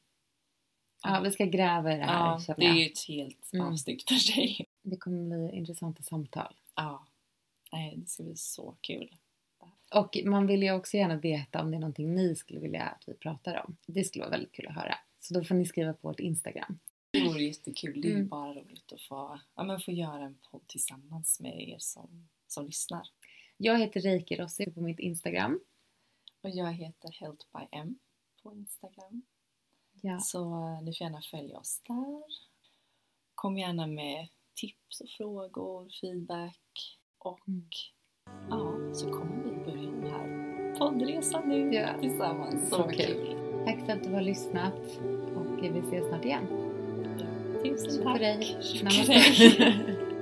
Ja, 1.04 1.22
vi 1.24 1.32
ska 1.32 1.46
gräva 1.46 1.94
i 1.94 1.98
det 1.98 2.04
här 2.04 2.42
Ja, 2.48 2.54
det 2.58 2.66
är 2.66 2.74
ju 2.74 2.86
ett 2.86 3.08
helt 3.08 3.54
Mm. 3.54 3.68
avsnitt 3.68 4.10
för 4.10 4.16
sig. 4.16 4.66
Det 4.82 4.98
kommer 4.98 5.48
bli 5.48 5.58
intressanta 5.58 6.04
samtal. 6.04 6.54
Ja. 6.76 7.06
Nej, 7.72 7.94
det 7.98 8.10
ska 8.10 8.24
bli 8.24 8.36
så 8.36 8.76
kul. 8.82 9.16
Och 9.94 10.18
man 10.26 10.48
vill 10.48 10.64
ju 10.64 10.72
också 10.72 10.98
gärna 10.98 11.16
veta 11.18 11.62
om 11.62 11.72
det 11.72 11.78
är 11.78 11.80
någonting 11.80 12.16
ni 12.16 12.36
skulle 12.36 12.60
vilja 12.60 12.84
att 12.84 13.04
vi 13.08 13.14
pratar 13.14 13.64
om. 13.66 13.78
Det 13.86 14.04
skulle 14.04 14.22
vara 14.24 14.32
väldigt 14.32 14.52
kul 14.52 14.68
att 14.68 14.76
höra. 14.76 14.96
Så 15.20 15.34
då 15.34 15.44
får 15.44 15.56
ni 15.56 15.66
skriva 15.66 15.94
på 15.94 16.08
vårt 16.08 16.20
Instagram. 16.20 16.80
Det 17.12 17.24
vore 17.24 17.44
jättekul. 17.44 18.02
Det 18.02 18.08
är 18.08 18.10
ju 18.10 18.16
Mm. 18.16 18.28
bara 18.28 18.54
roligt 18.54 18.94
att 18.94 19.02
få, 19.02 19.40
ja, 19.56 19.64
men 19.64 19.80
få 19.80 19.92
göra 19.92 20.24
en 20.24 20.38
podd 20.52 20.68
tillsammans 20.68 21.40
med 21.40 21.62
er 21.70 21.78
som, 21.80 22.30
som 22.48 22.66
lyssnar. 22.66 23.08
Jag 23.58 23.80
heter 23.80 24.02
Reiki 24.02 24.36
Rossi 24.36 24.72
på 24.72 24.82
mitt 24.82 25.00
Instagram. 25.00 25.60
Och 26.42 26.50
jag 26.50 26.74
heter 26.74 27.12
Health 27.12 27.46
by 27.54 27.68
M 27.78 28.00
på 28.44 28.54
Instagram. 28.54 29.22
Ja. 30.02 30.20
Så 30.20 30.40
eh, 30.68 30.82
ni 30.84 30.94
får 30.94 31.06
gärna 31.06 31.22
följa 31.22 31.58
oss 31.58 31.82
där. 31.88 32.24
Kom 33.36 33.58
gärna 33.58 33.88
med 33.88 34.28
tips 34.54 35.02
och 35.02 35.10
frågor, 35.10 35.90
feedback 36.02 36.98
och 37.18 37.40
Mm. 37.48 37.66
ja, 38.50 38.94
så 38.94 39.12
kommer 39.12 39.44
vi 39.44 39.66
börja 39.66 39.83
poddresan 40.90 41.42
nu 41.50 41.74
Ja. 41.74 41.88
tillsammans. 42.02 42.70
Så, 42.70 42.76
Så 42.76 42.84
kul. 42.84 42.96
kul! 42.98 43.36
Tack 43.66 43.86
för 43.86 43.94
att 43.94 44.04
du 44.04 44.14
har 44.14 44.22
lyssnat 44.22 44.74
och 45.36 45.64
vi 45.64 45.80
ses 45.80 46.08
snart 46.08 46.26
igen. 46.26 46.48
Tusen 47.64 48.04
tack! 48.04 48.20
dig. 48.20 48.58
Tjo 48.62 48.78
på 48.80 48.84
Namaste. 48.86 49.14
dig. 49.14 49.76